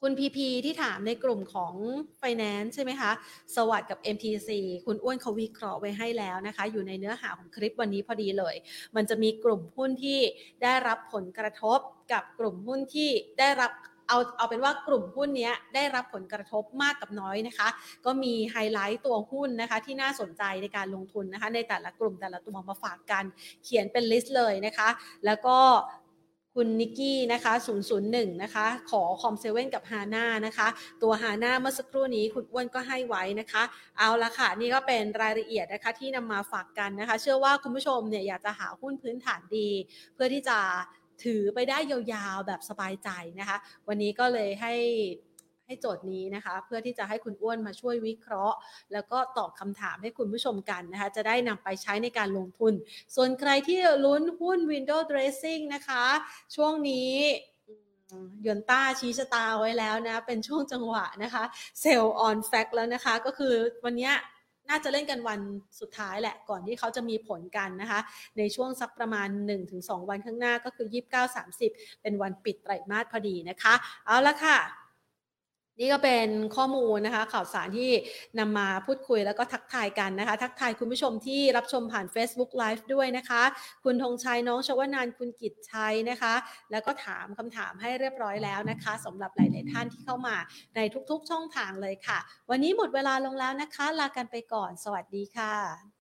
[0.00, 1.74] คุณพีพีที่ถามในกลุ่มของ
[2.20, 3.12] Finance ใช่ไหมคะ
[3.56, 4.50] SAWAD กับ MTC
[4.86, 8.54] คุณอ้วนเขาวิเคราะห์ไว้ให้แล้วนะคะ อยู่ในเนื้อหาของคลิปวันนี้พอดีเลย
[8.96, 10.20] มันจะมีกลุ่มหุ้นที่
[10.62, 11.78] ได้รับผลกระทบ
[12.12, 13.72] กับกลุ่มหุ้นที่ได้รับ
[14.08, 17.68] เอาเอาเป็นว่ากลุ่มหุ้นนี้ได้รับผลกระทบมากกับน้อยนะคะ
[18.04, 23.24] ก็มีไฮไลท์ตัวหุ้นนะคะ ที่น่าสนใจในการลงทุนนะคะ ในแต่ละกลุ่มแต่ละตัวมาฝากกัน
[23.64, 24.88] เขียนเป็น list เลยนะคะ
[25.26, 25.58] แล้วก็
[26.54, 27.52] คุณนิกกี้นะคะ
[27.98, 30.68] 001 นะคะ ขอคอมเซเว่นกับฮาน่านะคะ
[31.02, 33.62] ตัวฮาน่าเมื่อสักครู่นี้คุณอ้วนก็ให้ไว้นะคะ
[33.98, 39.68] เอาละค่ะ นี่ก็เป็นรายละเอียดนะคะที่นำมาฝากกันนะคะ เชื่อว่าคุณผู้ชมเนี่ยอยากจะหาหุ้นพื้นฐานดี
[40.14, 40.58] เพื่อที่จะ
[41.24, 43.08] ถือไปได้ยาวๆแบบสบายใจ
[43.40, 43.56] นะคะ
[43.88, 44.74] วันนี้ก็เลยให้
[45.66, 48.56] ให้โจทย์นี้นะคะ เพื่อที่จะให้คุณอ้วนมาช่วยวิเคราะห์
[48.92, 52.72] แล้วก็ตอบคำถามให้คุณผู้ชมกันนะคะ จะได้นำไปใช้ในการลงทุน
[53.16, 56.04] ส่วนใครที่ลุ้นหุ้น Window Dressing นะคะ
[56.54, 57.12] ช่วงนี้
[58.46, 61.44] ยนต้าชี้ชะตาไว้แล้วนะ เป็นช่วงจังหวะนะคะ
[61.80, 63.54] เซลล์ออนแฟกแล้วนะคะ ก็คือ
[63.84, 64.10] วันนี้
[64.70, 65.40] น่าจะเล่นกันวัน
[65.80, 68.00] สุดท้ายแหละ ก่อนที่เขาจะมีผลกันนะคะ
[68.38, 69.28] ในช่วงสักประมาณ
[69.68, 70.86] 1-2 วันข้างหน้าก็คือ
[71.44, 73.74] 29-30 เป็นวันปิดไตรมาสพอดีนะคะ
[74.06, 74.83] เอาละค่ะ
[75.80, 77.90] นี่ก็เป็นข้อมูลนะคะข่าวสารที่
[78.38, 83.42] นำมาพูดคุยแล้วก็ทักทายกันนะคะ ทักทายคุณผู้ชมที่รับชมผ่าน Facebook Live ด้วยนะคะ
[83.84, 86.34] คุณธงชัยน้องชวนานคุณกิจชัยนะคะ
[86.70, 90.36] แล้วก็ถามคำถามให้เรียบร้อยแล้วนะคะสำหรับหลาย ๆ ท่านที่เข้ามา
[90.76, 90.80] ใน
[91.10, 92.18] ทุก ๆ ช่องทางเลยค่ะ
[92.50, 95.84] วันนี้หมดเวลาลงแล้วนะคะ ลากันไปก่อน สวัสดีค่ะ